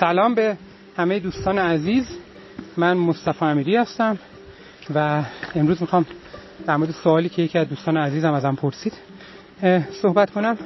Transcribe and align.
سلام 0.00 0.34
به 0.34 0.56
همه 0.96 1.18
دوستان 1.18 1.58
عزیز. 1.58 2.06
من 2.76 2.96
مصطفی 2.96 3.44
امیری 3.44 3.76
هستم 3.76 4.18
و 4.94 5.22
امروز 5.54 5.80
می‌خوام 5.80 6.06
در 6.66 6.76
مورد 6.76 6.90
سوالی 6.90 7.28
که 7.28 7.42
یکی 7.42 7.58
از 7.58 7.68
دوستان 7.68 7.96
عزیزم 7.96 8.32
ازم 8.32 8.54
پرسید 8.54 8.92
صحبت 10.02 10.30
کنم. 10.30 10.58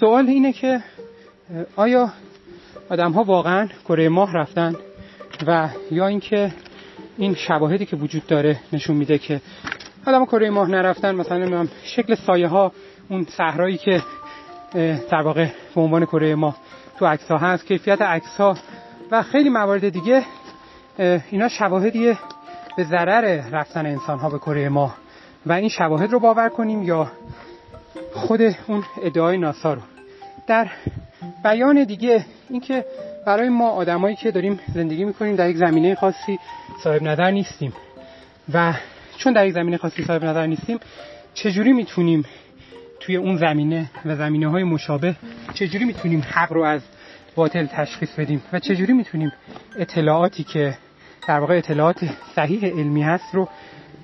سوال 0.00 0.26
اینه 0.28 0.52
که 0.52 0.80
آیا 1.76 2.12
آدم 2.90 3.12
ها 3.12 3.22
واقعا 3.22 3.68
کره 3.88 4.08
ماه 4.08 4.32
رفتن 4.32 4.76
و 5.46 5.68
یا 5.90 6.06
اینکه 6.06 6.52
این 7.18 7.34
شواهدی 7.34 7.86
که 7.86 7.96
وجود 7.96 8.26
داره 8.26 8.60
نشون 8.72 8.96
میده 8.96 9.18
که 9.18 9.40
آدم 10.06 10.24
کره 10.24 10.50
ماه 10.50 10.70
نرفتن 10.70 11.14
مثلا 11.14 11.68
شکل 11.84 12.14
سایه 12.14 12.48
ها 12.48 12.72
اون 13.08 13.24
صحرایی 13.24 13.76
که 13.76 14.02
در 15.10 15.22
واقع 15.22 15.48
به 15.74 15.80
عنوان 15.80 16.04
کره 16.04 16.34
ماه 16.34 16.56
تو 16.98 17.06
عکس 17.06 17.30
ها 17.30 17.38
هست 17.38 17.66
کیفیت 17.66 18.02
عکس 18.02 18.36
ها 18.36 18.56
و 19.10 19.22
خیلی 19.22 19.48
موارد 19.48 19.88
دیگه 19.88 20.22
اینا 21.30 21.48
شواهدیه 21.48 22.18
به 22.76 22.84
ضرر 22.84 23.40
رفتن 23.50 23.86
انسان 23.86 24.18
ها 24.18 24.30
به 24.30 24.38
کره 24.38 24.68
ماه 24.68 24.96
و 25.46 25.52
این 25.52 25.68
شواهد 25.68 26.12
رو 26.12 26.18
باور 26.18 26.48
کنیم 26.48 26.82
یا 26.82 27.10
خود 28.12 28.40
اون 28.42 28.84
ادعای 29.02 29.38
ناسا 29.38 29.74
رو. 29.74 29.80
در 30.46 30.68
بیان 31.44 31.84
دیگه 31.84 32.24
اینکه 32.50 32.84
برای 33.26 33.48
ما 33.48 33.70
آدمایی 33.70 34.16
که 34.16 34.30
داریم 34.30 34.60
زندگی 34.74 35.04
می‌کنیم 35.04 35.36
در 35.36 35.50
یک 35.50 35.56
زمینه 35.56 35.94
خاصی 35.94 36.38
صاحب 36.82 37.02
نظر 37.02 37.30
نیستیم. 37.30 37.72
و 38.54 38.74
چون 39.16 39.32
در 39.32 39.46
یک 39.46 39.54
زمینه 39.54 39.76
خاصی 39.76 40.04
صاحب 40.04 40.24
نظر 40.24 40.46
نیستیم 40.46 40.80
چجوری 41.34 41.72
می‌تونیم 41.72 42.24
توی 43.06 43.16
اون 43.16 43.36
زمینه 43.36 43.90
و 44.04 44.16
زمینه 44.16 44.48
های 44.48 44.64
مشابه 44.64 45.16
چجوری 45.54 45.84
می‌تونیم 45.84 46.24
حق 46.30 46.52
رو 46.52 46.62
از 46.62 46.82
باطل 47.34 47.66
تشخیص 47.66 48.10
بدیم 48.18 48.42
و 48.52 48.58
چجوری 48.58 48.92
می‌تونیم 48.92 49.32
اطلاعاتی 49.78 50.44
که 50.44 50.78
در 51.28 51.40
واقع 51.40 51.56
اطلاعات 51.56 52.04
صحیح 52.34 52.66
علمی 52.66 53.02
هست 53.02 53.34
رو 53.34 53.48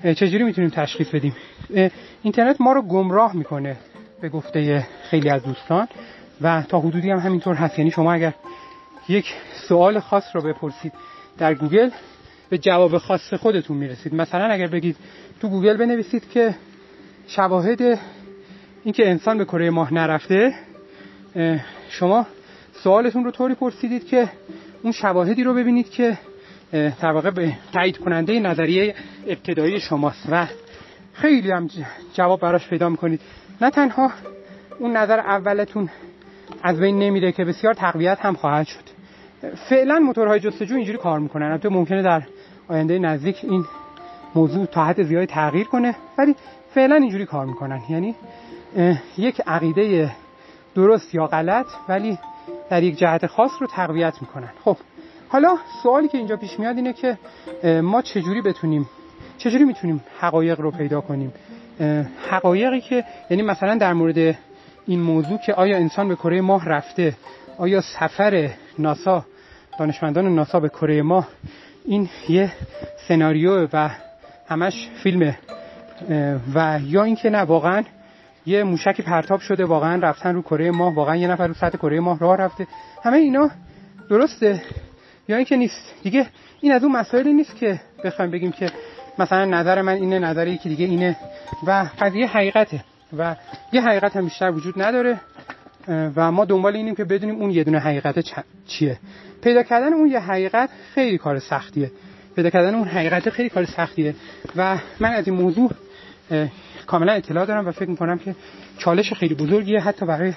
چجوری 0.03 0.43
می‌تونیم 0.43 0.69
تشخیص 0.69 1.09
بدیم؟ 1.09 1.35
اینترنت 2.23 2.61
ما 2.61 2.73
رو 2.73 2.81
گمراه 2.81 3.35
می‌کنه 3.35 3.77
به 4.21 4.29
گفته 4.29 4.87
خیلی 5.09 5.29
از 5.29 5.43
دوستان 5.43 5.87
و 6.41 6.63
تا 6.69 6.79
حدودی 6.79 7.11
هم 7.11 7.19
همینطور 7.19 7.55
هست. 7.55 7.79
یعنی 7.79 7.91
شما 7.91 8.13
اگر 8.13 8.33
یک 9.09 9.33
سوال 9.67 9.99
خاص 9.99 10.23
رو 10.33 10.41
بپرسید 10.41 10.93
در 11.37 11.53
گوگل 11.53 11.89
به 12.49 12.57
جواب 12.57 12.97
خاص 12.97 13.33
خودتون 13.33 13.77
می‌رسید. 13.77 14.15
مثلا 14.15 14.45
اگر 14.45 14.67
بگید 14.67 14.95
تو 15.41 15.49
گوگل 15.49 15.77
بنویسید 15.77 16.29
که 16.29 16.55
شواهد 17.27 17.99
اینکه 18.83 19.09
انسان 19.09 19.37
به 19.37 19.45
کره 19.45 19.69
ماه 19.69 19.93
نرفته 19.93 20.53
شما 21.89 22.25
سوالتون 22.73 23.23
رو 23.23 23.31
طوری 23.31 23.53
پرسیدید 23.53 24.07
که 24.07 24.29
اون 24.83 24.91
شواهدی 24.91 25.43
رو 25.43 25.53
ببینید 25.53 25.89
که 25.89 26.17
در 26.71 27.11
واقع 27.11 27.49
تایید 27.73 27.97
کننده 27.97 28.39
نظریه 28.39 28.95
ابتدایی 29.27 29.79
شماست 29.79 30.27
و 30.31 30.47
خیلی 31.13 31.51
هم 31.51 31.69
جواب 32.13 32.39
براش 32.39 32.67
پیدا 32.67 32.89
می‌کنید. 32.89 33.19
نه 33.61 33.69
تنها 33.69 34.11
اون 34.79 34.97
نظر 34.97 35.19
اولتون 35.19 35.89
از 36.63 36.79
بین 36.79 36.99
نمیره 36.99 37.31
که 37.31 37.45
بسیار 37.45 37.73
تقویت 37.73 38.17
هم 38.21 38.33
خواهد 38.33 38.67
شد. 38.67 38.83
فعلا 39.69 39.99
موتورهای 39.99 40.39
جستجو 40.39 40.75
اینجوری 40.75 40.97
کار 40.97 41.19
می‌کنن. 41.19 41.45
البته 41.45 41.69
ممکنه 41.69 42.01
در 42.01 42.23
آینده 42.67 42.99
نزدیک 42.99 43.37
این 43.43 43.65
موضوع 44.35 44.65
تا 44.65 44.85
حد 44.85 45.03
زیادی 45.03 45.25
تغییر 45.25 45.67
کنه 45.67 45.95
ولی 46.17 46.35
فعلا 46.73 46.95
اینجوری 46.95 47.25
کار 47.25 47.45
می‌کنن. 47.45 47.81
یعنی 47.89 48.15
یک 49.17 49.41
عقیده 49.47 50.11
درست 50.75 51.15
یا 51.15 51.27
غلط 51.27 51.67
ولی 51.89 52.17
در 52.69 52.83
یک 52.83 52.97
جهت 52.97 53.27
خاص 53.27 53.51
رو 53.59 53.67
تقویت 53.67 54.13
می‌کنن. 54.21 54.49
خب 54.65 54.77
حالا 55.29 55.57
سوالی 55.83 56.07
که 56.07 56.17
اینجا 56.17 56.37
پیش 56.37 56.59
میاد 56.59 56.75
اینه 56.75 56.93
که 56.93 57.17
ما 57.81 58.01
چجوری 58.01 58.41
بتونیم 58.41 58.89
چجوری 59.37 59.63
می‌تونیم 59.63 60.03
حقایق 60.19 60.61
رو 60.61 60.71
پیدا 60.71 61.01
کنیم؟ 61.01 61.33
حقایقی 62.29 62.81
که 62.81 63.03
یعنی 63.29 63.43
مثلا 63.43 63.75
در 63.75 63.93
مورد 63.93 64.37
این 64.87 65.01
موضوع 65.01 65.37
که 65.37 65.53
آیا 65.53 65.77
انسان 65.77 66.07
به 66.07 66.15
کره 66.15 66.41
ماه 66.41 66.69
رفته 66.69 67.13
آیا 67.57 67.81
سفر 67.81 68.49
ناسا 68.79 69.25
دانشمندان 69.79 70.35
ناسا 70.35 70.59
به 70.59 70.69
کره 70.69 71.01
ماه 71.01 71.27
این 71.85 72.09
یه 72.29 72.51
سناریو 73.07 73.67
و 73.73 73.89
همش 74.47 74.89
فیلمه. 75.03 75.37
و 76.55 76.79
یا 76.83 77.03
اینکه 77.03 77.29
نه 77.29 77.41
واقعا 77.41 77.83
یه 78.45 78.63
موشکی 78.63 79.01
پرتاب 79.01 79.39
شده 79.39 79.65
واقعا 79.65 79.99
رفتن 79.99 80.35
رو 80.35 80.41
کره 80.41 80.71
ماه 80.71 80.95
واقعا 80.95 81.15
یه 81.15 81.27
نفر 81.27 81.47
رو 81.47 81.53
سطح 81.53 81.77
کره 81.77 81.99
ماه 81.99 82.19
راه 82.19 82.37
رفته. 82.37 82.67
همه 83.03 83.17
اینا 83.17 83.51
درسته 84.09 84.61
یا 85.27 85.35
اینکه 85.35 85.55
نیست. 85.55 85.93
دیگه 86.03 86.27
این 86.61 86.71
از 86.71 86.83
اون 86.83 86.91
مسائلی 86.91 87.33
نیست 87.33 87.55
که 87.55 87.81
بخوایم 88.03 88.31
بگیم 88.31 88.51
که 88.51 88.71
مثلا 89.19 89.45
نظر 89.45 89.81
من 89.81 89.93
اینه 89.93 90.19
نظر 90.19 90.47
یکی 90.47 90.69
دیگه 90.69 90.85
اینه. 90.85 91.17
و 91.67 91.85
قضیه 91.99 92.27
حقیقته 92.27 92.83
و 93.17 93.35
یه 93.73 93.81
حقیقت 93.81 94.15
هم 94.15 94.23
بیشتر 94.23 94.51
وجود 94.51 94.81
نداره. 94.81 95.19
و 95.87 96.31
ما 96.31 96.45
دنبال 96.45 96.75
اینیم 96.75 96.95
که 96.95 97.03
بدونیم 97.03 97.41
اون 97.41 97.51
یه 97.51 97.63
دونه 97.63 97.79
حقیقت 97.79 98.43
چیه. 98.67 98.99
پیدا 99.43 99.63
کردن 99.63 99.93
اون 99.93 100.07
یه 100.11 100.19
حقیقت 100.19 100.69
خیلی 100.95 101.17
کار 101.17 101.39
سختیه. 101.39 101.91
پیدا 102.35 102.49
کردن 102.49 102.75
اون 102.75 102.87
حقیقت 102.87 103.29
خیلی 103.29 103.49
کار 103.49 103.65
سختیه. 103.65 104.15
و 104.55 104.77
من 104.99 105.13
از 105.13 105.27
این 105.27 105.37
موضوع 105.37 105.71
کاملا 106.91 107.11
اطلاع 107.11 107.45
دارم 107.45 107.67
و 107.67 107.71
فکر 107.71 107.89
می‌کنم 107.89 108.17
که 108.17 108.35
چالش 108.77 109.13
خیلی 109.13 109.35
بزرگیه 109.35 109.79
حتی 109.79 110.05
برای 110.05 110.33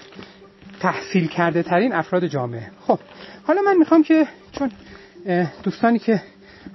تحصیل 0.80 1.28
کرده 1.28 1.62
ترین 1.62 1.92
افراد 1.92 2.26
جامعه. 2.26 2.70
خب 2.86 2.98
حالا 3.46 3.62
من 3.62 3.76
می‌خوام 3.76 4.02
که 4.02 4.26
چون 4.52 4.72
دوستانی 5.62 5.98
که 5.98 6.22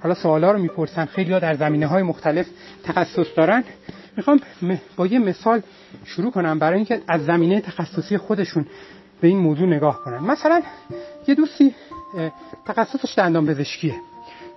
حالا 0.02 0.14
سوالا 0.14 0.52
رو 0.52 0.58
می‌پرسن 0.58 1.04
خیلی 1.04 1.32
ها 1.32 1.38
در 1.38 1.54
زمینه 1.54 1.86
های 1.86 2.02
مختلف 2.02 2.46
تخصص 2.84 3.26
دارن 3.36 3.64
می‌خوام 4.16 4.40
با 4.96 5.06
یه 5.06 5.18
مثال 5.18 5.62
شروع 6.04 6.30
کنم 6.30 6.58
برای 6.58 6.76
اینکه 6.76 7.02
از 7.08 7.24
زمینه 7.24 7.60
تخصصی 7.60 8.18
خودشون 8.18 8.66
به 9.20 9.28
این 9.28 9.38
موضوع 9.38 9.68
نگاه 9.68 10.04
کنن. 10.04 10.18
مثلا 10.18 10.62
یه 11.28 11.34
دوستی 11.34 11.74
تخصصش 12.66 13.18
دندان 13.18 13.46
پزشکیه. 13.46 13.94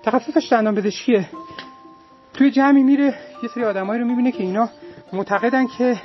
تخصصش 0.04 0.52
دندان 0.52 0.76
پزشکیه. 0.76 1.30
توی 2.34 2.52
جمعی 2.52 2.84
میره 2.84 3.16
یه 3.44 3.50
سری 3.56 3.64
آدمایی 3.64 4.02
رو 4.02 4.08
می‌بینه 4.08 4.32
که 4.32 4.44
اینا 4.44 4.70
معتقدن 5.14 5.68
که 5.68 5.98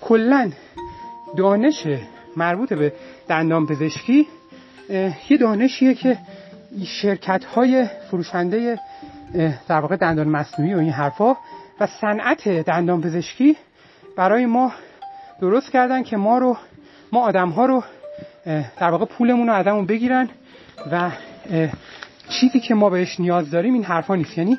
کلا 0.00 0.50
دانش 1.36 1.86
مربوط 2.36 2.72
به 2.72 2.92
دندان 3.28 3.66
پزشکی 3.66 4.26
یه 5.28 5.36
دانشیه 5.40 5.94
که 5.94 6.18
شرکت 6.84 7.44
های 7.44 7.86
فروشنده 8.10 8.80
در 9.68 9.80
واقع 9.80 9.96
دندان 9.96 10.28
مصنوعی 10.28 10.74
و 10.74 10.78
این 10.78 10.90
حرفا 10.90 11.36
و 11.80 11.86
صنعت 12.00 12.48
دندان 12.48 13.00
پزشکی 13.00 13.56
برای 14.16 14.46
ما 14.46 14.72
درست 15.40 15.70
کردن 15.70 16.02
که 16.02 16.16
ما 16.16 16.38
رو 16.38 16.56
ما 17.12 17.20
آدم 17.20 17.48
ها 17.48 17.66
رو 17.66 17.84
در 18.78 18.90
واقع 18.90 19.04
پولمون 19.04 19.46
رو 19.46 19.54
ازمون 19.54 19.86
بگیرن 19.86 20.28
و 20.92 21.10
چیزی 22.28 22.60
که 22.60 22.74
ما 22.74 22.90
بهش 22.90 23.20
نیاز 23.20 23.50
داریم 23.50 23.74
این 23.74 23.84
حرفا 23.84 24.14
نیست. 24.14 24.38
یعنی 24.38 24.58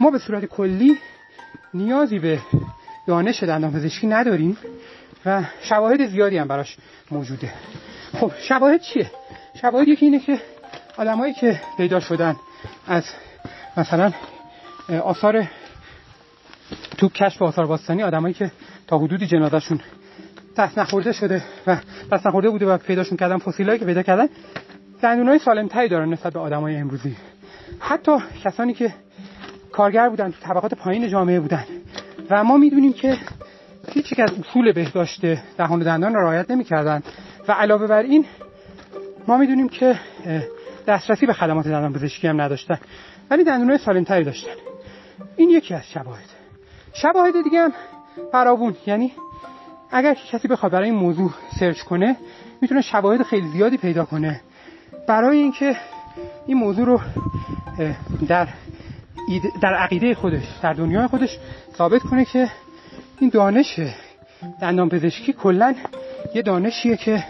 ما 0.00 0.10
به 0.10 0.18
صورت 0.18 0.44
کلی 0.44 0.96
نیازی 1.74 2.18
به 2.18 2.38
دانش 3.06 3.42
دندان 3.42 3.72
پزشکی 3.72 4.06
نداریم 4.06 4.56
و 5.26 5.42
شواهد 5.62 6.06
زیادی 6.06 6.38
هم 6.38 6.48
براش 6.48 6.76
موجوده. 7.10 7.52
خب 8.20 8.32
شواهد 8.40 8.80
چیه؟ 8.80 9.10
شواهد 9.60 9.88
یکی 9.88 10.06
اینه 10.06 10.18
که 10.18 10.38
آدمایی 10.96 11.34
که 11.34 11.60
پیدا 11.76 12.00
شدن 12.00 12.36
از 12.86 13.04
مثلا 13.76 14.12
آثار 15.04 15.48
تو 16.98 17.08
کشف 17.08 17.42
آثار 17.42 17.66
باستانی 17.66 18.02
آدمایی 18.02 18.34
که 18.34 18.50
تا 18.86 18.98
حدودی 18.98 19.26
جنازهشون 19.26 19.80
دست 20.56 20.78
نخورده 20.78 21.12
شده 21.12 21.42
و 21.66 21.76
دست 22.12 22.26
نخورده 22.26 22.50
بوده 22.50 22.66
و 22.66 22.78
پیداشون 22.78 23.16
کردن 23.16 23.38
فسیلایی 23.38 23.78
که 23.78 23.84
پیدا 23.84 24.02
کردن 24.02 24.28
دندونای 25.02 25.38
سالم 25.38 25.68
تری 25.68 25.88
دارن 25.88 26.12
نسبت 26.12 26.32
به 26.32 26.40
آدمای 26.40 26.76
امروزی. 26.76 27.16
حتی 27.80 28.18
کسانی 28.44 28.74
که 28.74 28.94
کارگر 29.72 30.08
بودن 30.08 30.30
تو 30.30 30.36
طبقات 30.40 30.74
پایین 30.74 31.08
جامعه 31.08 31.40
بودن. 31.40 31.64
و 32.32 32.44
ما 32.44 32.56
می‌دونیم 32.56 32.92
که 32.92 33.18
هیچ 33.88 34.14
از 34.18 34.30
اصول 34.38 34.72
بهداشت 34.72 35.20
دهان 35.58 35.80
و 35.80 35.84
دندان 35.84 36.14
را 36.14 36.22
رعایت 36.22 36.50
نمی‌کردن. 36.50 37.02
و 37.48 37.52
علاوه 37.52 37.86
بر 37.86 38.02
این 38.02 38.24
ما 39.28 39.36
می‌دونیم 39.36 39.68
که 39.68 39.98
دسترسی 40.86 41.26
به 41.26 41.32
خدمات 41.32 41.64
دندان 41.68 41.92
پزشکی 41.92 42.28
هم 42.28 42.40
نداشتن. 42.40 42.78
ولی 43.30 43.44
دندونای 43.44 43.78
سالم 43.78 44.04
تری 44.04 44.24
داشتن. 44.24 44.50
این 45.36 45.50
یکی 45.50 45.74
از 45.74 45.90
شواهد. 45.90 46.24
شواهد 46.92 47.44
دیگه 47.44 47.58
هم 47.58 47.72
فراوون. 48.32 48.76
یعنی 48.86 49.12
اگر 49.90 50.14
کسی 50.14 50.48
بخواد 50.48 50.72
برای 50.72 50.90
این 50.90 50.98
موضوع 50.98 51.30
سرچ 51.60 51.82
کنه 51.82 52.16
می‌تونه 52.60 52.80
شواهد 52.80 53.22
خیلی 53.22 53.48
زیادی 53.48 53.76
پیدا 53.76 54.04
کنه. 54.04 54.40
برای 55.08 55.38
اینکه 55.38 55.76
این 56.46 56.56
موضوع 56.56 56.86
رو 56.86 57.00
در 58.28 58.48
در 59.62 59.74
عقیده 59.74 60.14
خودش 60.14 60.42
در 60.62 60.72
دنیای 60.72 61.06
خودش 61.06 61.38
ثابت 61.78 62.02
کنه 62.02 62.24
که 62.24 62.50
این 63.20 63.30
دانش 63.30 63.80
دندان 64.60 64.88
پزشکی 64.88 65.32
کلا 65.32 65.74
یه 66.34 66.42
دانشیه 66.42 66.96
که 66.96 67.24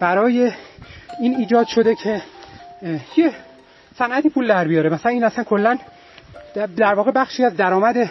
برای 0.00 0.52
این 1.20 1.36
ایجاد 1.36 1.66
شده 1.66 1.94
که 1.94 2.22
یه 3.16 3.32
صنعتی 3.98 4.30
پول 4.30 4.48
در 4.48 4.68
بیاره. 4.68 4.90
مثلا 4.90 5.12
این 5.12 5.24
اصلا 5.24 5.44
کلا 5.44 5.78
در 6.76 6.94
واقع 6.94 7.10
بخشی 7.10 7.44
از 7.44 7.56
درآمد 7.56 8.10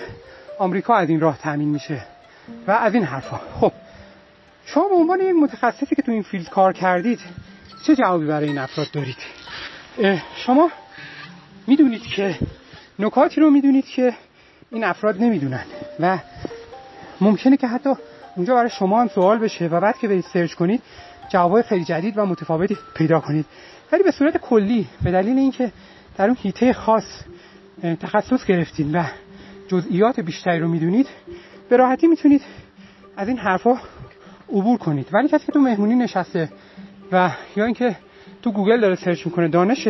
آمریکا 0.60 0.96
از 0.96 1.10
این 1.10 1.20
راه 1.20 1.38
تامین 1.38 1.70
میشه 1.70 2.02
و 2.68 2.72
از 2.72 2.94
این 2.94 3.04
حرفا. 3.04 3.40
خب 3.60 3.72
شما 4.66 4.88
به 4.88 4.96
عنوان 4.96 5.20
یک 5.20 5.36
متخصصی 5.42 5.96
که 5.96 6.02
تو 6.02 6.12
این 6.12 6.24
فیلد 6.24 6.50
کار 6.50 6.74
کردید 6.74 7.20
چه 7.86 7.96
جوابی 7.96 8.26
برای 8.26 8.48
این 8.48 8.58
افراد 8.58 8.88
دارید؟ 8.92 9.18
شما 10.36 10.72
می‌دونید 11.68 12.02
که 12.02 12.36
نکاتی 13.00 13.42
رو 13.42 13.50
می‌دونید 13.50 13.86
که 13.86 14.14
این 14.72 14.84
افراد 14.84 15.22
نمی‌دونن 15.22 15.64
و 16.00 16.18
ممکنه 17.22 17.58
که 17.58 17.68
حتی 17.68 17.90
اونجا 18.36 18.56
برای 18.56 18.70
شما 18.70 19.02
هم 19.02 19.08
سوال 19.08 19.38
بشه 19.38 19.68
و 19.68 19.82
بعد 19.82 19.98
که 19.98 20.08
برید 20.08 20.26
سرچ 20.34 20.54
کنید 20.54 20.82
جوابای 21.30 21.64
خیلی 21.64 21.86
جدید 21.86 22.18
و 22.18 22.26
متفاوتی 22.26 22.78
پیدا 22.96 23.20
کنید. 23.20 23.46
ولی 23.92 24.04
به 24.04 24.12
صورت 24.12 24.38
کلی 24.38 24.88
به 25.04 25.12
دلیل 25.12 25.38
اینکه 25.38 25.72
در 26.18 26.26
اون 26.26 26.38
هیته 26.42 26.74
خاص 26.74 27.24
تخصص 28.00 28.46
گرفتید 28.46 28.96
و 28.96 29.04
جزئیات 29.68 30.20
بیشتری 30.20 30.60
رو 30.60 30.68
می‌دونید 30.68 31.08
به 31.70 31.78
راحتی 31.78 32.08
می‌تونید 32.08 32.42
از 33.18 33.28
این 33.28 33.38
حرفا 33.38 33.78
عبور 34.50 34.78
کنید. 34.78 35.08
ولی 35.14 35.28
کسی 35.28 35.46
که 35.46 35.52
تو 35.52 35.60
مهمونی 35.60 35.96
نشسته 35.96 36.50
و 37.12 37.32
یا 37.56 37.66
اینکه 37.66 37.96
تو 38.42 38.52
گوگل 38.52 38.82
داره 38.82 38.96
سرچ 38.96 39.26
می‌کنه 39.26 39.48
دانش 39.48 39.88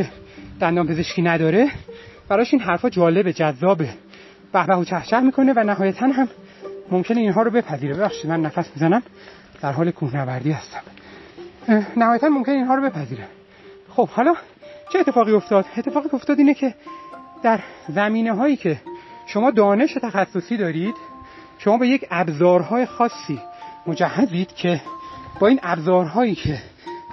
دندان 0.60 0.88
پزشکی 0.88 1.22
نداره 1.22 1.72
براش 2.30 2.54
این 2.54 2.62
حرفا 2.62 2.90
جالبه 2.90 3.34
جذابه. 3.34 3.90
به 4.64 4.76
و 4.76 4.84
چهچه 4.84 5.20
می‌کنه 5.20 5.54
و 5.56 5.64
نهایتا 5.64 6.08
هم 6.08 6.28
ممکنه 6.92 7.20
اینها 7.20 7.42
رو 7.42 7.52
بپذیره. 7.52 7.94
ببخشید 7.94 8.30
من 8.30 8.42
نفس 8.42 8.70
می‌زنم. 8.76 9.04
در 9.62 9.72
حال 9.72 9.92
کوهنوردی 9.92 10.52
هستم. 10.52 10.82
نهایتا 11.98 12.30
ممکن 12.30 12.52
اینها 12.52 12.76
رو 12.76 12.82
بپذیره. 12.82 13.28
خب 13.90 14.10
حالا 14.10 14.36
چه 14.94 15.00
اتفاقی 15.00 15.32
افتاد؟ 15.32 15.66
اتفاقی 15.78 16.10
افتاد 16.14 16.40
اینه 16.40 16.54
که 16.54 16.76
در 17.44 17.60
زمینه 17.90 18.34
هایی 18.34 18.56
که 18.56 18.82
شما 19.26 19.52
دانش 19.52 19.94
تخصصی 19.94 20.58
دارید 20.58 20.96
شما 21.58 21.78
به 21.78 21.88
یک 21.88 22.08
ابزارهای 22.12 22.86
خاصی 22.86 23.40
مجهزید 23.88 24.56
که 24.56 24.82
با 25.40 25.48
این 25.48 25.60
ابزارهایی 25.64 26.36
که 26.36 26.58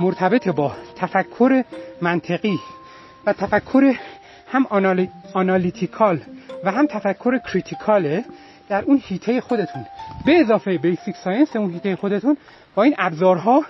مرتبط 0.01 0.49
با 0.49 0.73
تفکر 0.97 1.65
منطقی 2.01 2.59
و 3.27 3.33
تفکر 3.33 3.95
هم 4.53 4.67
analytical 5.35 6.21
و 6.65 6.71
هم 6.71 6.87
تفکر 6.87 7.39
critical 7.39 8.15
ه 8.15 8.25
در 8.69 8.83
اون 8.83 9.01
حیطه 9.05 9.41
خودتون. 9.41 9.87
به 10.27 10.41
اضافه 10.41 10.79
basic 10.79 11.17
science 11.17 11.57
اون 11.57 11.71
حیطه 11.71 11.97
خودتون 11.97 12.37
با 12.75 12.83
این 12.83 12.95
ابزارها 12.99 13.65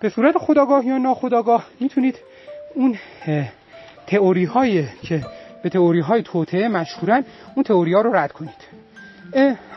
به 0.00 0.08
صورت 0.08 0.38
خودآگاه 0.38 0.86
یا 0.86 0.98
ناخودآگاه 0.98 1.66
می‌تونید 1.80 2.18
اون 2.74 2.98
تئوری 4.06 4.44
هایی 4.44 4.88
که 5.02 5.20
به 5.62 5.68
تئوری 5.68 6.00
های 6.00 6.22
توطعه 6.22 6.68
مشهورن 6.68 7.24
اون 7.54 7.64
تئوری 7.64 7.94
ها 7.94 8.00
رو 8.00 8.16
رد 8.16 8.32
کنید. 8.32 8.82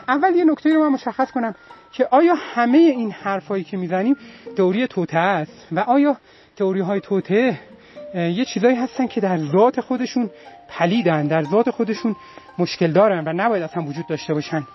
اول 0.08 0.34
یه 0.34 0.44
نکته 0.44 0.74
رو 0.74 0.80
من 0.82 0.88
مشخص 0.88 1.30
کنم 1.30 1.54
که 1.92 2.08
آیا 2.10 2.34
همه 2.34 2.78
این 2.78 3.10
حرفایی 3.10 3.64
که 3.64 3.76
می‌زنیم 3.76 4.16
تئوری 4.56 4.86
توطعه 4.86 5.20
است 5.20 5.66
و 5.72 5.80
آیا 5.80 6.16
تئوری 6.56 6.80
های 6.80 7.00
توطعه 7.00 7.58
یه 8.16 8.44
چیزایی 8.44 8.76
هستن 8.76 9.06
که 9.06 9.20
در 9.20 9.38
ذات 9.38 9.80
خودشون 9.80 10.30
پلیدن 10.68 11.26
در 11.26 11.42
ذات 11.42 11.70
خودشون 11.70 12.16
مشکل 12.58 12.92
دارن 12.92 13.24
و 13.26 13.32
نباید 13.32 13.62
اصلا 13.62 13.82
وجود 13.82 14.06
داشته 14.06 14.34
باشن. 14.34 14.66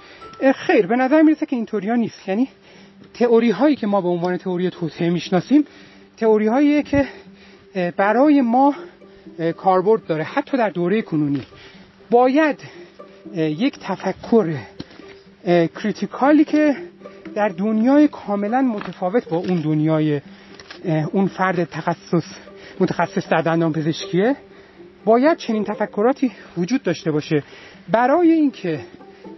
خیر 0.56 0.88
به 0.88 0.96
نظر 0.96 1.22
می‌رسه 1.22 1.46
که 1.46 1.56
اینطوری 1.56 1.90
ها 1.90 1.96
نیست. 1.96 2.28
یعنی 2.28 2.48
تئوری 3.14 3.50
هایی 3.50 3.76
که 3.76 3.88
ما 3.88 4.02
به 4.02 4.08
عنوان 4.08 4.38
تئوری 4.38 4.70
توطعه 4.70 5.10
می‌شناسیم 5.10 5.66
تئوری 6.18 6.48
هایی 6.48 6.84
که 6.84 7.08
برای 7.98 8.42
ما 8.42 8.76
کاربرد 9.58 10.06
داره 10.06 10.24
حتی 10.24 10.58
در 10.58 10.70
دوره 10.70 11.02
کنونی. 11.02 11.44
باید 12.10 12.60
یک 13.36 13.80
تفکر 13.80 14.56
کریتیکالی 15.46 16.44
که 16.46 16.76
در 17.36 17.50
دنیای 17.50 18.08
کاملا 18.08 18.62
متفاوت 18.62 19.30
با 19.30 19.38
اون 19.38 19.62
دنیای 19.62 20.22
اون 21.12 21.28
فرد 21.28 21.64
تخصص 21.64 22.26
متخصص 22.80 23.30
در 23.30 23.42
دندان 23.42 23.74
پزشکیه 23.74 24.36
باید 25.06 25.38
چنین 25.38 25.64
تفکراتی 25.64 26.32
وجود 26.58 26.84
داشته 26.84 27.12
باشه. 27.12 27.44
برای 27.90 28.32
اینکه 28.32 28.80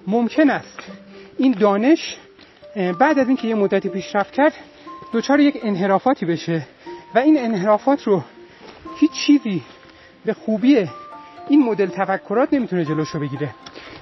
ممکن 0.08 0.50
است 0.50 0.80
این 1.38 1.52
دانش 1.60 2.18
بعد 3.00 3.20
از 3.20 3.28
اینکه 3.28 3.48
یه 3.48 3.56
مدتی 3.56 3.90
پیشرفت 3.90 4.34
کرد 4.34 4.54
دچار 5.14 5.40
یک 5.40 5.60
انحرافاتی 5.64 6.26
بشه 6.26 6.68
و 7.16 7.20
این 7.20 7.40
انحرافات 7.40 8.04
رو 8.04 8.24
هیچ 9.00 9.12
چیزی 9.12 9.62
به 10.26 10.34
خوبی 10.34 10.90
این 11.50 11.64
مدل 11.64 11.88
تفکرات 11.88 12.54
نمی‌تونه 12.54 12.86
جلوشو 12.86 13.20
بگیره. 13.20 13.50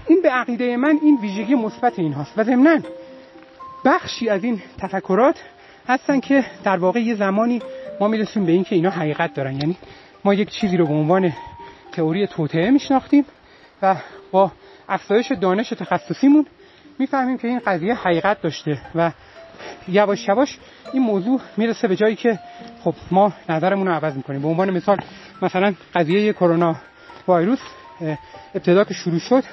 این 0.08 0.22
به 0.22 0.30
عقیده 0.30 0.78
من 0.78 1.00
این 1.02 1.18
ویژگی 1.22 1.56
مثبت 1.56 2.00
این 2.00 2.14
هاست 2.14 2.34
و 2.38 2.44
ضمناً 2.44 2.80
بخشی 3.86 4.30
از 4.30 4.44
این 4.44 4.62
تفکرات 4.78 5.44
هستن 5.88 6.20
که 6.20 6.46
در 6.64 6.78
واقع 6.78 7.00
یه 7.00 7.16
زمانی 7.16 7.62
ما 8.02 8.08
می‌رسیم 8.08 8.46
به 8.46 8.52
اینکه 8.52 8.76
اینا 8.76 8.90
حقیقت 8.90 9.34
دارن. 9.34 9.54
یعنی 9.54 9.78
ما 10.26 10.34
یک 10.34 10.50
چیزی 10.50 10.78
رو 10.78 10.88
به 10.88 10.94
عنوان 10.94 11.34
تئوری 11.92 12.28
توطعه 12.28 12.72
میشناختیم 12.72 13.26
و 13.82 13.96
با 14.32 14.52
افزایش 14.90 15.32
دانش 15.32 15.70
تخصصیمون 15.70 16.46
می‌فهمیم 17.00 17.38
که 17.38 17.48
این 17.48 17.60
قضیه 17.60 17.94
حقیقت 17.94 18.42
داشته 18.42 18.82
و 18.96 19.12
یواش 19.88 20.28
یواش 20.28 20.58
این 20.94 21.04
موضوع 21.04 21.42
می‌رسه 21.58 21.88
به 21.88 21.96
جایی 21.96 22.16
که 22.16 22.40
خب 22.84 22.96
ما 23.12 23.34
نظرمون 23.50 23.88
رو 23.88 23.94
عوض 23.94 24.16
می‌کنیم. 24.16 24.42
به 24.42 24.48
عنوان 24.48 24.72
مثال 24.72 24.98
مثلا 25.42 25.74
قضیه 25.96 26.34
کرونا 26.34 26.76
ویروس 27.28 27.60
ابتدا 28.56 28.84
که 28.84 28.94
شروع 28.94 29.20
شد 29.20 29.44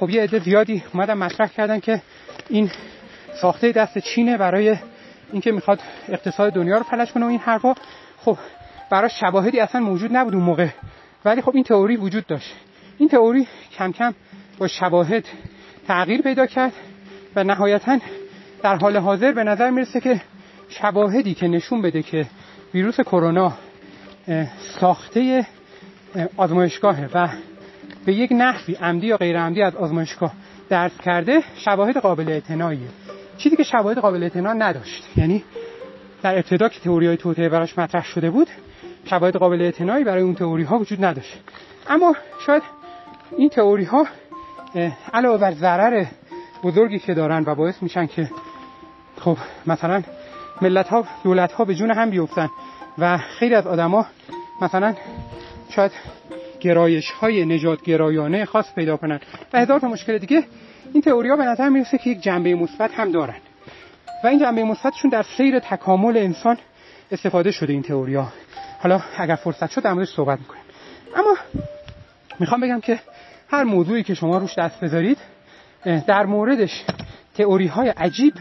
خب 0.00 0.10
یه 0.10 0.22
عده 0.22 0.38
زیادی 0.38 0.82
اومدن 0.94 1.14
مطرح 1.14 1.48
کردن 1.48 1.80
که 1.80 2.02
این 2.48 2.70
ساخته 3.40 3.72
دست 3.72 3.98
چینه 3.98 4.36
برای 4.36 4.76
اینکه 5.32 5.52
می‌خواد 5.52 5.80
اقتصاد 6.08 6.52
دنیا 6.52 6.78
رو 6.78 6.82
فلج 6.82 7.12
کنه 7.12 7.24
و 7.24 7.28
این 7.28 7.38
حرفا 7.38 7.74
خب 8.18 8.38
برای 8.90 9.10
شواهدی 9.10 9.60
اصلا 9.60 9.80
موجود 9.80 10.16
نبود 10.16 10.34
اون 10.34 10.42
موقع. 10.42 10.68
ولی 11.24 11.42
خب 11.42 11.52
این 11.54 11.64
تئوری 11.64 11.96
وجود 11.96 12.26
داشت. 12.26 12.54
این 12.98 13.08
تئوری 13.08 13.46
کم 13.78 13.92
کم 13.92 14.14
با 14.58 14.68
شواهد 14.68 15.24
تغییر 15.88 16.22
پیدا 16.22 16.46
کرد 16.46 16.72
و 17.36 17.44
نهایتا 17.44 17.98
در 18.62 18.76
حال 18.76 18.96
حاضر 18.96 19.32
به 19.32 19.44
نظر 19.44 19.70
می‌رسه 19.70 20.00
که 20.00 20.20
شواهدی 20.68 21.34
که 21.34 21.48
نشون 21.48 21.82
بده 21.82 22.02
که 22.02 22.26
ویروس 22.74 23.00
کرونا 23.00 23.52
ساخته 24.80 25.46
آزمایشگاهه 26.36 27.08
و 27.14 27.28
به 28.06 28.14
یک 28.14 28.32
نحوی 28.32 28.74
عمدی 28.74 29.06
یا 29.06 29.16
غیر 29.16 29.40
عمدی 29.40 29.62
از 29.62 29.76
آزمایشگاه 29.76 30.32
درس 30.68 30.98
کرده 31.04 31.42
شواهد 31.56 31.96
قابل 31.96 32.28
اعتناییه. 32.28 32.88
چیزی 33.38 33.56
که 33.56 33.62
شواهد 33.62 33.98
قابل 33.98 34.22
اعتنا 34.22 34.52
نداشت. 34.52 35.08
یعنی 35.16 35.44
در 36.22 36.34
ابتدا 36.34 36.68
که 36.68 36.80
تئوری 36.80 37.06
های 37.06 37.16
توطعه 37.16 37.48
براش 37.48 37.78
مطرح 37.78 38.04
شده 38.04 38.30
بود 38.30 38.48
شواهد 39.04 39.36
قابل 39.36 39.62
اعتنایی 39.62 40.04
برای 40.04 40.22
اون 40.22 40.34
تئوری 40.34 40.62
ها 40.62 40.78
وجود 40.78 41.04
نداشت. 41.04 41.40
اما 41.88 42.16
شاید 42.46 42.62
این 43.36 43.48
تئوری 43.48 43.84
ها 43.84 44.06
علاوه 45.12 45.38
بر 45.38 45.52
ضرر 45.52 46.04
بزرگی 46.62 46.98
که 46.98 47.14
دارن 47.14 47.44
و 47.46 47.54
باعث 47.54 47.82
میشن 47.82 48.06
که 48.06 48.30
خب 49.20 49.38
مثلا 49.66 50.02
ملت 50.62 50.88
ها 50.88 51.04
دولت 51.24 51.52
ها 51.52 51.64
به 51.64 51.74
جون 51.74 51.90
هم 51.90 52.10
بیفتن 52.10 52.48
و 52.98 53.18
خیلی 53.18 53.54
از 53.54 53.66
آدما 53.66 54.06
مثلا 54.62 54.94
شاید 55.68 55.92
گرایش 56.60 57.10
های 57.10 57.44
نجات 57.44 57.82
گرایانه 57.82 58.44
خاص 58.44 58.74
پیدا 58.74 58.96
کنن. 58.96 59.20
و 59.52 59.58
هزار 59.58 59.80
تا 59.80 59.88
مشکل 59.88 60.18
دیگه 60.18 60.44
این 60.94 61.02
تئوری 61.02 61.30
ها 61.30 61.36
به 61.36 61.44
نظر 61.44 61.68
می‌رسه 61.68 61.98
که 61.98 62.10
یک 62.10 62.20
جنبه 62.20 62.54
مثبت 62.54 62.90
هم 62.92 63.12
دارن. 63.12 63.36
و 64.24 64.26
این 64.26 64.38
جنبه 64.38 64.64
مثبتشون 64.64 65.10
در 65.10 65.22
سیر 65.22 65.58
تکامل 65.58 66.16
انسان 66.16 66.58
استفاده 67.12 67.50
شده 67.50 67.72
این 67.72 67.82
تئوری 67.82 68.14
ها 68.14 68.32
حالا 68.78 69.02
اگر 69.18 69.34
فرصت 69.34 69.70
شد 69.70 69.82
در 69.82 69.92
موردش 69.92 70.08
صحبت 70.08 70.38
می‌کنیم. 70.38 70.62
اما 71.16 71.36
می‌خوام 72.40 72.60
بگم 72.60 72.80
که 72.80 73.00
هر 73.48 73.64
موضوعی 73.64 74.02
که 74.02 74.14
شما 74.14 74.38
روش 74.38 74.58
دست 74.58 74.80
بذارید 74.80 75.18
در 75.84 76.26
موردش 76.26 76.84
تئوری 77.34 77.66
های 77.66 77.88
عجیب 77.88 78.34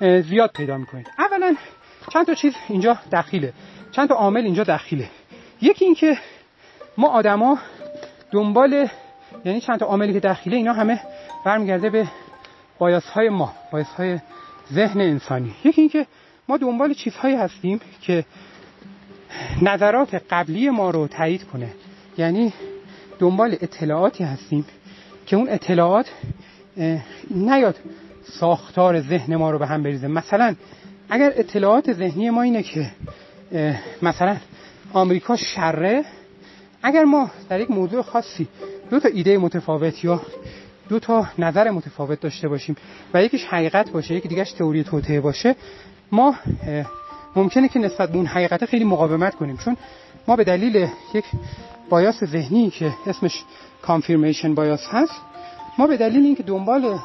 زیاد 0.00 0.50
پیدا 0.54 0.76
می‌کنید. 0.76 1.06
اولا 1.18 1.56
چند 2.12 2.26
تا 2.26 2.34
چیز 2.34 2.54
اینجا 2.68 2.98
دخیله. 3.12 3.52
چند 3.90 4.08
تا 4.08 4.14
عامل 4.14 4.44
اینجا 4.44 4.64
دخیله. 4.64 5.08
یکی 5.62 5.84
اینکه 5.84 6.18
ما 6.96 7.08
آدما 7.08 7.58
دنبال 8.30 8.88
یعنی 9.44 9.60
چند 9.60 9.78
تا 9.78 9.86
عاملی 9.86 10.12
که 10.12 10.20
دخیله 10.20 10.56
اینا 10.56 10.72
همه 10.72 11.00
برمیگرده 11.44 11.90
به 11.90 12.08
بایاس 12.78 13.06
های 13.06 13.28
ما 13.28 13.52
بایاس 13.72 13.88
های 13.88 14.18
ذهن 14.72 15.00
انسانی. 15.00 15.54
یکی 15.64 15.80
اینکه 15.80 16.06
ما 16.48 16.56
دنبال 16.56 16.94
چیزهایی 16.94 17.36
هستیم 17.36 17.80
که 18.00 18.24
نظرات 19.62 20.22
قبلی 20.30 20.70
ما 20.70 20.90
رو 20.90 21.08
تایید 21.08 21.44
کنه. 21.44 21.68
یعنی 22.18 22.52
دنبال 23.18 23.56
اطلاعاتی 23.60 24.24
هستیم 24.24 24.66
که 25.26 25.36
اون 25.36 25.48
اطلاعات 25.48 26.10
نیاد 27.30 27.76
ساختار 28.24 29.00
ذهن 29.00 29.36
ما 29.36 29.50
رو 29.50 29.58
به 29.58 29.66
هم 29.66 29.82
بریزه. 29.82 30.08
مثلا 30.08 30.54
اگر 31.10 31.32
اطلاعات 31.36 31.92
ذهنی 31.92 32.30
ما 32.30 32.42
اینه 32.42 32.62
که 32.62 32.90
مثلا 34.02 34.36
آمریکا 34.92 35.36
شره 35.36 36.04
اگر 36.82 37.04
ما 37.04 37.30
در 37.48 37.60
یک 37.60 37.70
موضوع 37.70 38.02
خاصی 38.02 38.48
دو 38.90 39.00
تا 39.00 39.08
ایده 39.08 39.38
متفاوت 39.38 40.04
یا 40.04 40.20
دو 40.92 40.98
تا 40.98 41.26
نظر 41.38 41.70
متفاوت 41.70 42.20
داشته 42.20 42.48
باشیم 42.48 42.76
و 43.14 43.22
یکیش 43.22 43.44
حقیقت 43.44 43.90
باشه 43.90 44.14
یکی 44.14 44.28
دیگهش 44.28 44.52
تئوری 44.52 44.84
توطئه 44.84 45.20
باشه. 45.20 45.54
ما 46.12 46.34
ممکنه 47.36 47.68
که 47.68 47.78
نسبت 47.78 48.08
به 48.08 48.16
اون 48.16 48.26
حقیقت 48.26 48.64
خیلی 48.64 48.84
مقاومت 48.84 49.34
کنیم 49.34 49.56
چون 49.56 49.76
ما 50.28 50.36
به 50.36 50.44
دلیل 50.44 50.88
یک 51.14 51.24
بایاس 51.88 52.24
ذهنی 52.24 52.70
که 52.70 52.92
اسمش 53.06 53.44
کانفirmation 53.86 54.46
بایاس 54.46 54.86
هست 54.90 55.20
ما 55.78 55.86
به 55.86 55.96
دلیل 55.96 56.24
اینکه 56.24 56.42
دنبال 56.42 56.98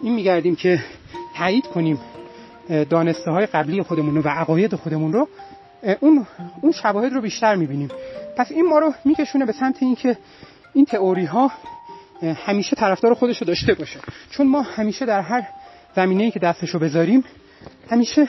این 0.00 0.14
میگردیم 0.14 0.56
که 0.56 0.84
تایید 1.36 1.66
کنیم 1.66 1.98
دانسته 2.90 3.30
های 3.30 3.46
قبلی 3.46 3.82
خودمون 3.82 4.14
رو 4.14 4.22
و 4.22 4.28
عقاید 4.28 4.74
خودمون 4.76 5.12
رو 5.12 5.28
اون 6.00 6.26
اون 6.62 6.72
شواهد 6.72 7.12
رو 7.12 7.20
بیشتر 7.20 7.54
می‌بینیم. 7.54 7.88
پس 8.36 8.52
این 8.52 8.68
ما 8.68 8.78
رو 8.78 8.92
میکشونه 9.04 9.46
به 9.46 9.52
سمت 9.52 9.82
اینکه 9.82 10.16
این 10.74 10.84
تئوری 10.84 11.24
ها 11.24 11.52
همیشه 12.22 12.76
طرفدار 12.76 13.14
خودش 13.14 13.38
رو 13.38 13.46
داشته 13.46 13.74
باشه. 13.74 14.00
چون 14.30 14.46
ما 14.46 14.62
همیشه 14.62 15.06
در 15.06 15.20
هر 15.20 15.48
زمینه‌ای 15.96 16.30
که 16.30 16.38
دستشو 16.38 16.78
بذاریم 16.78 17.24
همیشه 17.90 18.28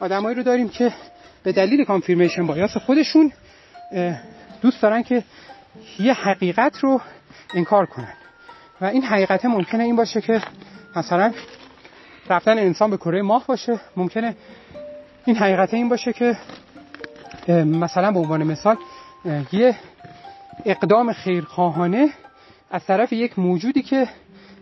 آدمایی 0.00 0.36
رو 0.36 0.42
داریم 0.42 0.68
که 0.68 0.92
به 1.42 1.52
دلیل 1.52 1.84
کانفirmation 1.84 2.40
بایاس 2.40 2.76
خودشون 2.76 3.32
دوست 4.62 4.82
دارن 4.82 5.02
که 5.02 5.22
یه 5.98 6.12
حقیقت 6.12 6.78
رو 6.78 7.00
انکار 7.54 7.86
کنن. 7.86 8.12
و 8.80 8.84
این 8.84 9.02
حقیقت 9.02 9.44
ممکنه 9.44 9.84
این 9.84 9.96
باشه 9.96 10.20
که 10.20 10.42
مثلا 10.96 11.32
رفتن 12.30 12.58
انسان 12.58 12.90
به 12.90 12.96
کره 12.96 13.22
ماه 13.22 13.46
باشه. 13.46 13.80
ممکنه 13.96 14.36
این 15.24 15.36
حقیقت 15.36 15.74
این 15.74 15.88
باشه 15.88 16.12
که 16.12 16.36
مثلا 17.48 18.12
به 18.12 18.18
عنوان 18.18 18.42
مثال 18.42 18.76
یه 19.52 19.76
اقدام 20.64 21.12
خیرخواهانه 21.12 22.08
از 22.72 22.84
طرف 22.86 23.12
یک 23.12 23.38
موجودی 23.38 23.82
که 23.82 24.08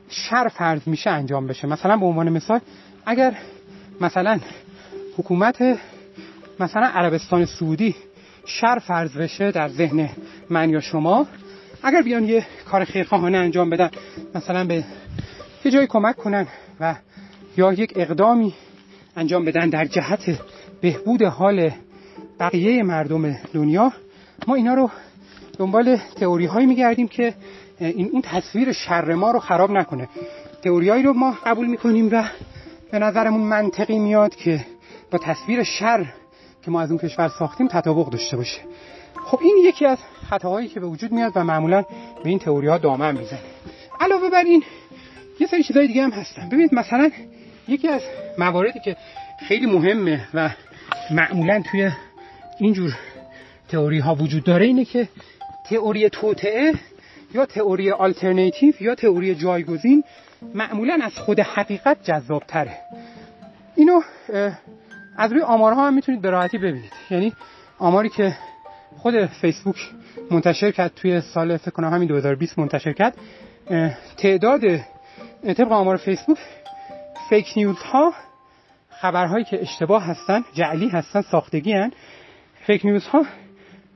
شر 0.09 0.49
فرض 0.49 0.89
میشه 0.89 1.11
انجام 1.11 1.47
بشه. 1.47 1.69
مثلا 1.69 1.97
به 1.97 2.07
عنوان 2.07 2.29
مثال 2.29 2.61
اگر 3.07 3.35
مثلا 4.01 4.41
حکومت 5.19 5.79
مثلا 6.61 6.87
عربستان 6.87 7.45
سعودی 7.45 7.95
شر 8.47 8.79
فرض 8.79 9.17
بشه 9.17 9.51
در 9.51 9.69
ذهن 9.69 10.09
من 10.51 10.71
یا 10.71 10.81
شما 10.81 11.27
اگر 11.83 12.03
بیان 12.03 12.25
یه 12.25 12.47
کار 12.71 12.85
خیرخواهانه 12.85 13.39
انجام 13.39 13.71
بدن 13.71 13.91
مثلا 14.35 14.65
به 14.65 14.85
یه 15.65 15.71
جایی 15.71 15.87
کمک 15.87 16.17
کنن 16.17 16.47
و 16.81 16.95
یا 17.57 17.73
یک 17.73 17.93
اقدامی 17.97 18.55
انجام 19.17 19.45
بدن 19.45 19.69
در 19.69 19.85
جهت 19.85 20.41
بهبود 20.81 21.23
حال 21.23 21.71
بقیه 22.41 22.83
مردم 22.83 23.33
دنیا 23.33 23.93
ما 24.47 24.55
اینا 24.55 24.75
رو 24.75 24.91
دنبال 25.59 25.97
تئوری 26.17 26.47
هایی 26.47 26.67
میگردیم 26.67 27.09
که 27.09 27.35
این 27.81 28.11
اون 28.13 28.23
تصویر 28.23 28.73
شر 28.73 29.15
ما 29.15 29.31
رو 29.31 29.39
خراب 29.39 29.71
نکنه. 29.71 30.09
تئوریایی 30.63 31.03
رو 31.03 31.13
ما 31.13 31.37
قبول 31.47 31.67
می‌کنیم 31.67 32.09
و 32.13 32.25
به 32.91 32.99
نظرمون 32.99 33.41
منطقی 33.41 33.99
میاد 33.99 34.35
که 34.35 34.67
با 35.11 35.19
تصویر 35.19 35.63
شر 35.63 36.07
که 36.63 36.71
ما 36.71 36.81
از 36.81 36.91
اون 36.91 36.99
کشور 36.99 37.29
ساختیم 37.39 37.69
تطابق 37.69 38.11
داشته 38.11 38.37
باشه. 38.37 38.61
خب 39.25 39.39
این 39.43 39.57
یکی 39.65 39.87
از 39.87 39.99
خطاهایی 40.31 40.69
که 40.69 40.81
به 40.81 40.87
وجود 40.87 41.13
میاد 41.13 41.33
و 41.35 41.45
معمولا 41.45 41.83
به 42.25 42.31
این 42.31 42.39
تئوری 42.39 42.67
ها 42.67 42.79
دامن 42.79 43.17
می‌زنه. 43.17 43.41
علاوه 44.01 44.31
بر 44.31 44.45
این 44.45 44.63
یه 45.41 45.47
سری 45.47 45.63
چیزای 45.63 45.87
دیگه 45.87 46.03
هم 46.03 46.11
هستن. 46.11 46.49
ببینید 46.49 46.75
مثلا 46.75 47.11
یکی 47.69 47.89
از 47.89 48.03
مواردی 48.39 48.81
که 48.85 48.97
خیلی 49.49 49.67
مهمه 49.67 50.29
و 50.35 50.51
معمولا 51.11 51.63
توی 51.71 51.91
اینجور 52.59 52.99
تئوری 53.69 53.99
ها 53.99 54.15
وجود 54.15 54.45
داره 54.45 54.67
اینه 54.67 54.85
که 54.85 55.09
تئوری 55.71 56.11
توطعه 56.11 56.73
یا 57.35 57.47
تئوری 57.47 57.91
آلترناتیو 57.91 58.75
یا 58.81 58.95
تئوری 58.95 59.35
جایگزین 59.35 60.05
معمولا 60.55 60.99
از 61.03 61.19
خود 61.19 61.41
حقیقت 61.41 62.03
جذاب 62.05 62.43
تره 62.49 62.77
اینو 63.77 64.01
از 65.17 65.33
روی 65.33 65.43
آمارها 65.43 65.87
هم 65.87 65.95
می‌تونید 65.95 66.23
به 66.23 66.31
راحتی 66.31 66.59
ببینید. 66.59 66.93
یعنی 67.11 67.33
آماری 67.79 68.09
که 68.09 68.37
خود 68.99 69.27
فیسبوک 69.27 69.77
منتشر 70.31 70.71
کرد 70.71 70.93
توی 70.97 71.21
سال 71.21 71.57
فکر 71.57 71.71
کنم 71.71 71.95
همین 71.95 72.09
2020 72.09 72.59
منتشر 72.59 72.93
کرد 72.93 73.17
تعداد 74.17 74.61
طبق 75.57 75.73
آمار 75.73 75.97
فیسبوک 75.97 76.39
فیک 77.29 77.47
نیوز 77.57 77.79
ها 77.79 78.13
خبرهایی 78.91 79.45
که 79.45 79.63
اشتباه 79.63 80.05
هستن 80.05 80.45
جعلی 80.55 80.89
هستن 80.89 81.21
ساختگی 81.21 81.73
هن 81.73 81.93
فیک 82.67 82.85
نیوز 82.85 83.07
ها 83.07 83.27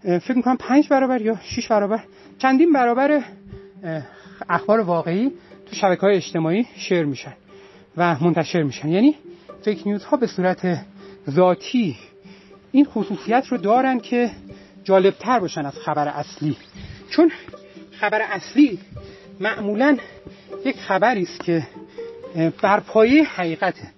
فکر 0.05 0.33
می‌کنم 0.33 0.57
پنج 0.57 0.89
برابر 0.89 1.23
یا 1.23 1.39
شیش 1.43 1.69
برابر. 1.69 2.05
چندین 2.39 2.73
برابر 2.73 3.23
اخبار 4.49 4.81
واقعی 4.81 5.33
تو 5.67 5.77
شبکه 5.77 6.01
های 6.01 6.17
اجتماعی 6.17 6.67
شیر 6.77 7.05
میشن 7.05 7.33
و 7.97 8.17
منتشر 8.21 8.63
میشن. 8.63 8.89
یعنی 8.89 9.15
فیک 9.65 9.87
نیوز 9.87 10.05
ها 10.05 10.17
به 10.17 10.27
صورت 10.27 10.79
ذاتی 11.31 11.97
این 12.73 12.85
خصوصیت 12.85 13.47
رو 13.47 13.59
دارن 13.59 14.01
که 14.01 14.31
جالبتر 14.85 15.39
باشن 15.39 15.67
از 15.67 15.79
خبر 15.79 16.09
اصلی. 16.09 16.57
چون 17.11 17.33
خبر 17.91 18.23
اصلی 18.23 18.79
معمولا 19.41 19.97
یک 20.65 20.77
خبری 20.77 21.23
است 21.23 21.41
که 21.41 21.67
بر 22.63 22.81
پایه 22.81 23.25
حقیقته 23.25 23.91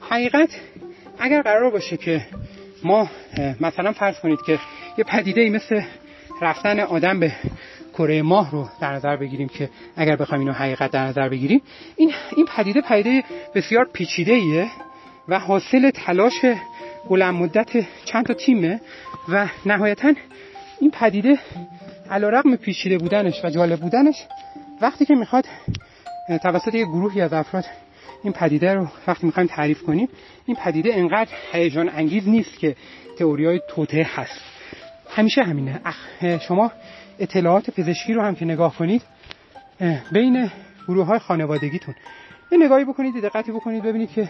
حقیقت 0.00 0.60
اگر 1.18 1.42
قرار 1.42 1.70
باشه 1.70 1.96
که 1.96 2.26
ما 2.84 3.08
مثلا 3.60 3.92
فرض 3.92 4.20
کنید 4.20 4.42
که 4.46 4.58
یه 5.00 5.04
پدیده 5.04 5.50
مثل 5.50 5.82
رفتن 6.42 6.80
آدم 6.80 7.20
به 7.20 7.32
کره 7.92 8.22
ماه 8.22 8.50
رو 8.50 8.68
در 8.80 8.92
نظر 8.92 9.16
بگیریم 9.16 9.48
که 9.48 9.70
اگر 9.96 10.16
بخوایم 10.16 10.40
اینو 10.40 10.52
حقیقت 10.52 10.90
در 10.90 11.06
نظر 11.06 11.28
بگیریم 11.28 11.62
این 11.96 12.12
این 12.36 12.46
پدیده 12.56 12.80
پدیده 12.80 13.24
بسیار 13.54 13.88
پیچیده 13.92 14.32
ایه 14.32 14.66
و 15.28 15.38
حاصل 15.38 15.90
تلاش 15.90 16.32
بلند 17.10 17.34
مدت 17.34 17.86
چند 18.04 18.26
تا 18.26 18.34
تیمه 18.34 18.80
و 19.28 19.48
نهایتا 19.66 20.12
این 20.80 20.90
پدیده 20.90 21.38
علیرغم 22.10 22.56
پیچیده 22.56 22.98
بودنش 22.98 23.44
و 23.44 23.50
جالب 23.50 23.80
بودنش 23.80 24.26
وقتی 24.80 25.04
که 25.04 25.14
می‌خواد 25.14 25.46
توسط 26.42 26.74
یک 26.74 26.86
گروهی 26.86 27.20
از 27.20 27.32
افراد 27.32 27.64
این 28.24 28.32
پدیده 28.32 28.74
رو 28.74 28.88
وقتی 29.06 29.26
می‌خوایم 29.26 29.48
تعریف 29.48 29.82
کنیم 29.82 30.08
این 30.46 30.56
پدیده 30.56 30.94
انقدر 30.94 31.30
هیجان 31.52 31.88
انگیز 31.88 32.28
نیست 32.28 32.58
که 32.58 32.76
تئوری 33.18 33.46
های 33.46 33.60
توته 33.68 34.06
هست. 34.14 34.59
همیشه 35.14 35.42
همینه. 35.42 35.80
شما 36.48 36.72
اطلاعات 37.18 37.70
پزشکی 37.70 38.12
رو 38.12 38.22
هم 38.22 38.34
که 38.34 38.44
نگاه 38.44 38.76
کنید 38.76 39.02
بین 40.12 40.50
گروه 40.88 41.06
های 41.06 41.18
خانوادگیتون. 41.18 41.94
یه 42.52 42.58
نگاهی 42.58 42.84
بکنید 42.84 43.22
دقتی 43.22 43.52
بکنید 43.52 43.82
ببینید 43.82 44.10
که 44.10 44.28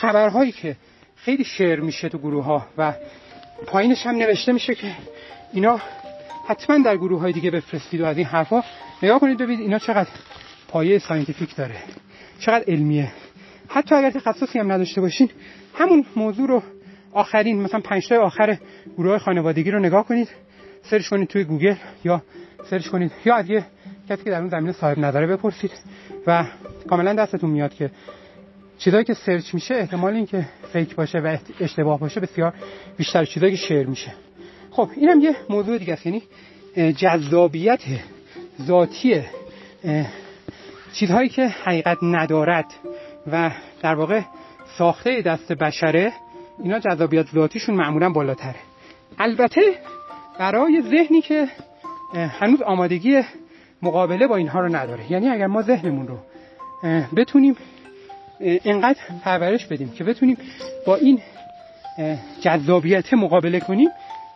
خبرهایی 0.00 0.52
که 0.52 0.76
خیلی 1.16 1.44
share 1.44 1.80
میشه 1.80 2.08
تو 2.08 2.18
گروه 2.18 2.44
ها 2.44 2.66
و 2.78 2.94
پایینش 3.66 4.06
هم 4.06 4.16
نوشته 4.16 4.52
میشه 4.52 4.74
که 4.74 4.92
اینا 5.52 5.80
حتما 6.48 6.78
در 6.78 6.96
گروه 6.96 7.20
های 7.20 7.32
دیگه 7.32 7.50
بفرستید 7.50 8.00
و 8.00 8.04
از 8.04 8.16
این 8.16 8.26
حرفا 8.26 8.62
نگاه 9.02 9.20
کنید 9.20 9.38
ببینید 9.38 9.60
اینا 9.60 9.78
چقدر 9.78 10.08
پایه 10.68 10.98
scientific 10.98 11.56
داره 11.56 11.76
چقدر 12.40 12.64
علمیه. 12.68 13.12
حتی 13.68 13.94
اگر 13.94 14.10
تخصصی 14.10 14.58
هم 14.58 14.72
نداشته 14.72 15.00
باشین 15.00 15.30
همون 15.74 16.04
موضوع 16.16 16.48
رو 16.48 16.62
آخرین 17.12 17.62
مثلا 17.62 17.80
پنج 17.80 18.12
آخر 18.12 18.58
گروه 18.96 19.18
خانوادگی 19.18 19.70
رو 19.70 19.78
نگاه 19.78 20.06
کنید. 20.06 20.28
search 20.82 21.08
کنید 21.08 21.28
توی 21.28 21.44
گوگل 21.44 21.74
یا 22.04 22.22
search 22.70 22.88
کنید 22.88 23.12
یا 23.24 23.34
از 23.34 23.50
یه 23.50 23.64
کسی 24.08 24.24
که 24.24 24.30
در 24.30 24.38
اون 24.40 24.48
زمینه 24.48 24.72
صاحب 24.72 24.98
نظره 24.98 25.26
بپرسید 25.26 25.70
و 26.26 26.44
کاملا 26.88 27.14
دستتون 27.14 27.50
میاد 27.50 27.74
که 27.74 27.90
چیزایی 28.78 29.04
که 29.04 29.14
search 29.14 29.54
میشه 29.54 29.74
احتمال 29.74 30.14
اینکه 30.14 30.46
fake 30.72 30.94
باشه 30.94 31.18
و 31.18 31.36
اشتباه 31.60 32.00
باشه 32.00 32.20
بسیار 32.20 32.54
بیشتر 32.96 33.24
چیزایی 33.24 33.52
که 33.52 33.58
share 33.58 33.86
میشه. 33.86 34.12
خب 34.70 34.88
اینم 34.96 35.20
یه 35.20 35.36
موضوع 35.48 35.78
دیگه 35.78 35.92
است. 35.92 36.06
یعنی 36.06 36.22
جذابیت 36.92 37.80
ذاتی 38.62 39.22
چیزهایی 40.92 41.28
که 41.28 41.46
حقیقت 41.48 41.98
ندارد 42.02 42.66
و 43.32 43.50
در 43.82 43.94
واقع 43.94 44.20
ساخته 44.78 45.22
دست 45.22 45.52
بشره 45.52 46.12
اینا 46.62 46.78
جذابیت 46.78 47.26
ذاتیشون 47.34 47.74
معمولا 47.74 48.10
بالاتره. 48.10 48.60
البته 49.18 49.60
برای 50.38 50.82
ذهنی 50.82 51.20
که 51.20 51.48
هنوز 52.14 52.62
آمادگی 52.62 53.22
مقابله 53.82 54.26
با 54.26 54.36
اینها 54.36 54.60
رو 54.60 54.76
نداره. 54.76 55.12
یعنی 55.12 55.28
اگر 55.28 55.46
ما 55.46 55.62
ذهنمون 55.62 56.08
رو 56.08 56.18
بتونیم 57.16 57.56
اینقدر 58.40 58.98
پرورش 59.24 59.66
بدیم 59.66 59.92
که 59.92 60.04
بتونیم 60.04 60.36
با 60.86 60.96
این 60.96 61.20
جذابیت 62.40 63.14
مقابله 63.14 63.60
کنیم 63.60 63.88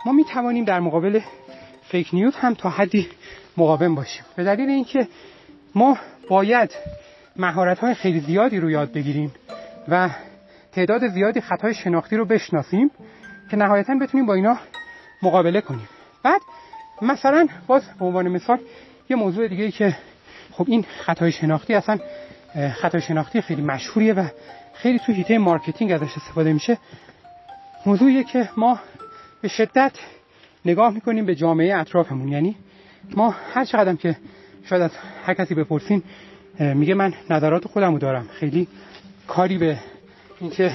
ما 0.07 0.12
می 0.12 0.25
توانیم 0.25 0.64
در 0.64 0.81
مقابل 0.81 1.21
فیک 1.88 2.09
نیوز 2.12 2.37
هم 2.37 2.54
تا 2.54 2.71
حدی 2.71 3.09
مقاوم 3.57 3.95
باشیم. 3.95 4.25
به 4.37 4.45
دلیل 4.45 4.71
اینکه 4.71 5.09
ما 5.75 5.99
باید 6.28 6.71
مهارت 7.37 7.78
های 7.78 7.95
خیلی 7.95 8.21
زیادی 8.21 8.61
رو 8.61 8.71
یاد 8.71 8.93
بگیریم 8.93 9.35
و 9.88 10.11
تعداد 10.75 11.09
زیادی 11.09 11.40
خطای 11.40 11.75
شناختی 11.75 12.16
رو 12.16 12.25
بشناسیم 12.25 12.90
که 13.50 13.57
نهایتا 13.57 13.95
بتونیم 13.95 14.26
با 14.26 14.35
اینا 14.35 14.59
مقابله 15.23 15.61
کنیم. 15.61 15.88
بعد 16.23 16.40
مثلا 17.02 17.49
باز 17.66 17.83
به 17.99 18.04
عنوان 18.04 18.28
مثال 18.28 18.59
یه 19.11 19.16
موضوع 19.16 19.49
دیگه 19.49 19.71
که 19.71 19.97
خب 20.52 20.64
این 20.69 20.83
خطای 20.83 21.33
شناختی 21.33 21.75
اصلا 21.75 21.99
خطای 22.75 23.00
شناختی 23.00 23.40
خیلی 23.40 23.62
مشهوریه 23.62 24.14
و 24.14 24.28
خیلی 24.75 24.99
تو 24.99 25.12
حیطه 25.12 25.38
marketing 25.38 25.92
ازش 25.93 26.16
استفاده 26.16 26.52
میشه. 26.52 26.78
موضوعیه 27.87 28.25
که 28.25 28.49
ما 28.57 28.78
به 29.43 29.49
شدت 29.49 29.93
نگاه 30.64 30.95
می‌کنیم 30.95 31.26
به 31.26 31.35
جامعه 31.35 31.76
اطرافمون. 31.76 32.28
یعنی 32.28 32.57
ما 33.16 33.35
هر 33.54 33.64
چقدر 33.64 33.95
که 33.95 34.16
شاید 34.64 34.83
از 34.83 34.90
هر 35.25 35.35
کسی 35.35 35.54
بپرسین 35.54 36.02
میگه 36.59 36.95
من 36.95 37.14
نظرات 37.31 37.69
خودم 37.69 37.93
رو 37.93 37.99
دارم. 37.99 38.28
خیلی 38.28 38.69
کاری 39.26 39.59
به 39.59 39.78
اینکه 40.44 40.72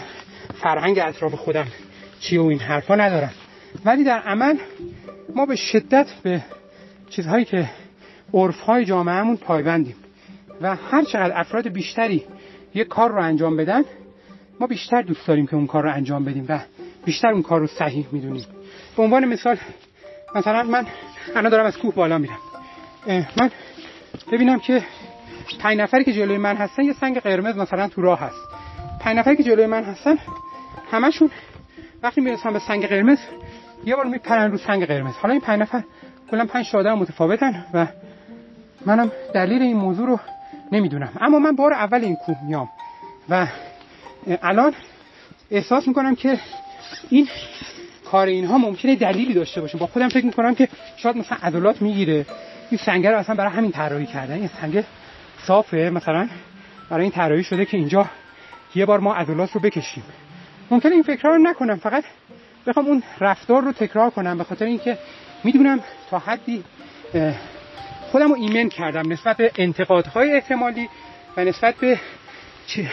فرهنگ 0.61 0.99
اطراف 0.99 1.33
خودم 1.33 1.67
چیه 2.19 2.41
و 2.41 2.45
این 2.45 2.59
حرفا 2.59 2.95
ندارم. 2.95 3.31
ولی 3.85 4.03
در 4.03 4.19
عمل 4.19 4.57
ما 5.35 5.45
به 5.45 5.55
شدت 5.55 6.07
به 6.23 6.41
چیزهایی 7.09 7.45
که 7.45 7.69
عرفهای 8.33 8.85
جامعهمون 8.85 9.37
پایبندیم 9.37 9.95
و 10.61 10.75
هر 10.75 11.03
چقدر 11.03 11.39
افراد 11.39 11.67
بیشتری 11.67 12.25
یک 12.73 12.87
کار 12.87 13.11
رو 13.11 13.23
انجام 13.23 13.57
بدن 13.57 13.83
ما 14.59 14.67
بیشتر 14.67 15.01
دوست 15.01 15.27
داریم 15.27 15.47
که 15.47 15.55
اون 15.55 15.67
کار 15.67 15.83
رو 15.83 15.93
انجام 15.93 16.25
بدیم 16.25 16.45
و 16.49 16.59
بیشتر 17.05 17.27
اون 17.27 17.41
کار 17.41 17.59
رو 17.59 17.67
صحیح 17.67 18.07
می‌دونیم. 18.11 18.45
به 18.97 19.03
عنوان 19.03 19.25
مثال 19.25 19.57
مثلا 20.35 20.63
من 20.63 20.87
الان 21.35 21.51
دارم 21.51 21.65
از 21.65 21.77
کوه 21.77 21.95
بالا 21.95 22.17
میرم. 22.17 22.39
من 23.07 23.51
ببینم 24.31 24.59
که 24.59 24.83
پنج 25.59 25.77
نفری 25.77 26.03
که 26.03 26.13
جلوی 26.13 26.37
من 26.37 26.55
هستن 26.55 26.83
یه 26.83 26.93
سنگ 26.93 27.19
قرمز 27.19 27.57
مثلا 27.57 27.87
تو 27.87 28.01
راه 28.01 28.19
هست. 28.19 28.58
پنج 28.99 29.17
نفری 29.17 29.35
که 29.35 29.43
جلوی 29.43 29.65
من 29.65 29.83
هستن 29.83 30.17
همشون 30.91 31.31
وقتی 32.03 32.21
می‌رسن 32.21 32.53
به 32.53 32.59
سنگ 32.59 32.87
قرمز 32.87 33.19
یه 33.85 33.95
بار 33.95 34.05
میپرن 34.05 34.51
رو 34.51 34.57
سنگ 34.57 34.85
قرمز. 34.85 35.13
حالا 35.13 35.31
این 35.31 35.41
پنج 35.41 35.61
نفر 35.61 35.83
کلا 36.31 36.45
پنج 36.45 36.71
تا 36.71 36.79
آدم 36.79 36.97
متفاوتن 36.97 37.65
و 37.73 37.87
منم 38.85 39.11
دلیل 39.33 39.61
این 39.61 39.77
موضوع 39.77 40.07
رو 40.07 40.19
نمی‌دونم. 40.71 41.09
اما 41.21 41.39
من 41.39 41.55
بار 41.55 41.73
اول 41.73 42.03
این 42.03 42.15
کوه 42.15 42.35
میام 42.47 42.69
و 43.29 43.47
الان 44.41 44.73
احساس 45.51 45.87
می‌کنم 45.87 46.15
که 46.15 46.39
این 47.09 47.27
کار 48.11 48.27
اینها 48.27 48.57
ممکنه 48.57 48.95
دلیلی 48.95 49.33
داشته 49.33 49.61
باشه. 49.61 49.77
با 49.77 49.87
خودم 49.87 50.09
فکر 50.09 50.25
می‌کنم 50.25 50.55
که 50.55 50.67
شاید 50.97 51.17
مثلا 51.17 51.37
عضلات 51.43 51.81
می‌گیره. 51.81 52.25
این 52.71 52.79
سنگ 52.85 53.07
رو 53.07 53.17
اصلا 53.17 53.35
برای 53.35 53.51
همین 53.51 53.71
طراحی 53.71 54.05
کردن. 54.05 54.33
این 54.33 54.49
سنگ 54.61 54.83
صافه 55.47 55.77
مثلا 55.93 56.29
برای 56.89 57.03
این 57.03 57.11
طراحی 57.11 57.43
شده 57.43 57.65
که 57.65 57.77
اینجا 57.77 58.05
یه 58.75 58.85
بار 58.85 58.99
ما 58.99 59.15
عضلات 59.15 59.51
رو 59.51 59.61
بکشیم. 59.61 60.03
ممکنه 60.71 60.91
این 60.91 61.03
فکرها 61.03 61.35
رو 61.35 61.37
نکنم 61.43 61.75
فقط 61.75 62.03
بخوام 62.67 62.85
اون 62.85 63.03
رفتار 63.19 63.63
رو 63.63 63.71
تکرار 63.71 64.09
کنم 64.09 64.37
به 64.37 64.43
خاطر 64.43 64.65
اینکه 64.65 64.97
می‌دونم 65.43 65.79
تا 66.09 66.19
حدی 66.19 66.63
خودم 68.11 68.29
رو 68.29 68.35
ایمن 68.35 68.69
کردم 68.69 69.11
نسبت 69.11 69.37
به 69.37 69.51
انتقادهای 69.55 70.31
احتمالی 70.31 70.89
و 71.37 71.45
نسبت 71.45 71.75
به 71.75 71.99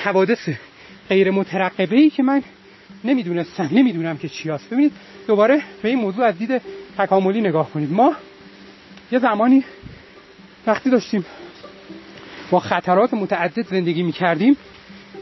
حوادث 0.05 0.49
غیر 1.09 1.31
مترقبه 1.31 1.97
ای 1.97 2.11
که 2.11 2.23
من 2.23 2.43
نمی‌دونستم 3.05 3.69
نمی‌دونم 3.73 4.19
که 4.19 4.29
چی 4.29 4.51
هست. 4.51 4.71
ببینید 4.71 4.93
دوباره 5.27 5.63
به 5.83 5.89
این 5.89 5.99
موضوع 5.99 6.25
از 6.25 6.39
دید 6.39 6.63
تکاملی 6.99 7.41
نگاه 7.41 7.71
کنید. 7.71 7.93
ما 7.93 8.17
یه 9.13 9.19
زمانی 9.19 9.65
وقتی 10.67 10.91
داشتیم 10.91 11.27
با 12.51 12.61
خطرات 12.61 13.15
متعدد 13.15 13.67
زندگی 13.67 14.03
می 14.03 14.13
کردیم 14.13 14.57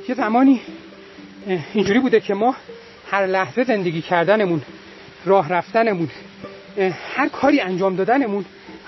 یه 0.08 0.14
زمانی 0.14 0.60
اینجوری 1.74 1.98
بوده 1.98 2.20
که 2.20 2.34
ما 2.34 2.56
هر 3.10 3.26
لحظه 3.26 3.64
زندگی 3.64 4.02
کردنمون 4.02 4.62
راه 5.24 5.48
رفتنمون 5.48 6.08
هر 7.16 7.28
کاری 7.28 7.60
انجام 7.60 7.96
دادنمون 7.96 8.44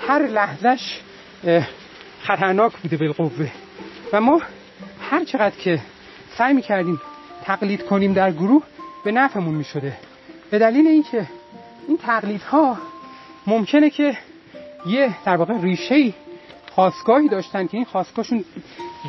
هر 0.08 0.26
لحظهش 0.26 1.00
خطرناک 2.20 2.72
بوده 2.72 2.96
بالقوه. 2.96 3.50
و 4.12 4.20
ما 4.20 4.42
هر 5.10 5.24
چقدر 5.24 5.56
که 5.56 5.80
سعی 6.38 6.54
می 6.54 6.62
کردیم 6.62 7.00
تقلید 7.44 7.86
کنیم 7.86 8.12
در 8.12 8.32
گروه 8.32 8.62
به 9.04 9.12
نفعمون 9.12 9.54
می 9.54 9.64
شده 9.64 9.92
به 10.50 10.58
دلیل 10.58 10.86
اینکه 10.86 11.26
این 11.88 11.98
تقلیدها 11.98 12.78
ممکنه 13.46 13.90
که 13.90 14.18
یه 14.86 15.14
در 15.24 15.36
واقع 15.36 15.60
ریشه 15.60 16.12
خواستگاهی 16.72 17.28
داشتن 17.28 17.66
که 17.66 17.76
این 17.76 17.84
خواستگاهشون 17.84 18.44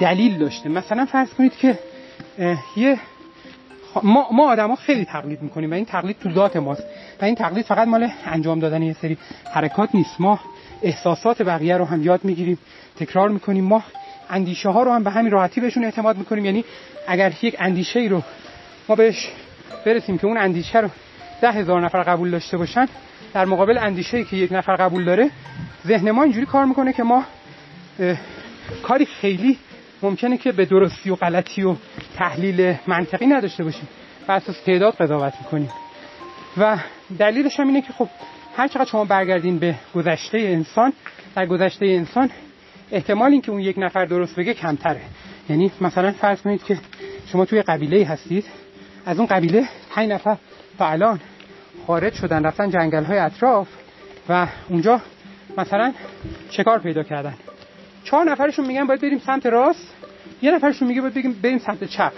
دلیل 0.01 0.37
داشته. 0.37 0.69
مثلا 0.69 1.05
فرض 1.05 1.29
کنید 1.33 1.57
که 1.57 1.79
یه 2.75 2.99
ما, 4.03 4.27
ما 4.31 4.51
آدم 4.51 4.69
ها 4.69 4.75
خیلی 4.75 5.05
تقلید 5.05 5.41
می‌کنیم 5.41 5.71
و 5.71 5.73
این 5.73 5.85
تقلید 5.85 6.19
تو 6.19 6.31
ذات 6.31 6.55
ماست. 6.57 6.83
و 7.21 7.25
این 7.25 7.35
تقلید 7.35 7.65
فقط 7.65 7.87
مال 7.87 8.09
انجام 8.25 8.59
دادن 8.59 8.81
یه 8.81 8.93
سری 8.93 9.17
حرکات 9.53 9.95
نیست. 9.95 10.21
ما 10.21 10.39
احساسات 10.81 11.41
بقیه 11.41 11.77
رو 11.77 11.85
هم 11.85 12.03
یاد 12.03 12.23
می‌گیریم 12.23 12.57
تکرار 12.99 13.29
می‌کنیم. 13.29 13.63
ما 13.63 13.83
اندیشه 14.29 14.69
ها 14.69 14.83
رو 14.83 14.91
هم 14.91 15.03
به 15.03 15.11
همین 15.11 15.31
راحتی 15.31 15.61
بهشون 15.61 15.83
اعتماد 15.83 16.17
می‌کنیم. 16.17 16.45
یعنی 16.45 16.65
اگر 17.07 17.33
یک 17.41 17.55
اندیشه 17.59 17.99
ای 17.99 18.09
رو 18.09 18.23
ما 18.89 18.95
بهش 18.95 19.31
برسیم 19.85 20.17
که 20.17 20.27
اون 20.27 20.37
اندیشه 20.37 20.79
رو 20.79 20.89
ده 21.41 21.51
هزار 21.51 21.81
نفر 21.81 22.03
قبول 22.03 22.31
داشته 22.31 22.57
باشن 22.57 22.87
در 23.33 23.45
مقابل 23.45 23.77
اندیشه 23.77 24.17
ای 24.17 24.23
که 24.23 24.37
یک 24.37 24.51
نفر 24.51 24.75
قبول 24.75 25.05
داره 25.05 25.29
ذهن 25.87 26.11
ما 26.11 26.23
اینجوری 26.23 26.45
کار 26.45 26.65
می‌کنه 26.65 26.93
که 26.93 27.03
ما 27.03 27.23
کاری 28.83 29.05
خیلی 29.05 29.57
ممکنه 30.01 30.37
که 30.37 30.51
به 30.51 30.65
درستی 30.65 31.09
و 31.09 31.15
غلطی 31.15 31.63
و 31.63 31.75
تحلیل 32.15 32.75
منطقی 32.87 33.25
نداشته 33.27 33.63
باشیم. 33.63 33.87
و 34.27 34.31
اساس 34.31 34.61
تعداد 34.65 34.95
قضاوت 34.95 35.33
می‌کنیم. 35.39 35.69
و 36.57 36.77
دلیلش 37.19 37.59
هم 37.59 37.67
اینه 37.67 37.81
که 37.81 37.93
خب 37.93 38.09
هر 38.57 38.67
چقدر 38.67 38.85
شما 38.85 39.05
برگردین 39.05 39.59
به 39.59 39.75
گذشته 39.95 40.37
انسان 40.37 40.93
در 41.35 41.45
گذشته 41.45 41.85
انسان 41.85 42.29
احتمال 42.91 43.31
اینکه 43.31 43.51
اون 43.51 43.61
یک 43.61 43.75
نفر 43.79 44.05
درست 44.05 44.35
بگه 44.35 44.53
کمتره. 44.53 45.01
یعنی 45.49 45.71
مثلا 45.81 46.11
فرض 46.11 46.41
کنید 46.41 46.63
که 46.63 46.77
شما 47.27 47.45
توی 47.45 47.61
قبیله 47.61 48.05
هستید. 48.05 48.45
از 49.05 49.17
اون 49.17 49.27
قبیله 49.27 49.69
5 49.91 50.09
نفر 50.09 50.37
تا 50.77 50.87
الان 50.87 51.19
خارج 51.87 52.13
شدن 52.13 52.43
رفتن 52.43 52.69
جنگل 52.69 53.03
های 53.03 53.17
اطراف 53.17 53.67
و 54.29 54.47
اونجا 54.69 55.01
مثلا 55.57 55.93
شکار 56.49 56.79
پیدا 56.79 57.03
کردن. 57.03 57.33
چهار 58.03 58.31
نفرشون 58.31 58.65
میگن 58.65 58.87
باید 58.87 59.01
بریم 59.01 59.19
سمت 59.25 59.45
راست 59.45 59.93
یه 60.41 60.51
نفرشون 60.51 60.87
میگه 60.87 61.01
باید 61.01 61.13
بگیم 61.13 61.33
بریم 61.43 61.57
سمت 61.57 61.83
چپ. 61.83 62.11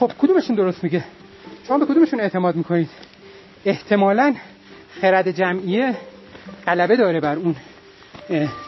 خب 0.00 0.12
کدومشون 0.18 0.56
درست 0.56 0.84
میگه؟ 0.84 1.04
شما 1.68 1.78
به 1.78 1.86
کدومشون 1.86 2.20
اعتماد 2.20 2.56
می‌کنید؟ 2.56 2.88
احتمالا 3.64 4.34
خرد 5.00 5.30
جمعیه 5.30 5.94
غلبه 6.66 6.96
داره 6.96 7.20
بر 7.20 7.36
اون 7.36 7.56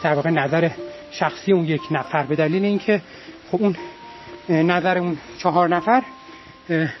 در 0.03 0.13
واقع 0.13 0.29
نظر 0.29 0.69
شخصی 1.11 1.51
اون 1.53 1.65
یک 1.65 1.81
نفر 1.91 2.23
به 2.23 2.35
دلیل 2.35 2.65
اینکه 2.65 3.01
خب 3.51 3.61
اون 3.61 3.75
نظر 4.49 4.97
اون 4.97 5.17
چهار 5.37 5.69
نفر 5.69 6.03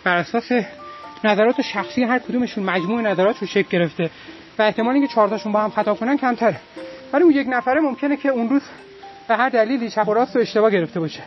بر 0.03 0.17
اساس 0.17 0.51
نظرات 1.23 1.61
شخصی 1.61 2.03
هر 2.03 2.19
کدومشون 2.19 2.63
مجموع 2.63 3.01
نظرات 3.01 3.37
رو 3.41 3.47
شکل 3.47 3.69
گرفته 3.69 4.09
و 4.59 4.61
احتمال 4.61 4.93
اینکه 4.93 5.13
چهار 5.13 5.29
تاشون 5.29 5.51
با 5.51 5.61
هم 5.61 5.69
خطا 5.69 5.93
کنن 5.93 6.17
کمتره. 6.17 6.59
ولی 7.13 7.23
اون 7.23 7.33
یک 7.33 7.47
نفره 7.49 7.81
ممکنه 7.81 8.17
که 8.17 8.29
اون 8.29 8.49
روز 8.49 8.61
به 9.27 9.35
هر 9.35 9.49
دلیلی 9.49 9.89
چپ 9.89 10.07
و 10.07 10.13
راست 10.13 10.35
رو 10.35 10.41
اشتباه 10.41 10.71
گرفته 10.71 10.99
باشه. 10.99 11.23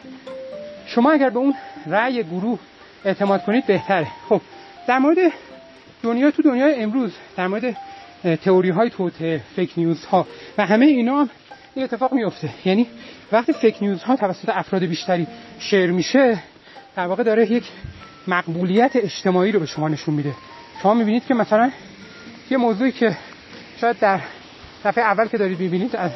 شما 0.86 1.12
اگر 1.12 1.30
به 1.30 1.38
اون 1.38 1.54
رأی 1.86 2.22
گروه 2.22 2.58
اعتماد 3.04 3.44
کنید 3.44 3.66
بهتره. 3.66 4.06
خب 4.28 4.40
در 4.88 4.98
مورد 4.98 5.18
دنیا 6.02 6.30
تو 6.30 6.42
دنیای 6.42 6.74
امروز 6.74 7.12
در 7.36 7.46
مورد 7.46 7.76
تئوری 8.44 8.70
های 8.70 8.90
توته 8.90 9.40
فیک 9.56 9.72
نیوز 9.76 10.04
ها 10.04 10.26
و 10.58 10.66
همه 10.66 10.86
اینا 10.86 11.20
هم 11.20 11.30
این 11.74 11.84
اتفاق 11.84 12.12
میفته 12.12 12.48
یعنی 12.64 12.86
وقتی 13.32 13.52
فیک 13.52 13.76
نیوز 13.80 14.02
ها 14.02 14.16
توسط 14.16 14.48
افراد 14.48 14.84
بیشتری 14.84 15.26
شیر 15.58 15.90
میشه 15.90 16.38
در 16.96 17.06
واقع 17.06 17.22
داره 17.22 17.52
یک 17.52 17.64
مقبولیت 18.26 18.90
اجتماعی 18.94 19.52
رو 19.52 19.60
به 19.60 19.66
شما 19.66 19.88
نشون 19.88 20.14
میده. 20.14 20.34
شما 20.82 20.94
می‌بینید 20.94 21.26
که 21.26 21.34
مثلا 21.34 21.70
یه 22.50 22.56
موضوعی 22.56 22.92
که 22.92 23.16
شاید 23.80 23.98
در 23.98 24.20
دفعه 24.84 25.04
اول 25.04 25.26
که 25.28 25.38
دارید 25.38 25.60
می‌بینید 25.60 25.96
از 25.96 26.10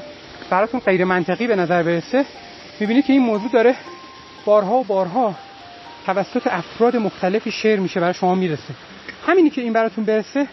براتون 0.51 0.81
غیر 0.81 1.05
منطقی 1.05 1.47
به 1.47 1.57
نظر 1.57 1.83
برسه. 1.83 2.25
می‌بینید 2.81 3.05
که 3.05 3.13
این 3.13 3.23
موضوع 3.23 3.51
داره 3.51 3.75
بارها 4.45 4.75
و 4.75 4.85
بارها 4.85 5.35
توسط 6.07 6.47
افراد 6.47 6.97
مختلفی 6.97 7.51
شیر 7.51 7.81
میشه 7.81 8.01
برای 8.01 8.15
شما 8.15 8.35
می‌رسه. 8.35 8.75
همینی 9.27 9.51
که 9.51 9.61
این 9.61 9.73
براتون 9.73 10.05
برسه 10.05 10.47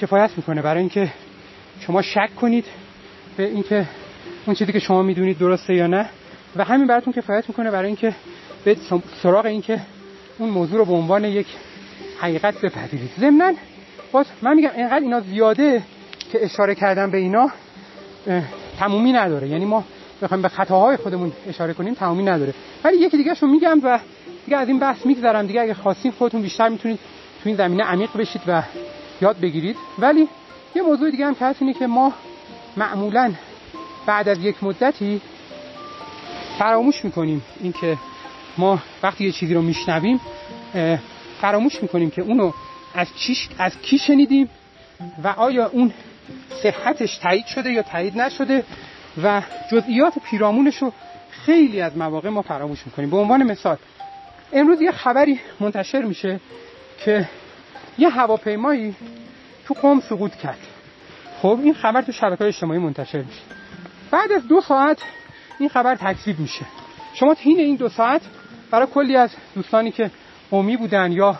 کفایت 0.00 0.30
می‌کنه 0.36 0.62
برای 0.62 0.80
اینکه 0.80 1.12
شما 1.80 2.02
شک 2.02 2.30
کنید 2.40 2.64
به 3.36 3.44
اینکه 3.44 3.88
اون 4.46 4.56
چیزی 4.56 4.72
که 4.72 4.78
شما 4.78 5.02
می‌دونید 5.02 5.38
درسته 5.38 5.74
یا 5.74 5.86
نه. 5.86 6.08
و 6.56 6.64
همین 6.64 6.86
براتون 6.86 7.12
کفایت 7.12 7.48
می‌کنه 7.48 7.70
برای 7.70 7.86
اینکه 7.86 8.14
به 8.64 8.76
سراغ 9.22 9.46
اینکه 9.46 9.80
اون 10.38 10.50
موضوع 10.50 10.78
رو 10.78 10.84
به 10.84 10.92
عنوان 10.92 11.24
یک 11.24 11.46
حقیقت 12.20 12.60
بپذیرید. 12.60 13.10
ضمن 13.20 13.56
باز 14.12 14.26
من 14.42 14.54
میگم 14.54 14.70
اینقدر 14.76 15.00
اینا 15.00 15.20
زیاده 15.20 15.82
که 16.32 16.44
اشاره 16.44 16.74
کردم 16.74 17.10
به 17.10 17.18
اینا 17.18 17.50
تمومی 18.78 19.12
نداره. 19.12 19.48
یعنی 19.48 19.64
ما 19.64 19.84
بخوایم 20.22 20.42
به 20.42 20.48
خطاهای 20.48 20.96
خودمون 20.96 21.32
اشاره 21.48 21.74
کنیم 21.74 21.94
تمومی 21.94 22.22
نداره. 22.22 22.54
ولی 22.84 22.96
یکی 22.96 23.16
دیگه 23.16 23.34
شو 23.34 23.46
میگم 23.46 23.80
و 23.82 23.98
دیگه 24.44 24.56
از 24.56 24.68
این 24.68 24.78
بحث 24.78 25.06
میگذرم. 25.06 25.46
دیگه 25.46 25.60
اگه 25.60 25.74
خواستین 25.74 26.12
خودتون 26.12 26.42
بیشتر 26.42 26.68
می‌تونید 26.68 26.98
تو 27.42 27.48
این 27.48 27.56
زمینه 27.56 27.84
عمیق 27.84 28.16
بشید 28.16 28.42
و 28.46 28.62
یاد 29.20 29.40
بگیرید. 29.40 29.76
ولی 29.98 30.28
یه 30.74 30.82
موضوع 30.82 31.10
دیگه 31.10 31.26
هم 31.26 31.34
که 31.34 31.44
هست 31.44 31.62
اینه 31.62 31.74
که 31.74 31.86
ما 31.86 32.12
معمولا 32.76 33.32
بعد 34.06 34.28
از 34.28 34.44
یک 34.44 34.64
مدتی 34.64 35.20
فراموش 36.58 37.04
می‌کنیم 37.04 37.42
اینکه 37.60 37.96
ما 38.58 38.78
وقتی 39.02 39.24
یه 39.24 39.32
چیزی 39.32 39.54
رو 39.54 39.62
میشنویم 39.62 40.20
فراموش 41.40 41.82
می‌کنیم 41.82 42.10
که 42.10 42.22
اونو 42.22 42.52
از 42.94 43.08
چیش 43.16 43.48
از 43.58 43.72
کی 43.82 43.98
شنیدیم 43.98 44.50
و 45.24 45.28
آیا 45.28 45.66
اون 45.66 45.92
صحتش 46.62 47.18
تایید 47.18 47.46
شده 47.46 47.72
یا 47.72 47.82
تایید 47.82 48.20
نشده 48.20 48.64
و 49.22 49.42
جزئیات 49.72 50.18
پیرامونش 50.18 50.76
رو 50.76 50.92
خیلی 51.30 51.80
از 51.80 51.96
مواقع 51.96 52.28
ما 52.28 52.42
فراموش 52.42 52.86
می‌کنیم. 52.86 53.10
به 53.10 53.16
عنوان 53.16 53.42
مثال 53.42 53.76
امروز 54.52 54.82
یه 54.82 54.92
خبری 54.92 55.40
منتشر 55.60 56.02
میشه 56.02 56.40
که 57.04 57.28
یه 57.98 58.08
هواپیمایی 58.08 58.94
تو 59.64 59.74
قم 59.74 60.00
سقوط 60.00 60.34
کرد. 60.34 60.58
خب 61.42 61.58
این 61.62 61.74
خبر 61.74 62.02
تو 62.02 62.12
شبکه 62.12 62.44
اجتماعی 62.44 62.80
منتشر 62.80 63.18
میشه. 63.18 63.40
بعد 64.10 64.32
از 64.32 64.48
دو 64.48 64.60
ساعت 64.60 64.98
این 65.58 65.68
خبر 65.68 65.94
تکذیب 65.94 66.40
میشه. 66.40 66.64
شما 67.14 67.36
حین 67.40 67.58
این 67.58 67.76
دو 67.76 67.88
ساعت 67.88 68.22
برای 68.70 68.86
کلی 68.94 69.16
از 69.16 69.30
دوستانی 69.54 69.90
که 69.90 70.10
قومی 70.50 70.76
بودن 70.76 71.12
یا 71.12 71.38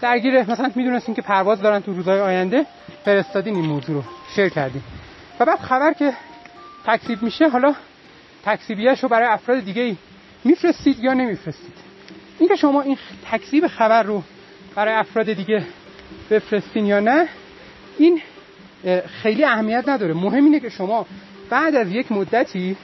درگیر 0.00 0.42
مثلا 0.42 0.70
می‌دونستین 0.74 1.14
که 1.14 1.22
پرواز 1.22 1.60
دارن 1.60 1.80
تو 1.80 1.92
روزهای 1.92 2.20
آینده 2.20 2.66
فرستادین 3.04 3.54
این 3.54 3.64
موضوع 3.64 3.94
رو. 3.94 4.02
شیر 4.34 4.48
کردین 4.48 4.82
و 5.40 5.44
بعد 5.44 5.58
خبر 5.58 5.92
که 5.92 6.12
تکذیب 6.86 7.22
میشه 7.22 7.48
حالا 7.48 7.74
تکذیبیش 8.44 9.02
رو 9.02 9.08
برای 9.08 9.28
افراد 9.28 9.60
دیگه 9.60 9.96
میفرستید 10.44 10.98
یا 11.00 11.14
نمیفرستید؟ 11.14 11.74
اینکه 12.38 12.56
شما 12.56 12.82
این 12.82 12.98
تکذیب 13.30 13.66
خبر 13.66 14.02
رو 14.02 14.22
برای 14.74 14.94
افراد 14.94 15.32
دیگه 15.32 15.66
بفرستین 16.30 16.86
یا 16.86 17.00
نه 17.00 17.28
این 17.98 18.20
خیلی 19.22 19.44
اهمیت 19.44 19.88
نداره. 19.88 20.14
مهم 20.14 20.44
اینه 20.44 20.60
که 20.60 20.68
شما 20.68 21.06
بعد 21.50 21.74
از 21.74 21.92
یک 21.92 22.12
مدتی 22.12 22.76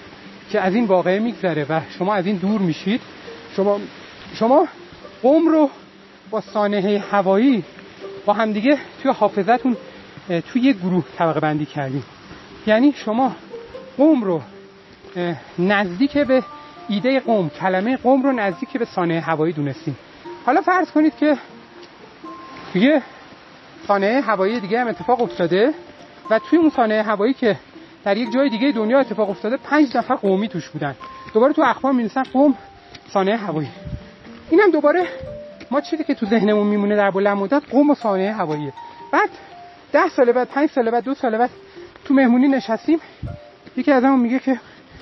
که 0.50 0.60
از 0.60 0.74
این 0.74 0.84
واقعه 0.84 1.18
میگذره 1.18 1.66
و 1.68 1.80
شما 1.98 2.14
از 2.14 2.26
این 2.26 2.36
دور 2.36 2.60
میشید 2.60 3.00
شما 3.56 3.80
شما 4.34 4.68
قوم 5.22 5.48
رو 5.48 5.70
با 6.30 6.40
سانحه 6.40 6.98
هوایی 7.10 7.64
با 8.26 8.32
همدیگه 8.32 8.78
توی 9.02 9.12
حافظتون 9.12 9.76
توی 10.38 10.62
یک 10.62 10.76
گروه 10.76 11.04
طبقه 11.18 11.40
بندی 11.40 11.66
کردیم. 11.66 12.04
یعنی 12.66 12.92
شما 12.92 13.36
قوم 13.96 14.24
رو 14.24 14.40
نزدیک 15.58 16.18
به 16.18 16.42
ایده 16.88 17.20
قوم 17.20 17.48
کلمه 17.48 17.96
قوم 17.96 18.22
رو 18.22 18.32
نزدیک 18.32 18.72
به 18.72 18.84
سانحه 18.84 19.20
هوایی 19.20 19.52
دونستیم. 19.52 19.96
حالا 20.46 20.60
فرض 20.60 20.90
کنید 20.90 21.16
که 21.16 21.36
یه 22.74 23.02
سانحه 23.86 24.20
هوایی 24.20 24.60
دیگه 24.60 24.80
هم 24.80 24.88
اتفاق 24.88 25.22
افتاده 25.22 25.74
و 26.30 26.38
توی 26.38 26.58
اون 26.58 26.70
سانحه 26.70 27.02
هوایی 27.02 27.34
که 27.34 27.56
در 28.04 28.16
یک 28.16 28.32
جای 28.32 28.48
دیگه 28.48 28.72
دنیا 28.72 28.98
اتفاق 28.98 29.30
افتاده 29.30 29.56
پنج 29.56 29.96
نفر 29.96 30.14
قومی 30.14 30.48
توش 30.48 30.68
بودن. 30.68 30.94
دوباره 31.34 31.52
تو 31.52 31.62
اخبار 31.62 31.92
می‌نویسن 31.92 32.22
قوم 32.22 32.54
سانحه 33.12 33.36
هوایی. 33.36 33.68
اینم 34.50 34.70
دوباره 34.70 35.06
ما 35.70 35.80
چیزی 35.80 36.04
که 36.04 36.14
تو 36.14 36.26
ذهنمون 36.26 36.66
میمونه 36.66 36.96
در 36.96 37.10
بلند 37.10 37.36
مدت 37.36 37.62
قوم 37.70 37.90
و 37.90 37.94
سانحه 37.94 38.32
هواییه 38.32 38.72
بعد 39.12 39.30
ده 39.92 40.08
سال 40.08 40.32
بعد 40.32 40.48
پنج 40.48 40.70
سال 40.70 40.90
بعد 40.90 41.04
دو 41.04 41.14
سال 41.14 41.38
بعد 41.38 41.50
تو 42.04 42.14
مهمونی 42.14 42.48
نشستیم. 42.48 43.00
یکی 43.76 43.92
از 43.92 44.04
میگه 44.04 44.38
که 44.38 44.60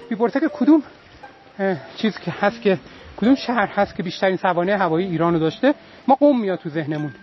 بیپرسه 0.08 0.40
که 0.40 0.48
کدوم 0.48 0.82
چیز 1.96 2.18
که 2.18 2.30
هست 2.40 2.62
که 2.62 2.78
کدوم 3.16 3.34
شهر 3.34 3.66
هست 3.66 3.96
که 3.96 4.02
بیشترین 4.02 4.36
سوانه 4.36 4.76
هوایی 4.76 5.06
ایران 5.06 5.32
رو 5.32 5.38
داشته؟ 5.38 5.74
ما 6.08 6.14
قوم 6.14 6.40
میاد 6.40 6.58
تو 6.58 6.68
ذهنمون. 6.68 7.14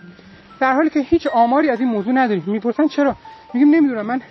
در 0.59 0.73
حالی 0.73 0.89
که 0.89 0.99
هیچ 0.99 1.27
آماری 1.27 1.69
از 1.69 1.79
این 1.79 1.89
موضوع 1.89 2.13
نداریم. 2.13 2.43
می‌پرسن 2.47 2.87
چرا؟ 2.87 3.15
میگیم 3.53 3.75
نمی‌دونم. 3.75 4.05
من 4.05 4.21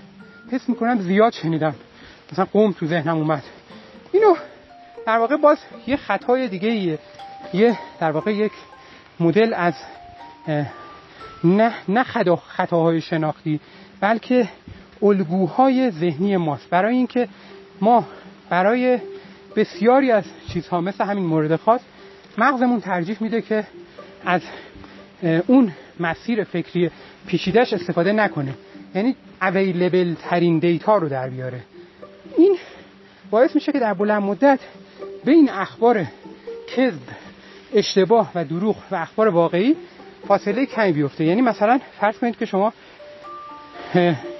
حس 0.53 0.68
می‌کنم 0.68 1.01
زیاد 1.01 1.33
شنیدم. 1.33 1.75
مثلا 2.33 2.44
قوم 2.44 2.73
تو 2.73 2.87
ذهنم 2.87 3.16
اومد. 3.16 3.42
اینو 4.12 4.35
در 5.07 5.18
واقع 5.18 5.37
باز 5.37 5.59
یه 5.87 5.97
خطای 5.97 6.49
دیگه 6.49 6.68
ایه. 6.68 6.99
یه 7.55 7.79
در 8.01 8.11
واقع 8.11 8.35
یک 8.35 8.53
مدل 9.20 9.55
از 9.55 9.75
نه 11.45 11.75
نه 11.89 12.05
خطاهای 12.37 13.01
شناختی 13.01 13.61
بلکه 14.01 14.49
الگوهای 15.03 15.91
ذهنی 15.91 16.37
ماست. 16.37 16.71
برای 16.71 16.97
اینکه 16.97 17.29
ما 17.81 18.07
برای 18.51 18.99
بسیاری 19.57 20.11
از 20.11 20.25
چیزها 20.53 20.81
مثل 20.81 21.05
همین 21.05 21.25
مورد 21.25 21.57
خاص 21.57 21.81
مغزمون 22.39 22.81
ترجیح 22.81 23.17
میده 23.21 23.43
که 23.43 23.67
از 24.25 24.43
اون 25.47 25.73
مسیر 26.01 26.45
فکری 26.45 26.91
پیچیدهش 27.27 27.73
استفاده 27.73 28.13
نکنه. 28.13 28.55
یعنی 28.95 29.17
اویلیبل 29.43 30.15
ترین 30.15 30.59
دیتا 30.59 30.97
رو 30.97 31.09
در 31.09 31.29
بیاره. 31.29 31.61
این 32.37 32.57
باعث 33.31 33.55
میشه 33.55 33.73
که 33.73 33.79
در 33.79 33.95
بلند 33.95 34.23
مدت 34.23 34.61
بین 35.25 35.51
اخبار 35.51 36.07
کذب 36.77 37.01
اشتباه 37.75 38.31
و 38.35 38.45
دروغ 38.45 38.77
و 38.91 38.95
اخبار 38.95 39.29
واقعی 39.29 39.77
فاصله 40.29 40.67
کمی 40.67 40.93
بیفته. 40.93 41.25
یعنی 41.25 41.43
مثلا 41.43 41.81
فرض 42.01 42.19
کنید 42.19 42.39
که 42.39 42.47
شما 42.47 42.73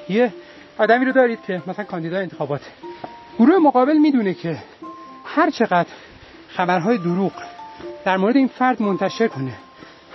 یه 0.09 0.33
آدمی 0.79 1.05
رو 1.05 1.12
دارید 1.12 1.38
که 1.47 1.62
مثلا 1.66 1.85
کاندیدای 1.85 2.23
انتخابات. 2.23 2.61
گروه 3.38 3.59
مقابل 3.59 3.97
می‌دونه 3.97 4.35
که 4.35 4.59
هر 5.25 5.51
چقدر 5.51 5.88
خبرهای 6.49 6.99
دروغ 6.99 7.33
در 8.05 8.16
مورد 8.16 8.37
این 8.37 8.49
فرد 8.49 8.83
منتشر 8.83 9.29
کنه 9.29 9.53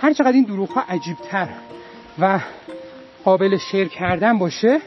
هر 0.00 0.12
چقدر 0.12 0.32
این 0.32 0.44
دروغ 0.44 0.70
ها 0.70 0.84
عجیبتر 0.88 1.48
و 2.18 2.40
قابل 3.24 3.56
شیر 3.56 3.88
کردن 3.88 4.38
باشه 4.38 4.80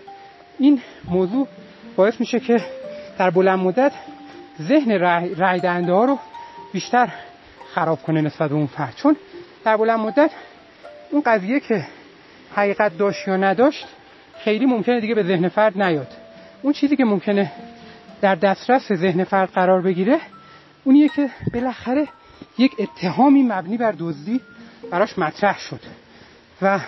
این 0.60 0.82
موضوع 1.06 1.48
باعث 1.96 2.20
میشه 2.20 2.40
که 2.40 2.62
در 3.18 3.30
بلند 3.30 3.60
مدت 3.60 3.92
ذهن 4.62 5.00
رای 5.38 5.60
ها 5.60 6.06
رو 6.06 6.20
بیشتر 6.74 7.10
خراب 7.74 8.04
کنه 8.04 8.22
نسبت 8.22 8.50
به 8.50 8.56
اون 8.56 8.68
فرد. 8.68 8.96
چون 8.96 9.16
در 9.66 9.78
بلند 9.78 10.00
مدت 10.00 10.32
اون 11.14 11.22
قضیه 11.26 11.60
که 11.60 11.88
حقیقت 12.56 12.98
داشت 12.98 13.28
یا 13.28 13.38
نداشت 13.38 13.88
خیلی 14.40 14.66
ممکنه 14.66 15.00
دیگه 15.00 15.16
به 15.16 15.24
ذهن 15.24 15.50
فرد 15.50 15.82
نیاد. 15.82 16.08
اون 16.62 16.74
چیزی 16.74 16.96
که 16.96 17.06
ممکنه 17.06 17.52
در 18.22 18.36
دسترس 18.36 18.92
ذهن 18.94 19.24
فرد 19.24 19.50
قرار 19.50 19.82
بگیره 19.82 20.20
اونیه 20.84 21.10
که 21.10 21.30
بالاخره 21.54 22.08
یک 22.58 22.72
اتهامی 22.80 23.44
مبنی 23.44 23.78
بر 23.78 23.94
دزدی 24.00 24.42
براش 24.92 25.20
مطرح 25.20 25.60
شد. 25.60 25.80
و 26.62 26.80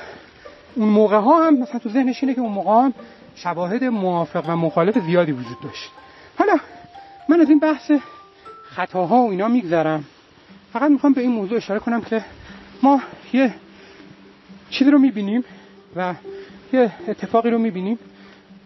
اون 0.75 0.89
موقع 0.89 1.17
ها 1.17 1.47
هم 1.47 1.57
مثلا 1.57 1.79
تو 1.79 1.89
ذهنش 1.89 2.23
اینه 2.23 2.35
که 2.35 2.41
اون 2.41 2.51
موقع 2.51 2.71
هم 2.71 2.93
شواهد 3.35 3.83
موافق 3.83 4.49
و 4.49 4.55
مخالف 4.55 4.99
زیادی 4.99 5.31
وجود 5.31 5.57
داشت. 5.63 5.91
حالا 6.39 6.57
من 7.29 7.41
از 7.41 7.49
این 7.49 7.59
بحث 7.59 7.91
خطاها 8.63 9.17
و 9.17 9.29
اینا 9.31 9.47
میگذرم. 9.47 10.03
فقط 10.73 10.91
می‌خوام 10.91 11.13
به 11.13 11.21
این 11.21 11.31
موضوع 11.31 11.57
اشاره 11.57 11.79
کنم 11.79 12.01
که 12.01 12.25
ما 12.83 13.01
یه 13.33 13.53
چیزی 14.75 14.91
رو 14.91 14.99
می‌بینیم؟ 14.99 15.43
و 15.95 16.15
یه 16.73 16.91
اتفاقی 17.07 17.49
رو 17.49 17.57
می‌بینیم. 17.57 17.99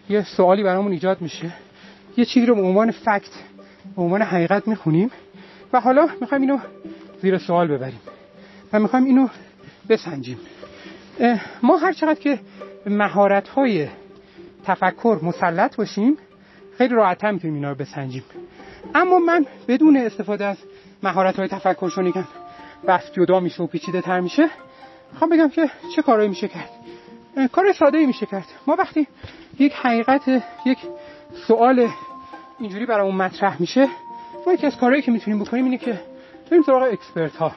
یه 0.08 0.24
سوالی 0.36 0.62
برامون 0.62 0.92
ایجاد 0.92 1.20
میشه. 1.20 1.52
یه 2.16 2.24
چیزی 2.24 2.46
رو 2.46 2.54
به 2.54 2.62
عنوان 2.62 2.90
فکت 2.90 3.30
به 3.96 4.02
عنوان 4.02 4.22
حقیقت 4.22 4.68
می‌خونیم. 4.68 5.10
و 5.72 5.80
حالا 5.80 6.08
می‌خوایم 6.20 6.42
اینو 6.42 6.58
زیر 7.22 7.38
سوال 7.38 7.68
ببریم. 7.68 8.00
و 8.72 8.80
می‌خوایم 8.80 9.04
اینو 9.04 9.28
بسنجیم. 9.88 10.38
ما 11.62 11.76
هر 11.76 11.92
چقدر 11.92 12.20
که 12.20 12.38
مهارت 12.86 13.48
های 13.48 13.88
تفکر 14.64 15.18
مسلط 15.22 15.76
باشیم 15.76 16.16
خیلی 16.78 16.94
راحت‌تر 16.94 17.30
می‌تونیم 17.30 17.54
اینا 17.54 17.70
رو 17.70 17.74
بسنجیم. 17.74 18.24
اما 18.94 19.18
من 19.18 19.46
بدون 19.68 19.96
استفاده 19.96 20.44
از 20.44 20.56
مهارت 21.02 21.36
های 21.36 21.48
تفکر 21.48 21.90
چون 21.90 22.06
یکم 22.06 22.24
بحث 22.86 23.12
جدا 23.12 23.40
میشه 23.40 23.62
و 23.62 23.66
پیچیده 23.66 24.00
تر 24.00 24.20
میشه. 24.20 24.48
می‌خوام 25.12 25.30
بگم 25.30 25.48
که 25.48 25.70
چه 25.96 26.02
کارهایی 26.02 26.28
میشه 26.28 26.48
کرد. 26.48 26.70
کار 27.52 27.72
ساده 27.72 27.98
ای 27.98 28.06
میشه 28.06 28.26
کرد. 28.26 28.46
ما 28.66 28.76
وقتی 28.78 29.06
یک 29.58 29.72
حقیقت 29.72 30.42
یک 30.66 30.78
سوال 31.46 31.88
اینجوری 32.60 32.86
برامون 32.86 33.14
مطرح 33.14 33.60
میشه 33.60 33.88
ما 34.46 34.52
یکی 34.52 34.66
از 34.66 34.76
کارهایی 34.76 35.02
که 35.02 35.10
می‌تونیم 35.10 35.44
بکنیم 35.44 35.64
اینه 35.64 35.78
که 35.78 36.00
بریم 36.50 36.62
سراغ 36.62 36.82
اکسپرت 36.82 37.36
ها 37.36 37.52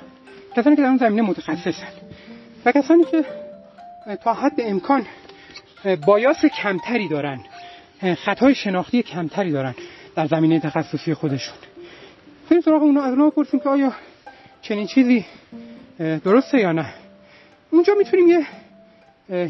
کسانی 0.55 0.75
که 0.75 0.81
در 0.81 0.87
اون 0.87 0.97
زمینه 0.97 1.21
متخصصن. 1.21 1.87
و 2.65 2.71
کسانی 2.71 3.03
که 3.03 3.25
تا 4.23 4.33
حد 4.33 4.53
امکان 4.57 5.05
بایاس 6.05 6.45
کمتری 6.45 7.07
دارن 7.07 7.39
خطای 8.25 8.55
شناختی 8.55 9.03
کمتری 9.03 9.51
دارن 9.51 9.75
در 10.15 10.27
زمینه 10.27 10.59
تخصصی 10.59 11.13
خودشون. 11.13 11.55
بریم 12.49 12.61
سراغ 12.61 12.81
اونا. 12.81 13.01
از 13.01 13.13
اونا 13.13 13.29
بپرسیم 13.29 13.59
که 13.59 13.69
آیا 13.69 13.93
چنین 14.61 14.87
چیزی 14.87 15.25
درسته 15.99 16.59
یا 16.59 16.71
نه؟ 16.71 17.02
اونجا 17.73 17.93
می‌تونیم 17.97 18.27
یه 18.27 18.47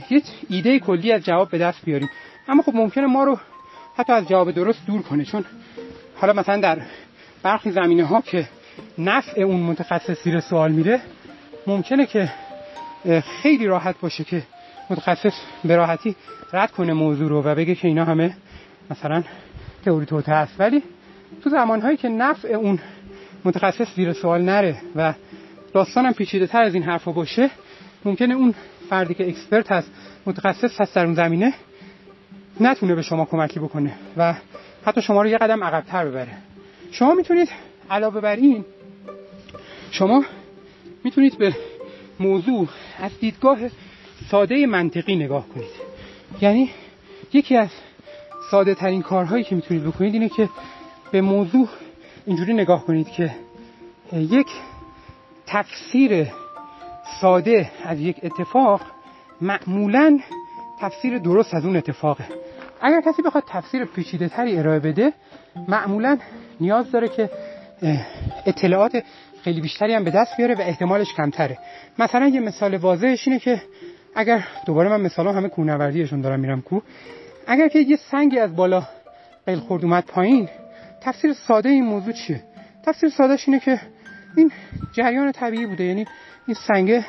یه 0.09 0.21
ایده 0.49 0.79
کلی 0.79 1.11
از 1.11 1.21
جواب 1.23 1.49
به 1.49 1.57
دست 1.57 1.85
بیاریم. 1.85 2.09
اما 2.47 2.63
خب 2.63 2.75
ممکنه 2.75 3.05
ما 3.05 3.23
رو 3.23 3.39
حتی 3.95 4.13
از 4.13 4.27
جواب 4.27 4.51
درست 4.51 4.85
دور 4.87 5.01
کنه 5.01 5.25
چون 5.25 5.45
حالا 6.15 6.33
مثلا 6.33 6.61
در 6.61 6.81
برخی 7.43 7.71
زمینه 7.71 8.05
ها 8.05 8.21
که 8.21 8.49
نفع 8.97 9.41
اون 9.41 9.59
متخصص 9.59 10.23
زیر 10.23 10.39
سوال 10.39 10.71
میره 10.71 11.01
ممکنه 11.67 12.05
که 12.05 12.29
خیلی 13.41 13.65
راحت 13.65 13.95
باشه 14.01 14.23
که 14.23 14.43
متخصص 14.89 15.33
به 15.63 15.75
راحتی 15.75 16.15
رد 16.53 16.71
کنه 16.71 16.93
موضوع 16.93 17.29
رو 17.29 17.41
و 17.43 17.55
بگه 17.55 17.75
که 17.75 17.87
اینا 17.87 18.05
همه 18.05 18.35
مثلا 18.91 19.23
تئوری 19.85 20.05
توته 20.05 20.31
هست 20.31 20.55
ولی 20.59 20.83
تو 21.43 21.49
زمانهایی 21.49 21.97
که 21.97 22.09
نفع 22.09 22.47
اون 22.47 22.79
متخصص 23.45 23.95
زیر 23.95 24.13
سوال 24.13 24.41
نره 24.41 24.77
و 24.95 25.13
داستانم 25.73 26.13
پیچیده 26.13 26.47
تر 26.47 26.61
از 26.61 26.73
این 26.73 26.83
حرفا 26.83 27.11
باشه 27.11 27.49
ممکنه 28.05 28.33
اون 28.33 28.55
فردی 28.89 29.13
که 29.13 29.27
اکسپرت 29.27 29.71
هست 29.71 29.91
متخصص 30.25 30.81
هست 30.81 30.95
در 30.95 31.05
اون 31.05 31.13
زمینه 31.13 31.53
نتونه 32.59 32.95
به 32.95 33.01
شما 33.01 33.25
کمکی 33.25 33.59
بکنه 33.59 33.93
و 34.17 34.35
حتی 34.85 35.01
شما 35.01 35.21
رو 35.21 35.27
یه 35.27 35.37
قدم 35.37 35.63
عقبتر 35.63 36.05
ببره. 36.05 36.37
شما 36.91 37.13
می‌تونید 37.13 37.49
علاوه 37.89 38.21
بر 38.21 38.35
این 38.35 38.65
شما 39.91 40.23
می‌تونید 41.03 41.37
به 41.37 41.55
موضوع 42.19 42.67
از 42.99 43.19
دیدگاه 43.19 43.59
ساده 44.31 44.65
منطقی 44.65 45.15
نگاه 45.15 45.47
کنید. 45.47 45.93
یعنی 46.41 46.69
یکی 47.33 47.57
از 47.57 47.69
ساده 48.51 48.75
ترین 48.75 49.01
کارهایی 49.01 49.43
که 49.43 49.55
می‌تونید 49.55 49.83
بکنید 49.83 50.13
اینه 50.13 50.29
که 50.29 50.49
به 51.11 51.21
موضوع 51.21 51.69
اینجوری 52.25 52.53
نگاه 52.53 52.85
کنید 52.85 53.07
که 53.07 53.35
یک 54.13 54.47
تفسیر 55.47 56.27
ساده 57.21 57.71
از 57.85 57.99
یک 57.99 58.19
اتفاق 58.23 58.81
معمولا 59.41 60.19
تفسیر 60.81 61.17
درست 61.17 61.53
از 61.53 61.65
اون 61.65 61.75
اتفاقه. 61.75 62.25
اگر 62.81 63.01
کسی 63.01 63.21
بخواد 63.21 63.43
تفسیر 63.47 63.85
پیچیده 63.85 64.29
تری 64.29 64.57
ارائه 64.57 64.79
بده 64.79 65.13
معمولا 65.67 66.17
نیاز 66.59 66.91
داره 66.91 67.07
که 67.07 67.29
اطلاعات 68.45 69.03
خیلی 69.43 69.61
بیشتری 69.61 69.93
هم 69.93 70.03
به 70.03 70.11
دست 70.11 70.37
بیاره 70.37 70.55
و 70.55 70.61
احتمالش 70.61 71.13
کمتره. 71.13 71.57
مثلا 71.99 72.27
یه 72.27 72.39
مثال 72.39 72.77
واضحش 72.77 73.27
اینه 73.27 73.39
که 73.39 73.61
اگر 74.15 74.47
دوباره 74.65 74.89
من 74.89 75.01
مثلا 75.01 75.31
همه 75.33 75.49
کوهنوردیشون 75.49 76.21
دارم 76.21 76.39
میرم 76.39 76.61
کو 76.61 76.79
اگر 77.47 77.67
که 77.67 77.79
یه 77.79 77.97
سنگی 78.11 78.39
از 78.39 78.55
بالا 78.55 78.83
قیل 79.45 79.59
خورد 79.59 79.83
اومد 79.83 80.05
پایین 80.05 80.49
تفسیر 81.01 81.33
ساده 81.33 81.69
این 81.69 81.83
موضوع 81.83 82.13
چیه؟ 82.13 82.43
تفسیر 82.85 83.09
سادهش 83.09 83.47
اینه 83.47 83.59
که 83.59 83.79
این 84.37 84.51
جریان 84.93 85.31
طبیعی 85.31 85.65
بوده. 85.65 85.83
یعنی 85.83 86.05
این 86.47 86.55
سنگه 86.67 87.05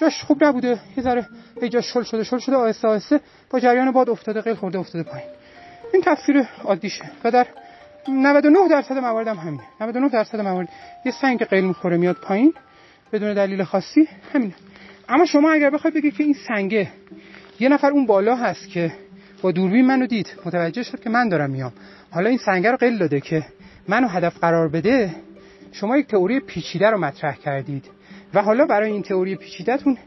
جاش 0.00 0.22
خوب 0.22 0.44
نبوده. 0.44 0.80
یه 0.96 1.02
ذره 1.02 1.26
به 1.60 1.68
جاش 1.68 1.92
شل 1.92 2.02
شده 2.02 2.24
شل 2.24 2.38
شده 2.38 2.56
آهسته 2.56 2.88
آهسته. 2.88 3.20
با 3.50 3.60
جریان 3.60 3.92
باد 3.92 4.10
افتاده 4.10 4.40
قیل 4.40 4.54
خورده 4.54 4.78
افتاده 4.78 5.10
پایین. 5.10 5.28
این 5.92 6.02
تفسیر 6.02 6.48
عادیشه. 6.64 7.04
و 7.24 7.30
در 7.30 7.46
99 8.08 8.68
درصد 8.68 8.98
موارد 8.98 9.28
هم 9.28 9.36
همینه 9.36 9.62
99 9.80 10.08
درصد 10.08 10.40
موارد. 10.40 10.68
یه 11.04 11.12
سنگ 11.12 11.44
قیل 11.44 11.64
می‌خوره 11.64 11.96
میاد 11.96 12.16
پایین. 12.16 12.54
بدون 13.12 13.34
دلیل 13.34 13.64
خاصی 13.64 14.08
همینه. 14.34 14.54
اما 15.08 15.24
شما 15.24 15.50
اگر 15.50 15.70
بخواید 15.70 15.94
بگید 15.94 16.14
که 16.16 16.24
این 16.24 16.36
سنگه 16.48 16.88
یه 17.60 17.68
نفر 17.68 17.90
اون 17.90 18.06
بالا 18.06 18.36
هست 18.36 18.68
که 18.68 18.92
با 19.42 19.52
دوربین 19.52 19.86
منو 19.86 20.06
دید 20.06 20.28
متوجه 20.44 20.82
شد 20.82 21.00
که 21.00 21.10
من 21.10 21.28
دارم 21.28 21.50
میام. 21.50 21.72
حالا 22.10 22.28
این 22.28 22.38
سنگ 22.38 22.66
رو 22.66 22.76
قیل 22.76 22.98
داده 22.98 23.20
که 23.20 23.44
منو 23.88 24.08
هدف 24.08 24.38
قرار 24.38 24.68
بده 24.68 25.14
شما 25.72 25.96
یک 25.96 26.06
تئوری 26.06 26.40
پیچیده 26.40 26.90
رو 26.90 26.98
مطرح 26.98 27.36
کردید. 27.36 27.97
و 28.34 28.42
حالا 28.42 28.66
برای 28.66 28.92
این 28.92 29.02
تئوری 29.02 29.36
پیچیدهتون 29.36 29.98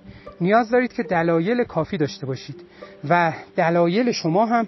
نیاز 0.42 0.70
دارید 0.70 0.94
که 0.94 1.04
دلایل 1.04 1.64
کافی 1.64 1.98
داشته 1.98 2.26
باشید. 2.26 2.56
و 3.10 3.34
دلایل 3.56 4.12
شما 4.12 4.46
هم 4.46 4.68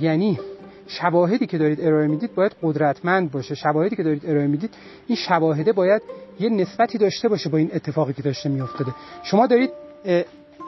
یعنی 0.00 0.38
شواهدی 0.86 1.46
که 1.46 1.58
دارید 1.58 1.80
ارائه 1.80 2.06
می‌دید 2.06 2.34
باید 2.34 2.52
قدرتمند 2.62 3.30
باشه. 3.30 3.54
شواهدی 3.54 3.96
که 3.96 4.02
دارید 4.02 4.26
ارائه 4.26 4.46
می‌دید 4.46 4.70
این 5.06 5.16
شواهده 5.16 5.72
باید 5.72 6.02
یه 6.40 6.48
نسبتی 6.48 6.98
داشته 6.98 7.28
باشه 7.28 7.48
با 7.48 7.58
این 7.58 7.70
اتفاقی 7.74 8.12
که 8.12 8.22
داشته 8.22 8.48
میافتاده. 8.48 8.94
شما 9.22 9.46
دارید 9.46 9.70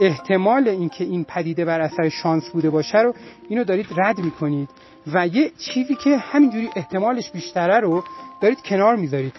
احتمال 0.01 0.69
اینکه 0.69 1.05
این 1.05 1.25
پدیده 1.25 1.65
بر 1.65 1.81
اثر 1.81 2.09
شانس 2.09 2.51
بوده 2.51 2.71
باشه 2.71 2.99
رو 2.99 3.15
اینو 3.49 3.65
دارید 3.65 3.87
رد 3.97 4.19
می‌کنید 4.19 4.69
و 5.13 5.27
یه 5.27 5.51
چیزی 5.59 5.95
که 5.95 6.17
همینجوری 6.17 6.71
احتمالش 6.77 7.31
بیشتره 7.31 7.81
رو 7.81 8.05
دارید 8.43 8.59
کنار 8.63 8.97
می‌ذارید. 8.97 9.33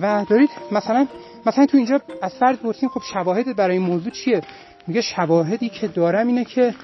و 0.00 0.24
دارید 0.28 0.50
مثلا 0.72 1.06
مثلا 1.48 1.66
تو 1.66 1.76
اینجا 1.76 2.00
از 2.22 2.34
فرد 2.34 2.58
پرسیم 2.58 2.88
خب 2.88 3.02
شواهد 3.12 3.56
برای 3.56 3.76
این 3.76 3.86
موضوع 3.86 4.12
چیه؟ 4.12 4.40
میگه 4.86 5.00
شواهدی 5.00 5.68
که 5.68 5.88
دارم 5.88 6.26
اینه 6.26 6.44
که 6.44 6.74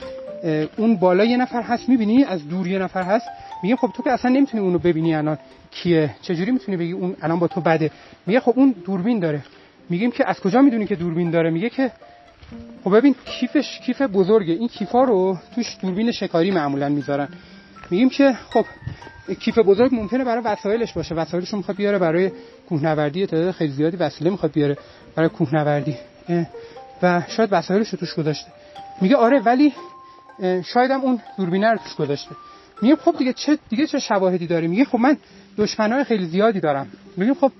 اون 0.76 0.96
بالا 0.96 1.24
یه 1.24 1.36
نفر 1.36 1.62
هست 1.62 1.88
می‌بینی؟ 1.88 2.24
از 2.24 2.48
دور 2.48 2.66
یه 2.66 2.78
نفر 2.78 3.02
هست. 3.02 3.26
میگه 3.62 3.76
خب 3.76 3.90
تو 3.94 4.02
که 4.02 4.12
اصلا 4.12 4.30
نمی‌تونی 4.30 4.62
اونو 4.64 4.78
ببینی 4.78 5.14
الان 5.14 5.38
کیه. 5.70 6.10
چجوری 6.22 6.50
می‌تونی 6.50 6.76
بگی 6.76 6.92
اون 6.92 7.16
الان 7.22 7.38
با 7.38 7.48
تو 7.48 7.60
بده؟ 7.60 7.90
میگه 8.26 8.40
خب 8.40 8.52
اون 8.56 8.74
دوربین 8.86 9.18
داره. 9.18 9.40
میگیم 9.90 10.10
که 10.10 10.28
از 10.28 10.40
کجا 10.40 10.60
می‌دونی 10.60 10.86
که 10.86 10.96
دوربین 10.96 11.30
داره؟ 11.30 11.50
میگه 11.50 11.70
که 11.70 11.90
خب 12.84 12.96
ببین 12.96 13.14
کیفش 13.24 13.80
کیف 13.86 14.02
بزرگه. 14.02 14.52
این 14.52 14.68
کیفا 14.68 15.04
رو 15.04 15.36
توش 15.54 15.76
دوربین 15.82 16.12
شکاری 16.12 16.50
معمولا 16.50 16.88
می‌ذارن. 16.88 17.28
میگیم 17.90 18.08
که 18.08 18.36
خب 18.50 18.66
کیف 19.40 19.58
بزرگ 19.58 19.94
ممکنه 19.94 20.24
برای 20.24 20.42
وسایلش 20.42 20.92
باشه. 20.92 21.14
وسایلش 21.14 21.48
رو 21.48 21.58
می‌خواد 21.58 21.76
بیاره 21.76 21.98
برای 21.98 22.30
کوهنوردی 22.68 23.26
تعداد 23.26 23.50
خیلی 23.50 23.72
زیادی 23.72 23.96
وسیله 23.96 24.30
می‌خواد 24.30 24.52
بیاره 24.52 24.78
برای 25.16 25.28
کوهنوردی. 25.28 25.96
و 27.02 27.22
شاید 27.28 27.48
وسایلش 27.52 27.88
رو 27.88 27.98
توش 27.98 28.14
گذاشته. 28.14 28.52
میگه 29.00 29.16
آره 29.16 29.40
ولی 29.40 29.72
شاید 30.64 30.90
هم 30.90 31.00
اون 31.00 31.20
دوربینه 31.36 31.70
رو 31.70 31.78
توش 31.78 31.94
گذاشته. 31.94 32.30
میگه 32.82 32.96
خب 32.96 33.14
دیگه 33.18 33.32
چه 33.32 33.58
دیگه 33.68 33.86
چه 33.86 33.98
شواهدی 33.98 34.46
داری 34.46 34.68
میگه 34.68 34.84
خب 34.84 34.98
من 34.98 35.16
دشمنای 35.58 36.04
خیلی 36.04 36.26
زیادی 36.26 36.60
دارم. 36.60 36.86
میگه 37.16 37.34
خب 37.34 37.52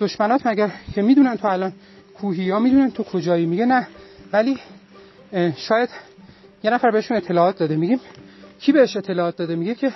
دشمنات 0.00 0.46
مگر 0.46 0.70
که 0.94 1.02
می‌دونن 1.02 1.36
تو 1.36 1.48
الان 1.48 1.72
کوهی 2.20 2.44
یا 2.44 2.58
می‌دونن 2.58 2.90
تو 2.90 3.02
کجایی؟ 3.02 3.46
میگه 3.46 3.66
نه. 3.66 3.86
ولی 4.32 4.58
شاید 5.56 5.88
یه 6.62 6.70
نفر 6.70 6.90
بهشون 6.90 7.16
اطلاعات 7.16 7.58
داده. 7.58 7.76
میگیم 7.76 8.00
کی 8.62 8.72
بهش 8.72 8.96
اطلاعات 8.96 9.36
داده؟ 9.36 9.56
میگه 9.56 9.74
که 9.74 9.92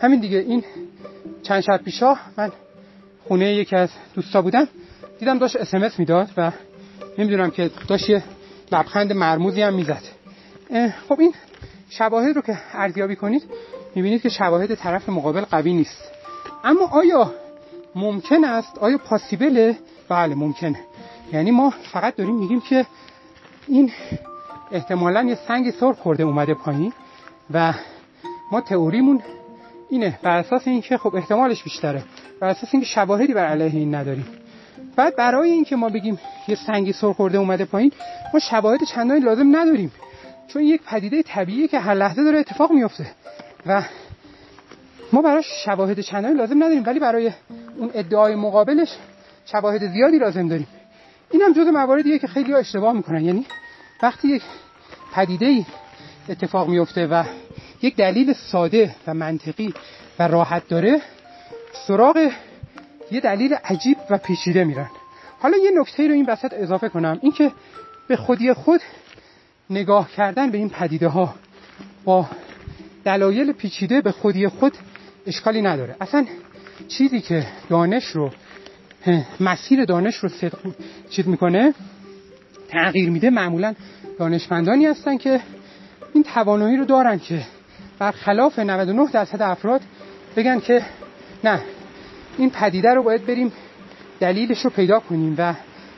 همین 0.00 0.20
دیگه 0.20 0.38
این 0.38 0.64
چند 1.42 1.60
شب 1.60 1.76
پیشا 1.76 2.14
من 2.36 2.52
خونه 3.28 3.54
یکی 3.54 3.76
از 3.76 3.90
دوستا 4.14 4.42
بودم 4.42 4.68
دیدم 5.18 5.38
داشت 5.38 5.56
اسمس 5.56 5.98
می‌داد 5.98 6.28
و 6.36 6.52
نمی‌دونم 7.18 7.50
که 7.50 7.70
داشت 7.88 8.10
یه 8.10 8.22
لبخند 8.72 9.12
مرموزی 9.12 9.62
هم 9.62 9.74
می‌زد. 9.74 10.02
خب 11.08 11.20
این 11.20 11.34
شواهد 11.90 12.36
رو 12.36 12.42
که 12.42 12.58
ارزیابی 12.72 13.16
کنید 13.16 13.42
می‌بینید 13.94 14.22
که 14.22 14.28
شواهد 14.28 14.74
طرف 14.74 15.08
مقابل 15.08 15.40
قوی 15.40 15.72
نیست. 15.72 16.02
اما 16.64 16.86
آیا 16.86 17.34
ممکن 17.94 18.44
است؟ 18.44 18.78
آیا 18.78 18.98
پاسیبله؟ 18.98 19.78
بله 20.08 20.34
ممکنه 20.34 20.80
یعنی 21.32 21.50
ما 21.50 21.70
فقط 21.92 22.16
داریم 22.16 22.34
میگیم 22.34 22.60
که 22.60 22.86
این 23.66 23.92
احتمالا 24.72 25.22
یه 25.22 25.38
سنگ 25.48 25.70
سر 25.70 25.92
خورده 25.92 26.22
اومده 26.22 26.54
پایین 26.54 26.92
و 27.50 27.74
ما 28.52 28.60
تئوریمون 28.60 29.22
اینه 29.90 30.18
بر 30.22 30.38
اساس 30.38 30.68
اینکه 30.68 30.98
خب 30.98 31.16
احتمالش 31.16 31.62
بیشتره 31.62 32.02
بر 32.40 32.48
اساس 32.48 32.68
اینکه 32.72 32.88
شواهدی 32.88 33.34
بر 33.34 33.46
علیه 33.46 33.80
این 33.80 33.94
نداریم. 33.94 34.26
بعد 34.96 35.16
برای 35.16 35.50
اینکه 35.50 35.76
ما 35.76 35.88
بگیم 35.88 36.18
یه 36.48 36.54
سنگی 36.66 36.92
سر 36.92 37.12
خورده 37.12 37.38
اومده 37.38 37.64
پایین 37.64 37.92
ما 38.34 38.40
شواهد 38.40 38.84
چندانی 38.84 39.20
لازم 39.20 39.56
نداریم. 39.56 39.92
چون 40.48 40.62
یک 40.62 40.82
پدیده 40.82 41.22
طبیعیه 41.22 41.68
که 41.68 41.78
هر 41.78 41.94
لحظه 41.94 42.24
داره 42.24 42.38
اتفاق 42.38 42.72
میفته 42.72 43.06
و 43.66 43.82
ما 45.12 45.22
براش 45.22 45.46
شواهد 45.64 46.00
چندانی 46.00 46.34
لازم 46.34 46.56
نداریم 46.56 46.82
ولی 46.86 47.00
برای 47.00 47.30
اون 47.78 47.90
ادعای 47.94 48.34
مقابلش 48.34 48.88
شواهد 49.44 49.86
زیادی 49.92 50.18
لازم 50.18 50.48
داریم. 50.48 50.66
این 51.30 51.42
هم 51.42 51.52
جز 51.52 51.66
مواردیه 51.66 52.18
که 52.18 52.26
خیلی 52.26 52.52
ها 52.52 52.58
اشتباه 52.58 52.92
می‌کنن. 52.92 53.24
یعنی 53.24 53.46
وقتی 54.02 54.28
یک 54.28 54.42
پدیده 55.14 55.66
اتفاق 56.28 56.68
میفته 56.68 57.06
و 57.06 57.24
یک 57.82 57.96
دلیل 57.96 58.32
ساده 58.32 58.94
و 59.06 59.14
منطقی 59.14 59.74
و 60.18 60.28
راحت 60.28 60.68
داره. 60.68 61.00
سراغ 61.86 62.30
یه 63.10 63.20
دلیل 63.20 63.54
عجیب 63.54 63.98
و 64.10 64.18
پیچیده 64.18 64.64
میرن. 64.64 64.90
حالا 65.40 65.56
یه 65.56 65.70
نکته 65.80 66.06
رو 66.08 66.12
این 66.12 66.26
وسط 66.28 66.54
اضافه 66.54 66.88
کنم. 66.88 67.18
اینکه 67.22 67.52
به 68.08 68.16
خودی 68.16 68.52
خود 68.52 68.80
نگاه 69.70 70.10
کردن 70.10 70.50
به 70.50 70.58
این 70.58 70.70
پدیده 70.70 71.08
ها 71.08 71.34
با 72.04 72.26
دلایل 73.04 73.52
پیچیده 73.52 74.00
به 74.00 74.12
خودی 74.12 74.48
خود 74.48 74.72
اشکالی 75.26 75.62
نداره. 75.62 75.96
اصلا 76.00 76.26
چیزی 76.88 77.20
که 77.20 77.46
دانش 77.68 78.04
رو 78.04 78.30
مسیر 79.40 79.84
دانش 79.84 80.16
رو 80.16 80.28
صدق 80.28 80.58
چیز 81.10 81.28
می‌کنه 81.28 81.74
تغییر 82.68 83.10
میده 83.10 83.30
معمولا 83.30 83.74
دانشمندانی 84.18 84.86
هستن 84.86 85.16
که 85.16 85.40
این 86.14 86.24
توانایی 86.24 86.76
رو 86.76 86.84
دارن 86.84 87.18
که 87.18 87.42
برخلاف 87.98 88.58
99 88.58 89.10
درصد 89.12 89.42
افراد 89.42 89.80
بگن 90.36 90.60
که 90.60 90.82
نه 91.44 91.60
این 92.38 92.50
پدیده 92.50 92.94
رو 92.94 93.02
باید 93.02 93.26
بریم 93.26 93.52
دلیلش 94.20 94.64
رو 94.64 94.70
پیدا 94.70 95.00
کنیم 95.00 95.34
و 95.38 95.54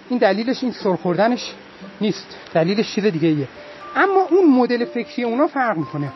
این 0.09 0.19
دلیلش 0.19 0.63
این 0.63 0.73
سرخوردنش 0.73 1.55
نیست. 2.01 2.37
دلیلش 2.55 2.95
چیز 2.95 3.05
دیگه 3.05 3.29
ایه 3.29 3.49
اما 3.97 4.27
اون 4.31 4.51
مدل 4.51 4.85
فکری 4.85 5.25
اونا 5.25 5.47
فرق 5.47 5.77
می‌کنه. 5.77 6.13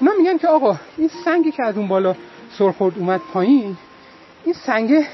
اونا 0.00 0.12
میگن 0.18 0.38
که 0.38 0.48
آقا 0.48 0.76
این 0.96 1.10
سنگی 1.24 1.50
که 1.50 1.64
از 1.64 1.76
اون 1.76 1.88
بالا 1.88 2.16
سرخورد 2.58 2.98
اومد 2.98 3.20
پایین 3.32 3.76
این 4.44 4.54
سنگ 4.54 5.04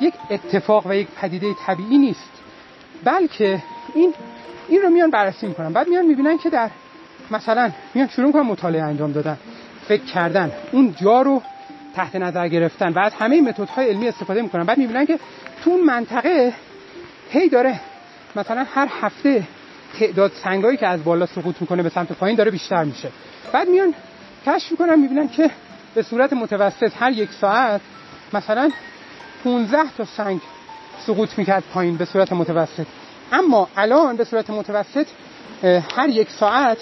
یک 0.00 0.14
اتفاق 0.30 0.86
و 0.86 0.94
یک 0.94 1.08
پدیده 1.20 1.54
طبیعی 1.66 1.98
نیست. 1.98 2.30
بلکه 3.04 3.62
این 3.94 4.14
این 4.68 4.82
رو 4.82 4.90
میان 4.90 5.10
بررسی 5.10 5.46
می‌کنن. 5.46 5.72
بعد 5.72 5.88
میان 5.88 6.06
می‌بینن 6.06 6.38
که 6.38 6.50
در 6.50 6.70
مثلا 7.30 7.70
میان 7.94 8.08
شروع 8.08 8.32
کنن 8.32 8.42
مطالعه 8.42 8.82
انجام 8.82 9.12
دادن. 9.12 9.38
فکر 9.88 10.04
کردن. 10.04 10.52
اون 10.72 10.94
جا 11.02 11.22
رو 11.22 11.42
تحت 11.94 12.16
نظر 12.16 12.48
گرفتن 12.48 12.92
و 12.92 12.98
از 12.98 13.14
همه 13.14 13.40
متدهای 13.40 13.88
علمی 13.88 14.08
استفاده 14.08 14.42
می‌کنن. 14.42 14.64
بعد 14.64 14.78
می‌بینن 14.78 15.06
که 15.06 15.18
تو 15.64 15.70
اون 15.70 15.80
منطقه 15.80 16.52
هی 17.30 17.48
داره 17.48 17.80
مثلا 18.36 18.66
هر 18.74 18.88
هفته 19.00 19.42
تعداد 19.98 20.32
سنگایی 20.44 20.76
که 20.76 20.88
از 20.88 21.04
بالا 21.04 21.26
سقوط 21.26 21.54
می‌کنه 21.60 21.82
به 21.82 21.88
سمت 21.88 22.12
پایین 22.12 22.36
داره 22.36 22.50
بیشتر 22.50 22.84
میشه. 22.84 23.08
بعد 23.52 23.68
میان 23.68 23.94
کشف 24.46 24.70
می‌کنن 24.70 24.98
می‌بینن 24.98 25.28
که 25.28 25.50
به 25.94 26.02
صورت 26.02 26.32
متوسط 26.32 26.92
هر 26.98 27.12
یک 27.12 27.30
ساعت 27.30 27.80
مثلا 28.32 28.70
15 29.44 29.78
تا 29.96 30.04
سنگ 30.04 30.40
سقوط 31.06 31.38
می‌کرد 31.38 31.64
پایین 31.74 31.96
به 31.96 32.04
صورت 32.04 32.32
متوسط. 32.32 32.86
اما 33.32 33.68
الان 33.76 34.16
به 34.16 34.24
صورت 34.24 34.50
متوسط 34.50 35.06
هر 35.96 36.08
یک 36.08 36.30
ساعت 36.30 36.78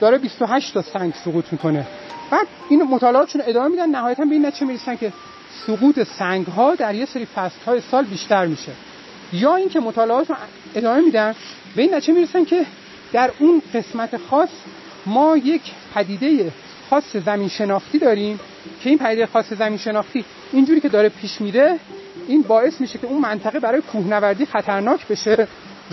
داره 0.00 0.18
28 0.18 0.74
تا 0.74 0.82
سنگ 0.82 1.14
سقوط 1.24 1.44
می‌کنه. 1.52 1.86
بعد 2.30 2.46
این 2.68 2.82
مطالعاتشون 2.82 3.42
ادامه 3.46 3.68
میدن 3.68 3.90
نهایتا 3.90 4.24
به 4.24 4.34
این 4.34 4.46
نتیجه 4.46 4.66
می‌رسن 4.66 4.96
که 4.96 5.12
سقوط 5.66 6.02
سنگ 6.02 6.46
ها 6.46 6.74
در 6.74 6.94
یه 6.94 7.06
سری 7.06 7.26
فصل 7.26 7.64
های 7.66 7.80
سال 7.90 8.04
بیشتر 8.04 8.46
میشه. 8.46 8.72
یا 9.32 9.56
اینکه 9.56 9.80
مطالعات 9.80 10.30
رو 10.30 10.36
ادامه 10.74 11.00
میدن 11.00 11.34
به 11.76 11.82
این 11.82 11.94
نتیجه 11.94 12.12
می‌رسن 12.12 12.44
که 12.44 12.66
در 13.12 13.30
اون 13.38 13.62
قسمت 13.74 14.16
خاص 14.16 14.48
ما 15.06 15.36
یک 15.36 15.62
پدیده 15.94 16.52
خاص 16.90 17.16
زمین 17.16 17.48
شناختی 17.48 17.98
داریم 17.98 18.40
که 18.82 18.90
این 18.90 18.98
پدیده 18.98 19.26
خاص 19.26 19.52
زمین 19.52 19.78
شناختی 19.78 20.24
اینجوری 20.52 20.80
که 20.80 20.88
داره 20.88 21.08
پیش 21.08 21.40
میره 21.40 21.78
این 22.28 22.42
باعث 22.42 22.80
میشه 22.80 22.98
که 22.98 23.06
اون 23.06 23.20
منطقه 23.20 23.60
برای 23.60 23.80
کوهنوردی 23.80 24.46
خطرناک 24.46 25.06
بشه 25.08 25.48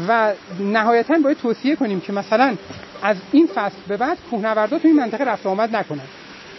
و 0.08 0.34
نهایتا 0.60 1.15
باید 1.24 1.38
توصیه 1.38 1.76
کنیم 1.76 2.00
که 2.00 2.13
مثلا 2.13 2.56
از 3.02 3.18
این 3.32 3.48
فصل 3.56 3.78
به 3.88 3.98
بعد 3.98 4.18
کوهنوردا 4.32 4.80
تو 4.80 4.88
این 4.88 4.98
منطقه 4.98 5.24
رفت 5.24 5.46
آمد 5.46 5.76
نکنن 5.76 6.08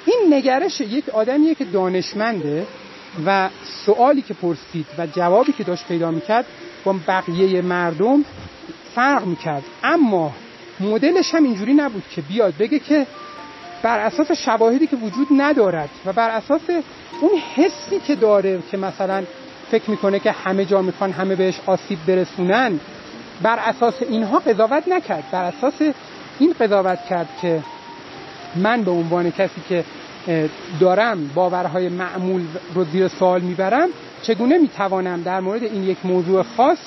این 0.07 0.35
نگرش 0.35 0.81
یک 0.81 1.09
آدمیه 1.09 1.55
که 1.55 1.65
دانشمنده 1.65 2.67
و 3.27 3.49
سوالی 3.85 4.23
که 4.23 4.35
پرسید 4.35 4.87
و 4.99 5.07
جوابی 5.07 5.53
که 5.53 5.65
داشت 5.65 5.89
پیدا 5.89 6.11
می‌کرد 6.11 6.45
با 6.85 6.95
بقیه 7.09 7.63
مردم 7.63 8.25
فرق 8.95 9.27
می‌کرد. 9.27 9.63
اما 9.85 10.33
مدلش 10.81 11.35
هم 11.35 11.45
اینجوری 11.45 11.75
نبود 11.75 12.03
که 12.11 12.21
بیاد 12.21 12.55
بگه 12.59 12.79
که 12.79 13.07
بر 13.83 13.99
اساس 13.99 14.33
شواهدی 14.33 14.87
که 14.87 14.97
وجود 14.97 15.27
ندارد 15.37 15.91
و 16.07 16.13
بر 16.13 16.31
اساس 16.31 16.61
اون 17.21 17.31
حسی 17.55 18.01
که 18.07 18.15
داره 18.15 18.63
که 18.71 18.77
مثلا 18.77 19.25
فکر 19.71 19.91
می‌کنه 19.91 20.19
که 20.19 20.33
همه 20.33 20.65
جا 20.65 20.83
می‌خوان 20.83 21.13
همه 21.13 21.35
بهش 21.35 21.61
آسیب 21.67 21.99
برسونن 22.07 22.81
بر 23.43 23.59
اساس 23.59 23.95
اینها 24.03 24.39
قضاوت 24.39 24.89
نکرد. 24.89 25.25
بر 25.33 25.45
اساس 25.45 25.75
این 26.39 26.55
قضاوت 26.61 26.99
کرد 27.11 27.29
که 27.43 27.63
من 28.57 28.83
به 28.83 28.91
عنوان 28.91 29.31
کسی 29.31 29.61
که 29.69 29.85
دارم 30.81 31.31
باورهای 31.35 31.89
معمول 31.89 32.43
رو 32.75 32.85
زیر 32.85 33.09
سوال 33.09 33.41
می‌برم 33.41 33.89
چگونه 34.23 34.59
می‌توانم 34.59 35.23
در 35.23 35.41
مورد 35.41 35.63
این 35.63 35.83
یک 35.83 35.99
موضوع 36.05 36.43
خاص 36.43 36.79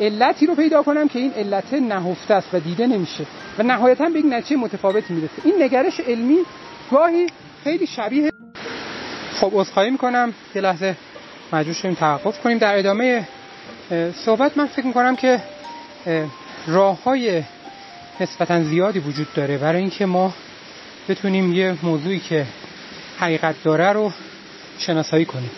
علتی 0.00 0.46
رو 0.46 0.54
پیدا 0.54 0.82
کنم 0.82 1.08
که 1.08 1.18
این 1.18 1.32
علت 1.32 1.74
نهفته 1.74 2.34
است 2.34 2.48
و 2.54 2.60
دیده 2.60 2.86
نمیشه؟ 2.86 3.26
و 3.58 3.62
نهایتا 3.62 4.08
به 4.08 4.18
یک 4.18 4.26
نتیجه 4.28 4.60
متفاوتی 4.60 5.14
می‌رسه. 5.14 5.32
این 5.44 5.62
نگرش 5.62 6.00
علمی 6.00 6.38
گاهی 6.90 7.26
خیلی 7.64 7.86
شبیه 7.86 8.30
خب 9.34 9.50
عذرخواهی 9.54 9.90
می‌کنم. 9.90 10.34
یه 10.54 10.62
لحظه 10.62 10.96
مجبور 11.52 11.74
شدیم 11.74 11.94
توقف 11.94 12.40
کنیم. 12.40 12.58
در 12.58 12.78
ادامه 12.78 13.28
صحبت 14.24 14.58
من 14.58 14.66
فکر 14.66 14.86
می‌کنم 14.86 15.16
که 15.16 15.42
راه 16.66 17.02
های 17.02 17.42
نسبتا 18.20 18.62
زیادی 18.62 18.98
وجود 18.98 19.32
داره. 19.34 19.58
برای 19.58 19.80
اینکه 19.80 20.06
ما 20.06 20.34
بتونیم 21.08 21.52
یه 21.52 21.76
موضوعی 21.82 22.18
که 22.18 22.46
حقیقت 23.18 23.54
داره 23.64 23.92
رو 23.92 24.12
شناسایی 24.78 25.24
کنیم. 25.24 25.50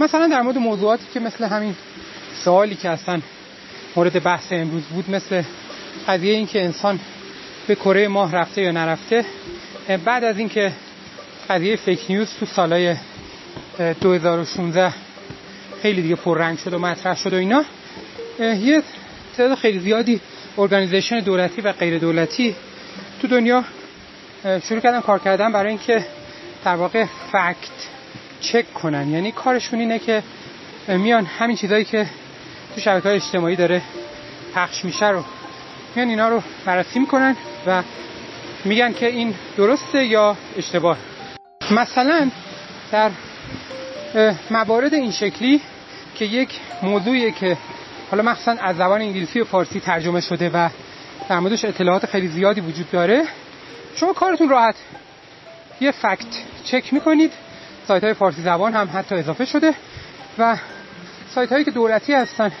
مثلا 0.00 0.26
در 0.26 0.42
مورد 0.42 0.58
موضوعاتی 0.58 1.04
که 1.14 1.20
مثل 1.20 1.44
همین 1.44 1.74
سوالی 2.44 2.74
که 2.74 2.90
اصلا 2.90 3.20
مورد 3.96 4.22
بحث 4.22 4.52
امروز 4.52 4.82
بود 4.82 5.10
مثل 5.10 5.42
قضیه 6.08 6.34
این 6.34 6.46
که 6.46 6.64
انسان 6.64 7.00
به 7.66 7.74
کره 7.74 8.08
ماه 8.08 8.32
رفته 8.32 8.62
یا 8.62 8.72
نرفته 8.72 9.24
بعد 10.04 10.24
از 10.24 10.38
اینکه 10.38 10.72
قضیه 11.50 11.76
فیک 11.76 12.00
نیوز 12.08 12.28
تو 12.40 12.46
سالهای 12.46 12.96
2016 14.00 14.92
خیلی 15.82 16.02
دیگه 16.02 16.14
پررنگ 16.14 16.58
شد 16.58 16.74
و 16.74 16.78
مطرح 16.78 17.16
شد 17.16 17.32
و 17.32 17.36
اینا 17.36 17.64
یه 18.40 18.82
تعداد 19.36 19.58
خیلی 19.58 19.78
زیادی 19.78 20.20
ارگانیزیشن 20.58 21.20
دولتی 21.20 21.60
و 21.60 21.72
غیر 21.72 21.98
دولتی 21.98 22.56
تو 23.20 23.28
دنیا 23.28 23.64
شروع 24.62 24.80
کردن 24.80 25.00
کار 25.00 25.18
کردن 25.18 25.52
برای 25.52 25.68
اینکه 25.68 26.06
در 26.64 26.76
واقع 26.76 27.04
فکت 27.32 27.88
چک 28.40 28.74
کنن. 28.74 29.10
یعنی 29.10 29.32
کارشون 29.32 29.80
اینه 29.80 29.98
که 29.98 30.22
میان 30.88 31.26
همین 31.26 31.56
چیزایی 31.56 31.84
که 31.84 32.06
تو 32.74 32.80
شبکه 32.80 33.08
های 33.08 33.16
اجتماعی 33.16 33.56
داره 33.56 33.82
پخش 34.54 34.84
میشه 34.84 35.08
رو 35.08 35.24
میان 35.94 36.08
اینا 36.08 36.28
رو 36.28 36.42
بررسی 36.64 36.98
می‌کنن 36.98 37.36
و 37.66 37.82
میگن 38.64 38.92
که 38.92 39.06
این 39.06 39.34
درسته 39.56 40.04
یا 40.04 40.36
اشتباه. 40.56 40.96
مثلا 41.70 42.30
در 42.92 43.10
موارد 44.50 44.94
این 44.94 45.10
شکلی 45.10 45.60
که 46.14 46.24
یک 46.24 46.60
موضوعیه 46.82 47.30
که 47.30 47.56
حالا 48.10 48.22
مخصوصا 48.22 48.52
از 48.60 48.76
زبان 48.76 49.00
انگلیسی 49.00 49.40
و 49.40 49.44
فارسی 49.44 49.80
ترجمه 49.80 50.20
شده 50.20 50.50
و 50.50 50.68
در 51.28 51.38
موردش 51.38 51.64
اطلاعات 51.64 52.06
خیلی 52.06 52.28
زیادی 52.28 52.60
وجود 52.60 52.90
داره. 52.90 53.24
شما 53.96 54.12
کارتون 54.12 54.48
راحت. 54.48 54.74
یه 55.80 55.90
فکت 55.90 56.26
چک 56.64 56.92
می‌کنید. 56.92 57.32
سایت 57.88 58.04
های 58.04 58.14
فارسی 58.14 58.42
زبان 58.42 58.72
هم 58.72 58.90
حتی 58.94 59.14
اضافه 59.14 59.44
شده 59.44 59.74
و 60.38 60.56
سایت 61.34 61.52
هایی 61.52 61.64
که 61.64 61.70
دولتی 61.70 62.12
هستن 62.12 62.52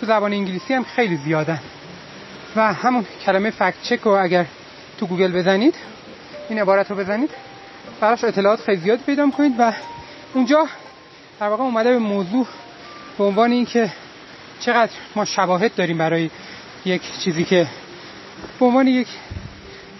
تو 0.00 0.06
زبان 0.06 0.32
انگلیسی 0.32 0.74
هم 0.74 0.84
خیلی 0.84 1.16
زیادن. 1.16 1.60
و 2.56 2.72
همون 2.74 3.06
کلمه 3.26 3.50
فکت 3.50 3.82
چک 3.82 4.00
رو 4.00 4.12
اگر 4.12 4.46
تو 4.98 5.06
گوگل 5.06 5.32
بزنید 5.32 5.74
این 6.48 6.58
عبارت 6.58 6.90
رو 6.90 6.96
بزنید 6.96 7.30
براش 8.00 8.24
اطلاعات 8.24 8.60
خیلی 8.60 8.80
زیاد 8.80 8.98
پیدا 9.06 9.26
می‌کنید 9.26 9.52
و 9.58 9.72
اونجا 10.34 10.66
در 11.40 11.48
واقع 11.48 11.62
اومده 11.62 11.92
به 11.92 11.98
موضوع 11.98 12.46
به 13.18 13.24
عنوان 13.24 13.52
اینکه 13.52 13.92
چقدر 14.64 14.92
ما 15.16 15.24
شواهد 15.24 15.74
داریم 15.74 15.98
برای 15.98 16.30
یک 16.84 17.02
چیزی 17.18 17.44
که 17.44 17.66
به 18.60 18.66
عنوان 18.66 18.86
یک 18.86 19.08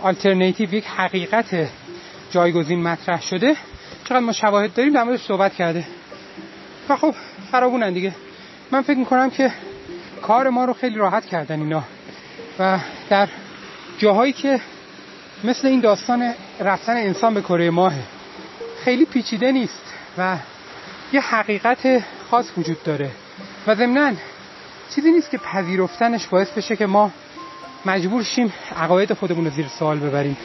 آلترناتیو 0.03 0.74
یک 0.74 0.87
حقیقت 0.87 1.68
جایگزین 2.31 2.83
مطرح 2.83 3.22
شده 3.22 3.57
چقدر 4.05 4.18
ما 4.18 4.33
شواهد 4.33 4.74
داریم 4.74 4.92
در 4.92 5.05
موردش 5.05 5.22
صحبت 5.22 5.55
کرده. 5.55 5.85
و 6.88 6.96
خب 6.96 7.14
فراوونن 7.53 7.92
دیگه. 7.92 8.14
من 8.70 8.83
فکر 8.83 8.98
می‌کنم 8.98 9.31
که 9.31 9.53
کار 10.22 10.48
ما 10.48 10.64
رو 10.64 10.72
خیلی 10.72 10.96
راحت 10.96 11.27
کردن 11.27 11.61
اینا. 11.61 11.85
و 12.59 12.79
در 13.11 13.29
جاهایی 13.98 14.33
که 14.33 14.61
مثل 15.44 15.68
این 15.68 15.81
داستان 15.81 16.35
رفتن 16.61 16.96
انسان 16.96 17.35
به 17.35 17.40
کره 17.40 17.70
ماه 17.70 17.92
خیلی 18.85 19.05
پیچیده 19.05 19.53
نیست 19.53 19.94
و 20.18 20.37
یه 21.12 21.20
حقیقت 21.20 22.05
خاص 22.31 22.46
وجود 22.59 22.83
داره. 22.83 23.11
و 23.66 23.74
ضمناً 23.74 24.12
چیزی 24.94 25.12
نیست 25.12 25.31
که 25.31 25.38
پذیرفتنش 25.38 26.27
باعث 26.27 26.51
بشه 26.51 26.77
که 26.77 26.87
ما 26.87 27.11
مجبور 27.87 28.23
شیم 28.23 28.53
عقاید 28.77 29.12
خودمون 29.12 29.44
رو 29.44 29.51
زیر 29.51 29.66
سوال 29.68 29.99
ببریم. 29.99 30.37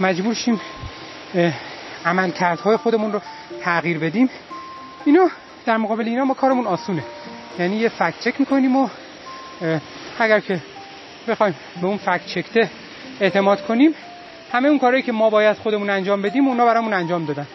مجبور 0.00 0.34
شیم 0.34 0.60
عملکردهای 2.04 2.76
خودمون 2.76 3.12
رو 3.12 3.20
تغییر 3.60 3.98
بدیم. 3.98 4.30
اینو 5.04 5.28
در 5.66 5.76
مقابل 5.76 6.04
اینا 6.04 6.24
ما 6.24 6.34
کارمون 6.34 6.66
آسونه. 6.66 7.04
یعنی 7.58 7.76
یه 7.76 7.88
فکت 7.88 8.20
چک 8.20 8.40
می‌کنیم 8.40 8.76
و 8.76 8.88
اگر 10.18 10.40
که 10.40 10.60
بخوایم 11.28 11.54
به 11.80 11.86
اون 11.86 11.96
فکت 11.96 12.26
چکته 12.26 12.70
اعتماد 13.20 13.66
کنیم 13.66 13.94
همه 14.52 14.68
اون 14.68 14.78
کارهایی 14.78 15.02
که 15.02 15.12
ما 15.12 15.30
باید 15.30 15.56
خودمون 15.56 15.90
انجام 15.90 16.22
بدیم 16.22 16.48
اونا 16.48 16.64
برامون 16.64 16.92
انجام 16.92 17.24
دادن. 17.24 17.46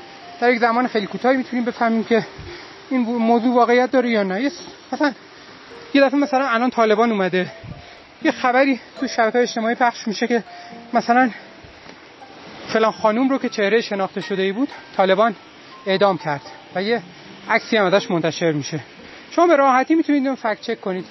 در 0.42 0.52
یک 0.52 0.60
زمان 0.60 0.88
خیلی 0.88 1.08
کوتاهی 1.08 1.38
می‌تونیم 1.38 1.66
بفهمیم 1.66 2.04
که 2.04 2.26
این 2.90 3.02
موضوع 3.02 3.56
واقعیت 3.56 3.92
داره 3.92 4.10
یا 4.10 4.24
نه. 4.24 4.52
مثلا 4.92 5.12
یه 5.94 6.02
دفعه 6.02 6.20
مثلا 6.20 6.48
الان 6.48 6.70
طالبان 6.70 7.12
اومده. 7.12 7.52
یه 8.24 8.32
خبری 8.32 8.80
تو 9.00 9.08
شبکه 9.08 9.40
اجتماعی 9.40 9.76
پخش 9.76 10.08
میشه 10.08 10.28
که 10.28 10.44
مثلا 10.94 11.30
فلان 12.68 12.92
خانوم 12.92 13.30
رو 13.30 13.38
که 13.38 13.50
چهره 13.50 13.82
شناخته 13.82 14.22
شده 14.22 14.42
ای 14.42 14.52
بود 14.52 14.70
طالبان 14.98 15.36
اعدام 15.86 16.18
کرد 16.18 16.42
و 16.76 16.84
یه 16.84 17.02
عکسی 17.50 17.78
هم 17.78 17.86
ازش 17.86 18.12
منتشر 18.12 18.52
میشه. 18.52 18.80
شما 19.32 19.48
به 19.48 19.56
راحتی 19.56 19.96
می‌تونید 19.96 20.28
اون 20.28 20.36
فکت 20.36 20.62
چک 20.62 20.82
کنید. 20.82 21.06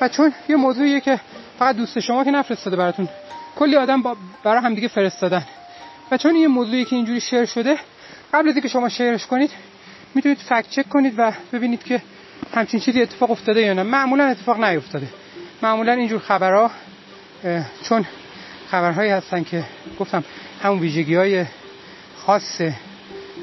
و 0.00 0.08
چون 0.08 0.32
یه 0.48 0.56
موضوعیه 0.56 1.00
که 1.00 1.20
فقط 1.58 1.76
دوست 1.76 2.00
شما 2.00 2.24
که 2.24 2.30
نفرستاده 2.30 2.76
براتون 2.76 3.08
کلی 3.56 3.76
آدم 3.76 4.02
با 4.02 4.16
برای 4.44 4.62
همدیگه 4.62 4.88
فرستادن. 4.88 5.44
و 6.10 6.16
چون 6.16 6.36
یه 6.36 6.48
موضوعی 6.48 6.84
که 6.84 6.96
اینجوری 6.96 7.20
شیر 7.20 7.44
شده 7.44 7.78
قبل 8.34 8.48
از 8.48 8.54
اینکه 8.54 8.68
شما 8.68 8.88
شیرش 8.88 9.26
کنید 9.26 9.50
می‌تونید 10.14 10.38
فکت 10.38 10.70
چک 10.70 10.88
کنید 10.88 11.14
و 11.16 11.32
ببینید 11.52 11.84
که 11.84 12.02
همچین 12.54 12.80
چیزی 12.80 13.02
اتفاق 13.02 13.30
افتاده 13.30 13.60
یا 13.60 13.72
نه؟ 13.72 13.82
معمولا 13.82 14.24
اتفاق 14.24 14.64
نیفتاده. 14.64 15.08
معمولا 15.62 15.92
اینجور 15.92 16.20
خبرها 16.20 16.70
چون 17.82 18.06
خبرهایی 18.70 19.10
هستن 19.10 19.44
که 19.44 19.64
گفتم 20.00 20.24
همون 20.62 20.78
ویژگی 20.78 21.14
های 21.14 21.44
خاص 22.16 22.60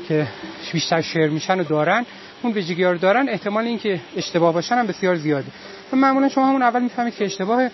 که 0.08 0.28
بیشتر 0.74 1.02
شعر 1.02 1.30
میشن 1.30 1.60
و 1.60 1.64
دارن 1.64 2.06
اون 2.42 2.54
ویژگی 2.54 2.84
ها 2.84 2.92
رو 2.92 2.98
دارن 2.98 3.30
احتمال 3.30 3.66
اینکه 3.66 4.00
اشتباه 4.18 4.54
باشن 4.54 4.76
هم 4.76 4.88
بسیار 4.88 5.16
زیاده. 5.16 5.48
و 5.94 5.96
معمولا 5.96 6.30
شما 6.30 6.48
همون 6.48 6.62
اول 6.62 6.82
می‌فهمید 6.82 7.16
که 7.16 7.26
اشتباه 7.26 7.70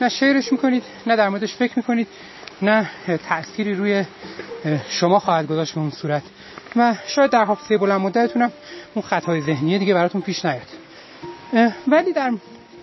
نه 0.00 0.08
شعرش 0.08 0.52
می‌کنید 0.52 0.82
نه 1.06 1.16
در 1.16 1.28
موردش 1.28 1.54
فکر 1.54 1.72
می‌کنید 1.76 2.08
نه 2.62 2.90
تأثیری 3.28 3.74
روی 3.74 4.04
شما 4.88 5.18
خواهد 5.18 5.46
گذاشت 5.46 5.74
به 5.74 5.80
اون 5.80 5.90
صورت. 5.90 6.22
و 6.76 6.94
شاید 7.06 7.30
در 7.30 7.44
حافظه 7.44 7.78
بلند 7.78 8.00
مدتتونم 8.00 8.52
اون 8.94 9.02
خطای 9.02 9.40
ذهنی 9.40 9.78
دیگه 9.78 9.94
براتون 9.94 10.20
پیش 10.20 10.44
نیاد. 10.44 10.66
ولی 11.88 12.12
در 12.12 12.32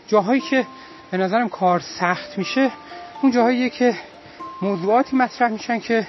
جاهایی 0.07 0.41
که 0.41 0.65
به 1.11 1.17
نظرم 1.17 1.49
کار 1.49 1.79
سخت 1.79 2.37
میشه 2.37 2.71
اون 3.21 3.31
جاهایی 3.31 3.69
که 3.69 3.95
موضوعاتی 4.61 5.15
مطرح 5.15 5.51
میشن 5.51 5.79
که 5.79 6.07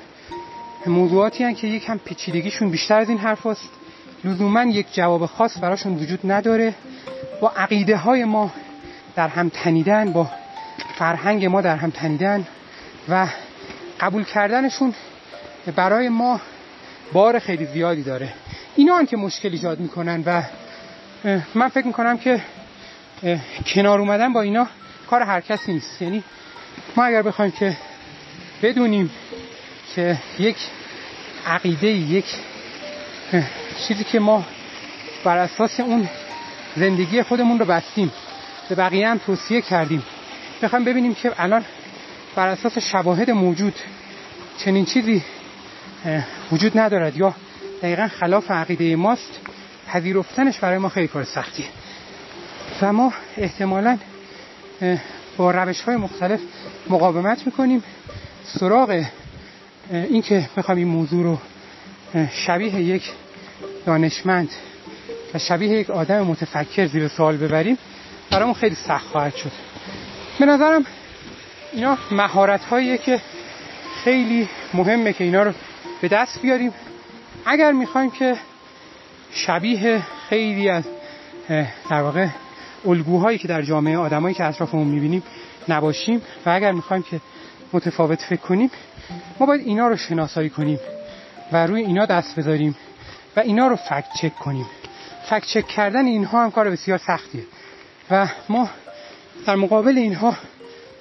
موضوعاتی 0.87 1.45
هن 1.45 1.55
که 1.55 1.67
یکم 1.67 1.99
پیچیدگیشون 1.99 2.71
بیشتر 2.71 2.99
از 2.99 3.09
این 3.09 3.19
حرف 3.19 3.47
هست 3.47 3.71
لزوما 4.25 4.63
یک 4.63 4.87
جواب 4.95 5.27
خاص 5.27 5.59
براشون 5.61 5.95
وجود 5.95 6.21
نداره. 6.25 6.75
با 7.41 7.53
عقیده 7.57 7.97
های 7.97 8.25
ما 8.25 8.51
در 9.17 9.29
هم 9.29 9.49
تنیدن 9.49 10.13
با 10.13 10.31
فرهنگ 10.99 11.47
ما 11.47 11.61
در 11.61 11.77
هم 11.77 11.91
تنیدن 11.91 12.47
و 13.09 13.27
قبول 14.01 14.25
کردنشون 14.25 14.95
برای 15.77 16.09
ما 16.09 16.41
بار 17.13 17.39
خیلی 17.39 17.67
زیادی 17.67 18.03
داره. 18.03 18.33
اینا 18.77 18.97
هم 18.97 19.07
که 19.07 19.17
مشکل 19.17 19.49
ایجاد 19.49 19.81
می‌کنن 19.81 20.23
و 20.27 20.43
من 21.55 21.69
فکر 21.69 21.87
می‌کنم 21.87 22.19
که 22.19 22.41
کنار 23.67 24.01
اومدن 24.01 24.33
با 24.33 24.43
اینا 24.43 24.67
کار 25.11 25.23
هر 25.23 25.41
کسی 25.41 25.73
نیست. 25.73 26.03
یعنی 26.03 26.25
ما 26.97 27.05
اگر 27.05 27.23
بخوایم 27.23 27.51
که 27.51 27.77
بدونیم 28.63 29.11
که 29.95 30.19
یک 30.39 30.57
عقیده 31.47 31.87
یک 31.87 32.25
چیزی 33.89 34.05
که 34.05 34.21
ما 34.21 34.45
بر 35.25 35.39
اساس 35.39 35.81
اون 35.81 36.09
زندگی 36.77 37.23
خودمون 37.23 37.59
رو 37.59 37.65
بستیم 37.65 38.13
به 38.69 38.75
بقیه 38.75 39.09
هم 39.09 39.19
توصیه 39.19 39.61
کردیم. 39.61 40.03
بخوایم 40.63 40.85
ببینیم 40.85 41.15
که 41.15 41.33
الان 41.39 41.65
بر 42.35 42.49
اساس 42.49 42.79
شواهد 42.79 43.31
موجود 43.31 43.75
چنین 44.59 44.85
چیزی 44.85 45.23
وجود 46.53 46.79
ندارد. 46.79 47.17
یا 47.17 47.35
دقیقا 47.83 48.09
خلاف 48.09 48.51
عقیده 48.51 48.97
ماست 48.97 49.41
پذیرفتنش 49.87 50.59
برای 50.59 50.79
ما 50.79 50.89
خیلی 50.89 51.09
کار 51.09 51.25
سختیه 51.25 51.67
و 52.83 52.93
ما 52.93 53.13
احتمالا 53.37 53.99
با 55.37 55.51
روش 55.51 55.81
های 55.81 55.97
مختلف 55.97 56.41
مقاومت 56.91 57.47
می‌کنیم. 57.47 57.83
سراغ 58.45 59.05
اینکه 59.91 60.49
بخوام 60.57 60.79
این 60.79 60.89
موضوع 60.89 61.23
رو 61.23 61.39
شبیه 62.31 62.75
یک 62.75 63.13
دانشمند 63.87 64.51
و 65.35 65.39
شبیه 65.39 65.71
یک 65.71 65.91
آدم 65.91 66.21
متفکر 66.21 66.87
زیر 66.87 67.09
سوال 67.09 67.37
ببریم 67.37 67.79
برامون 68.31 68.55
خیلی 68.55 68.75
سخت 68.75 69.07
خواهد 69.07 69.37
شد. 69.37 69.53
به 70.39 70.47
نظرم 70.47 70.87
اینا 71.73 71.99
مهارت 72.11 72.65
هاییه 72.65 72.99
که 72.99 73.21
خیلی 74.05 74.49
مهمه 74.75 75.13
که 75.13 75.25
اینا 75.25 75.43
رو 75.43 75.53
به 76.01 76.09
دست 76.09 76.43
بیاریم. 76.43 76.73
اگر 77.47 77.73
می‌خوایم 77.73 78.11
که 78.11 78.37
شبیه 79.31 80.03
خیلی 80.29 80.69
از 80.69 80.85
در 81.91 82.03
واقع 82.03 82.27
الگوهایی 82.87 83.39
که 83.39 83.49
در 83.49 83.63
جامعه 83.63 83.99
آدمایی 83.99 84.35
که 84.35 84.45
اطرافمون 84.45 84.87
می‌بینیم 84.87 85.23
نباشیم 85.69 86.23
و 86.47 86.51
اگر 86.51 86.73
می‌خوایم 86.73 87.03
که 87.03 87.21
متفاوت 87.73 88.23
فکر 88.23 88.41
کنیم 88.41 88.71
ما 89.41 89.47
باید 89.47 89.61
اینا 89.61 89.89
رو 89.89 89.97
شناسایی 89.97 90.51
کنیم 90.51 90.79
و 91.53 91.67
روی 91.67 91.83
اینا 91.83 92.07
دست 92.07 92.37
بذاریم 92.37 92.77
و 93.37 93.41
اینا 93.41 93.69
رو 93.69 93.77
فکت 93.77 94.09
چک 94.21 94.35
کنیم. 94.35 94.67
فکت 95.31 95.45
چک 95.45 95.67
کردن 95.67 96.05
اینها 96.05 96.45
هم 96.45 96.51
کار 96.51 96.71
بسیار 96.71 96.99
سختیه 96.99 97.43
و 98.11 98.29
ما 98.49 98.71
در 99.47 99.57
مقابل 99.57 99.99
اینها 99.99 100.37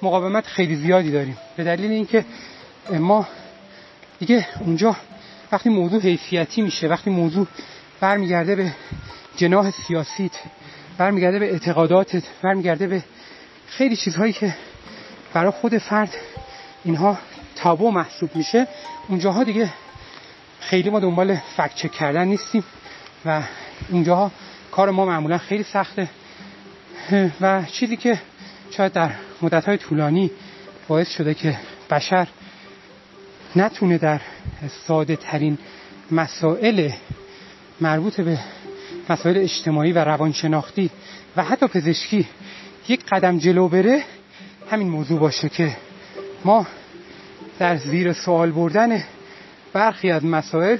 مقاومت 0.02 0.46
خیلی 0.46 0.76
زیادی 0.76 1.10
داریم. 1.10 1.38
به 1.56 1.64
دلیل 1.64 1.90
اینکه 1.90 2.24
ما 2.90 3.26
دیگه 4.24 4.46
اونجا 4.60 4.96
وقتی 5.52 5.68
موضوع 5.68 6.00
حیثیتی 6.00 6.62
میشه 6.62 6.88
وقتی 6.88 7.10
موضوع 7.10 7.46
برمیگرده 8.00 8.56
به 8.56 8.72
جناح 9.36 9.70
سیاسیت 9.70 10.32
برمیگرده 10.98 11.38
به 11.38 11.52
اعتقاداتت 11.52 12.22
برمیگرده 12.42 12.86
به 12.86 13.02
خیلی 13.66 13.96
چیزهایی 13.96 14.32
که 14.32 14.54
برای 15.34 15.50
خود 15.50 15.78
فرد 15.78 16.14
اینها 16.84 17.18
تابو 17.56 17.90
محسوب 17.90 18.36
میشه 18.36 18.66
اونجاها 19.08 19.44
دیگه 19.44 19.72
خیلی 20.60 20.90
ما 20.90 21.00
دنبال 21.00 21.36
فکچه 21.56 21.88
کردن 21.88 22.28
نیستیم 22.28 22.64
و 23.24 23.42
اونجاها 23.90 24.30
کار 24.70 24.90
ما 24.90 25.06
معمولا 25.06 25.38
خیلی 25.38 25.62
سخته 25.62 26.08
و 27.40 27.62
چیزی 27.62 27.96
که 27.96 28.20
شاید 28.70 28.92
در 28.92 29.10
مدت 29.42 29.76
طولانی 29.76 30.30
باعث 30.88 31.10
شده 31.10 31.34
که 31.34 31.58
بشر 31.90 32.28
نتونه 33.56 33.98
در 33.98 34.20
ساده 34.86 35.16
ترین 35.16 35.58
مسائل 36.10 36.90
مربوط 37.80 38.20
به 38.20 38.38
مسائل 39.08 39.38
اجتماعی 39.38 39.92
و 39.92 39.98
روانشناختی 39.98 40.90
و 41.36 41.44
حتی 41.44 41.66
پزشکی 41.66 42.28
یک 42.88 43.04
قدم 43.06 43.38
جلو 43.38 43.68
بره 43.68 44.02
همین 44.70 44.88
موضوع 44.88 45.18
باشه 45.18 45.48
که 45.48 45.76
ما 46.44 46.66
در 47.58 47.76
زیر 47.76 48.12
سوال 48.12 48.50
بردن 48.50 49.02
برخی 49.72 50.10
از 50.10 50.24
مسائل 50.24 50.76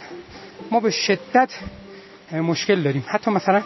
ما 0.70 0.80
به 0.80 0.90
شدت 0.90 1.50
مشکل 2.32 2.82
داریم. 2.82 3.04
حتی 3.06 3.30
مثلا 3.30 3.62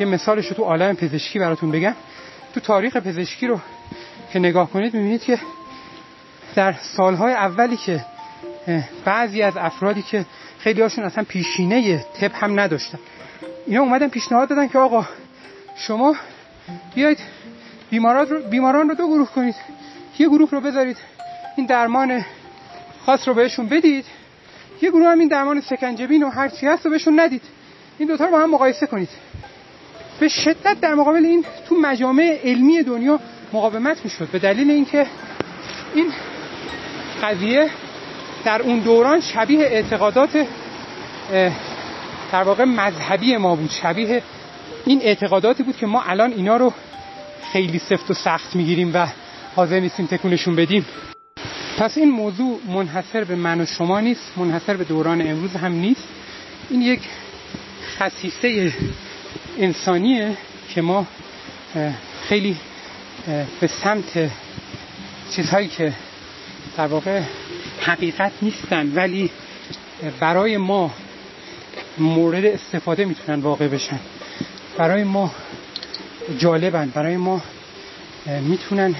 یه 0.00 0.06
مثالش 0.06 0.46
رو 0.46 0.56
تو 0.56 0.62
عالم 0.62 0.96
پزشکی 0.96 1.38
براتون 1.38 1.70
بگم. 1.70 1.94
تو 2.54 2.60
تاریخ 2.60 2.96
پزشکی 2.96 3.46
رو 3.46 3.60
که 4.32 4.38
نگاه 4.38 4.70
کنید 4.70 4.94
می‌بینید 4.94 5.22
که 5.22 5.38
در 6.54 6.72
سالهای 6.72 7.32
اولی 7.32 7.76
که 7.76 8.04
بعضی 9.04 9.42
از 9.42 9.56
افرادی 9.56 10.02
که 10.02 10.24
خیلی 10.58 10.82
هاشون 10.82 11.04
اصلا 11.04 11.24
پیشینه 11.28 11.98
تب 11.98 12.30
هم 12.34 12.60
نداشتن. 12.60 12.98
اینا 13.66 13.82
اومدن 13.82 14.08
پیشنهاد 14.08 14.48
دادن 14.48 14.68
که 14.68 14.78
آقا 14.78 15.06
شما 15.76 16.16
بیاید 16.94 17.18
بیماران 17.90 18.26
رو, 18.26 18.42
بیماران 18.42 18.88
رو 18.88 18.94
دو 18.94 19.06
گروه 19.06 19.28
کنید. 19.28 19.54
یه 20.18 20.28
گروه 20.28 20.50
رو 20.50 20.60
بذارید. 20.60 20.96
این 21.56 21.66
درمان 21.66 22.24
خاص 23.06 23.28
رو 23.28 23.34
بهشون 23.34 23.66
بدید. 23.66 24.04
یه 24.82 24.90
گروه 24.90 25.06
هم 25.08 25.18
این 25.18 25.28
درمان 25.28 25.60
سکنجبین 25.60 26.22
و 26.22 26.30
هر 26.30 26.48
چی 26.48 26.66
هست 26.66 26.84
رو 26.84 26.90
بهشون 26.90 27.20
ندید. 27.20 27.42
این 27.98 28.08
دوتا 28.08 28.24
رو 28.24 28.30
با 28.30 28.38
هم 28.38 28.50
مقایسه 28.50 28.86
کنید. 28.86 29.08
به 30.20 30.28
شدت 30.28 30.80
در 30.80 30.94
مقابل 30.94 31.24
این 31.24 31.44
تو 31.68 31.74
مجامع 31.74 32.40
علمی 32.44 32.82
دنیا 32.82 33.20
مقاومت 33.52 34.04
می‌شد. 34.04 34.28
به 34.28 34.38
دلیل 34.38 34.70
اینکه 34.70 35.06
این 35.94 36.12
قضیه 37.22 37.70
در 38.44 38.62
اون 38.62 38.78
دوران 38.78 39.20
شبیه 39.20 39.60
اعتقادات 39.60 40.46
در 42.32 42.42
واقع 42.42 42.64
مذهبی 42.64 43.36
ما 43.36 43.56
بود. 43.56 43.70
شبیه 43.70 44.22
این 44.86 45.02
اعتقاداتی 45.02 45.62
بود 45.62 45.76
که 45.76 45.86
ما 45.86 46.02
الان 46.02 46.32
اینا 46.32 46.56
رو 46.56 46.72
خیلی 47.52 47.78
سفت 47.78 48.10
و 48.10 48.14
سخت 48.14 48.56
می‌گیریم 48.56 48.90
و 48.94 49.06
حاضر 49.56 49.80
نیستیم 49.80 50.06
تکونشون 50.06 50.56
بدیم. 50.56 50.86
پس 51.78 51.98
این 51.98 52.10
موضوع 52.10 52.60
منحصر 52.66 53.24
به 53.24 53.34
من 53.34 53.60
و 53.60 53.66
شما 53.66 54.00
نیست 54.00 54.32
منحصر 54.36 54.76
به 54.76 54.84
دوران 54.84 55.20
امروز 55.20 55.52
هم 55.52 55.72
نیست. 55.72 56.04
این 56.70 56.82
یک 56.82 57.00
خصیصه 57.98 58.72
انسانیه 59.58 60.36
که 60.74 60.82
ما 60.82 61.06
خیلی 62.22 62.56
به 63.60 63.66
سمت 63.66 64.30
چیزهایی 65.30 65.68
که 65.68 65.92
در 66.78 66.86
واقع 66.86 67.22
حقیقت 67.80 68.32
نیستن 68.42 68.92
ولی 68.94 69.30
برای 70.20 70.56
ما 70.56 70.90
مورد 71.98 72.44
استفاده 72.44 73.04
می‌تونن 73.04 73.40
واقع 73.40 73.68
بشن. 73.68 74.00
برای 74.76 75.04
ما 75.04 75.30
جالبن 76.38 76.92
برای 76.94 77.16
ما 77.16 77.42
می‌تونن 78.26 78.94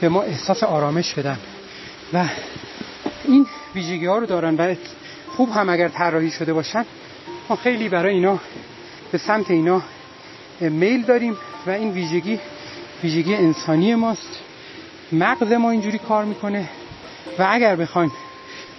به 0.00 0.08
ما 0.08 0.22
احساس 0.22 0.62
آرامش 0.62 1.14
بدن. 1.14 1.38
و 2.12 2.24
این 3.24 3.46
ویژگی 3.74 4.06
ها 4.06 4.18
رو 4.18 4.26
دارن 4.26 4.56
و 4.56 4.74
خوب 5.36 5.50
هم 5.50 5.68
اگر 5.68 5.88
طراحی 5.88 6.30
شده 6.30 6.52
باشن 6.52 6.84
ما 7.48 7.56
خیلی 7.56 7.88
برای 7.88 8.14
اینا 8.14 8.38
به 9.12 9.18
سمت 9.18 9.50
اینا 9.50 9.82
میل 10.60 11.02
داریم 11.02 11.36
و 11.66 11.70
این 11.70 11.90
ویژگی 11.90 12.40
ویژگی 13.02 13.34
انسانی 13.34 13.94
ماست. 13.94 14.38
مغز 15.12 15.52
ما 15.52 15.70
اینجوری 15.70 15.98
کار 15.98 16.24
می‌کنه. 16.24 16.68
و 17.38 17.46
اگر 17.50 17.76
بخوایم 17.76 18.12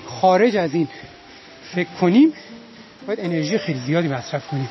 خارج 0.08 0.58
از 0.58 0.74
این 0.74 0.88
فکر 1.76 1.90
کنیم 2.02 2.34
باید 3.08 3.20
انرژی 3.20 3.58
خیلی 3.58 3.80
زیادی 3.80 4.08
مصرف 4.08 4.48
کنیم. 4.48 4.70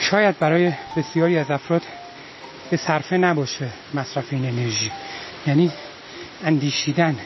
شاید 0.00 0.38
برای 0.38 0.72
بسیاری 0.96 1.38
از 1.38 1.50
افراد 1.50 1.82
به 2.70 2.76
صرفه 2.76 3.16
نباشه 3.16 3.68
مصرف 3.94 4.24
این 4.30 4.46
انرژی. 4.46 4.90
یعنی 5.46 5.72
اندیشیدن 6.44 7.16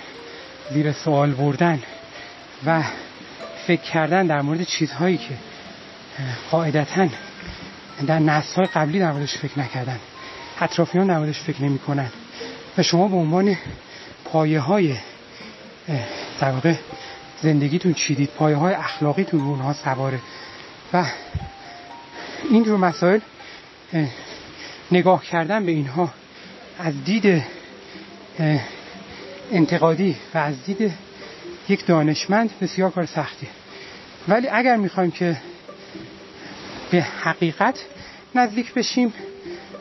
زیر 0.71 0.93
سوال 0.93 1.33
بردن 1.33 1.83
و 2.67 2.83
فکر 3.67 3.83
کردن 3.83 4.27
در 4.27 4.43
مورد 4.43 4.63
چیزهایی 4.63 5.17
که 5.17 5.35
قاعدتا 6.51 7.09
در 8.07 8.19
نسل 8.19 8.65
قبلی 8.65 8.99
در 8.99 9.13
موردش 9.13 9.39
فکر 9.39 9.59
نکردن 9.59 9.99
اطرافیان 10.61 11.07
در 11.07 11.19
موردش 11.19 11.41
فکر 11.41 11.63
نمی 11.63 11.79
کنن 11.79 12.11
و 12.79 12.83
شما 12.83 13.09
به 13.09 13.17
عنوان 13.17 13.57
پایه 14.25 14.61
های 14.61 14.97
در 16.41 16.51
واقع 16.51 16.75
زندگیتون 17.43 17.95
چیدید 17.95 18.31
پایه 18.31 18.57
های 18.57 18.75
اخلاقیتون 18.75 19.41
رو 19.41 19.47
اونها 19.47 19.73
سواره. 19.73 20.19
و 20.93 21.05
این 22.51 22.65
رو 22.65 22.79
مسائل 22.79 23.21
نگاه 24.93 25.25
کردن 25.25 25.67
به 25.67 25.73
اینها 25.73 26.15
از 26.79 27.05
دید 27.05 27.43
انتقادی 29.53 30.17
و 30.35 30.39
از 30.39 30.65
دید 30.65 30.93
یک 31.69 31.87
دانشمند 31.87 32.51
بسیار 32.61 32.91
کار 32.91 33.07
سختی. 33.07 33.49
ولی 34.29 34.49
اگر 34.49 34.77
می‌خوایم 34.77 35.11
که 35.11 35.37
به 36.91 37.03
حقیقت 37.03 37.85
نزدیک 38.35 38.75
بشیم 38.75 39.13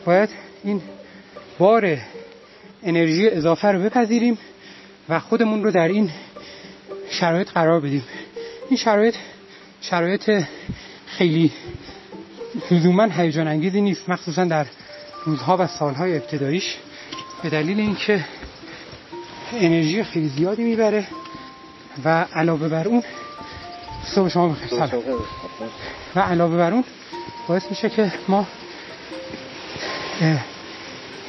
باید 0.06 0.30
این 0.64 0.82
بار 1.58 1.98
انرژی 2.84 3.30
اضافه 3.30 3.68
رو 3.68 3.80
بپذیریم. 3.80 4.38
و 5.10 5.20
خودمون 5.20 5.64
رو 5.64 5.72
در 5.72 5.88
این 5.88 6.12
شرایط 7.10 7.50
قرار 7.50 7.80
بدیم. 7.80 8.04
این 8.70 8.78
شرایط 8.78 9.16
شرایط 9.82 10.44
خیلی 11.06 11.52
لزوما 12.72 13.04
هیجان 13.04 13.48
انگیزی 13.48 13.82
نیست 13.82 14.10
مخصوصا 14.10 14.46
در 14.46 14.66
روزها 15.26 15.58
و 15.60 15.68
سالهای 15.68 16.18
ابتداییش. 16.18 16.78
به 17.44 17.50
دلیل 17.50 17.80
اینکه 17.80 18.26
انرژی 19.54 20.04
خیلی 20.04 20.28
زیادی 20.28 20.64
می‌بره 20.64 21.08
و 22.06 22.26
علاوه 22.34 22.68
بر 22.68 22.88
اون 22.88 23.04
صبح 24.16 24.30
شما 24.30 24.48
بخیر. 24.48 24.80
و 26.16 26.20
علاوه 26.20 26.58
بر 26.58 26.74
اون 26.74 26.84
باعث 27.48 27.70
میشه 27.70 27.90
که 27.90 28.12
ما 28.28 28.48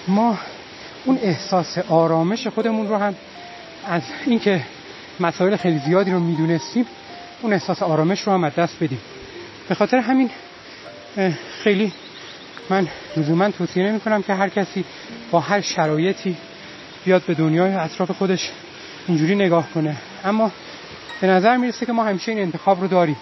ما 0.09 0.39
اون 1.05 1.19
احساس 1.23 1.79
آرامش 1.79 2.47
خودمون 2.47 2.89
رو 2.89 2.97
هم 2.97 3.15
از 3.87 4.03
اینکه 4.27 4.63
مسائل 5.21 5.57
خیلی 5.57 5.79
زیادی 5.79 6.11
رو 6.11 6.21
می‌دونستیم 6.21 6.87
اون 7.43 7.53
احساس 7.53 7.83
آرامش 7.83 8.21
رو 8.21 8.33
هم 8.33 8.45
از 8.45 8.55
دست 8.55 8.77
بدیم. 8.81 9.01
به 9.69 9.75
خاطر 9.75 9.97
همین 9.99 10.31
خیلی 11.63 11.93
من 12.71 12.89
لزوما 13.17 13.51
توصیه 13.51 13.87
نمی 13.87 14.01
کنم 14.01 14.23
که 14.23 14.35
هر 14.35 14.49
کسی 14.49 14.85
با 15.31 15.41
هر 15.41 15.61
شرایطی 15.61 16.37
بیاد 17.05 17.23
به 17.23 17.35
دنیای 17.35 17.75
اطراف 17.75 18.11
خودش 18.11 18.51
اینجوری 19.09 19.35
نگاه 19.35 19.71
کنه. 19.75 19.97
اما 20.25 20.53
به 21.21 21.27
نظر 21.27 21.57
می‌رسه 21.57 21.87
که 21.87 21.93
ما 21.93 22.05
همیشه 22.05 22.33
این 22.33 22.41
انتخاب 22.41 22.81
رو 22.81 22.89
داریم 22.89 23.17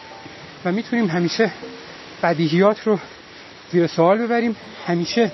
و 0.65 0.73
می‌تونیم 0.73 1.07
همیشه 1.07 1.51
بدیهیات 2.23 2.87
رو 2.87 2.99
زیر 3.73 3.87
سوال 3.87 4.19
ببریم. 4.19 4.57
همیشه 4.87 5.33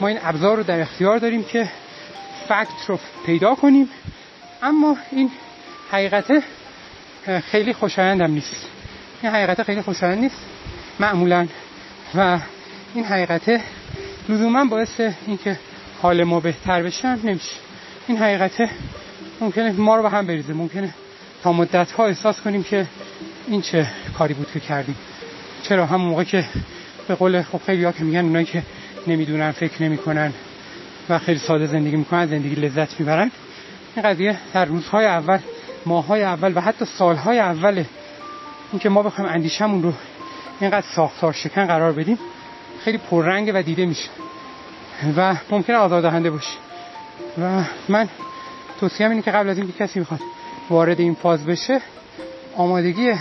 ما 0.00 0.08
این 0.08 0.18
ابزار 0.22 0.56
رو 0.56 0.62
در 0.62 0.80
اختیار 0.80 1.18
داریم 1.18 1.44
که 1.44 1.68
فکت 2.48 2.86
رو 2.88 2.98
پیدا 3.26 3.54
کنیم 3.54 3.88
اما 4.62 4.96
این 5.10 5.30
حقیقت 5.90 6.42
خیلی 7.50 7.72
خوشایندم 7.72 8.30
نیست. 8.30 8.66
این 9.22 9.32
حقیقت 9.32 9.62
خیلی 9.62 9.82
خوشایند 9.82 10.18
نیست 10.18 10.46
معمولا. 11.00 11.46
و 12.14 12.38
این 12.94 13.04
حقیقت 13.04 13.60
لزوما 14.28 14.64
باعث 14.64 15.00
اینکه 15.26 15.58
حال 16.02 16.24
ما 16.24 16.40
بهتر 16.40 16.82
بشه 16.82 17.26
نمیشه. 17.26 17.56
این 18.08 18.18
حقیقت 18.18 18.70
ممکنه 19.40 19.72
ما 19.72 19.96
رو 19.96 20.02
به 20.02 20.10
هم 20.10 20.26
بریزه. 20.26 20.52
ممکنه 20.52 20.94
تا 21.42 21.52
مدت 21.52 21.92
ها 21.92 22.06
احساس 22.06 22.40
کنیم 22.40 22.62
که 22.62 22.86
این 23.48 23.62
چه 23.62 23.86
کاری 24.18 24.34
بود 24.34 24.50
که 24.54 24.60
کردیم. 24.60 24.96
چرا 25.62 25.86
هم 25.86 26.00
موقع 26.00 26.24
که 26.24 26.44
به 27.08 27.14
قول 27.14 27.42
خب 27.42 27.60
خیلی 27.66 27.84
ها 27.84 27.92
که 27.92 28.04
میگن 28.04 28.20
اونایی 28.20 28.46
که 28.46 28.62
نمی‌دونن 29.06 29.50
فکر 29.50 29.82
نمی‌کنن 29.82 30.32
و 31.08 31.18
خیلی 31.18 31.38
ساده 31.38 31.66
زندگی 31.66 31.96
می‌کنن 31.96 32.26
زندگی 32.26 32.54
لذت 32.54 33.00
می‌برن. 33.00 33.30
این 33.96 34.04
قضیه 34.04 34.38
در 34.54 34.64
روزهای 34.64 35.06
اول 35.06 35.38
ماهای 35.86 36.22
اول 36.22 36.56
و 36.56 36.60
حتی 36.60 36.84
سالهای 36.84 37.38
اول 37.38 37.84
اینکه 38.72 38.88
ما 38.88 39.02
بخوایم 39.02 39.30
اندیشمون 39.30 39.82
رو 39.82 39.92
اینقدر 40.60 40.86
ساختار 40.96 41.32
شکن 41.32 41.66
قرار 41.66 41.92
بدیم 41.92 42.18
خیلی 42.84 42.98
پررنگ 42.98 43.50
و 43.54 43.62
دیده 43.62 43.86
میشه 43.86 44.08
و 45.16 45.36
ممکنه 45.50 45.76
آزاردهنده 45.76 46.30
باشه. 46.30 46.56
و 47.38 47.62
من 47.88 48.08
توصیه 48.80 49.08
اینه 49.08 49.22
که 49.22 49.30
قبل 49.30 49.48
از 49.48 49.58
اینکه 49.58 49.72
کسی 49.72 49.98
می‌خواد 49.98 50.20
وارد 50.70 51.00
این 51.00 51.14
فاز 51.14 51.46
بشه 51.46 51.80
آمادگی 52.56 53.12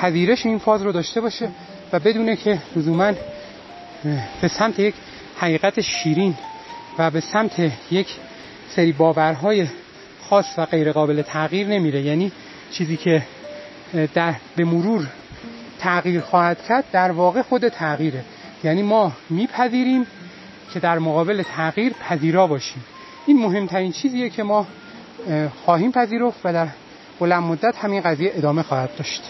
پذیرش 0.00 0.46
این 0.46 0.58
فاز 0.58 0.82
رو 0.82 0.92
داشته 0.92 1.20
باشه 1.20 1.48
و 1.92 1.98
بدونه 1.98 2.36
که 2.36 2.58
لزوما 2.76 3.12
به 4.40 4.48
سمت 4.48 4.78
یک 4.78 4.94
حقیقت 5.38 5.80
شیرین 5.80 6.34
و 6.98 7.10
به 7.10 7.20
سمت 7.20 7.72
یک 7.90 8.16
سری 8.68 8.92
باورهای 8.92 9.66
خاص 10.30 10.58
و 10.58 10.66
غیر 10.66 10.92
قابل 10.92 11.22
تغییر 11.22 11.66
نمیره. 11.66 12.00
یعنی 12.00 12.32
چیزی 12.70 12.96
که 12.96 13.22
در 14.14 14.34
به 14.56 14.64
مرور 14.64 15.06
تغییر 15.78 16.20
خواهد 16.20 16.64
کرد 16.68 16.84
در 16.92 17.10
واقع 17.10 17.42
خود 17.42 17.68
تغییره. 17.68 18.24
یعنی 18.64 18.82
ما 18.82 19.12
میپذیریم 19.30 20.06
که 20.72 20.80
در 20.80 20.98
مقابل 20.98 21.42
تغییر 21.42 21.92
پذیرا 21.92 22.46
باشیم. 22.46 22.84
این 23.26 23.38
مهمترین 23.38 23.92
چیزیه 23.92 24.30
که 24.30 24.42
ما 24.42 24.66
خواهیم 25.64 25.92
پذیرفت 25.92 26.40
و 26.44 26.52
در 26.52 26.68
بلند 27.20 27.42
مدت 27.42 27.76
همین 27.76 28.00
قضیه 28.00 28.32
ادامه 28.34 28.62
خواهد 28.62 28.90
داشت. 28.96 29.22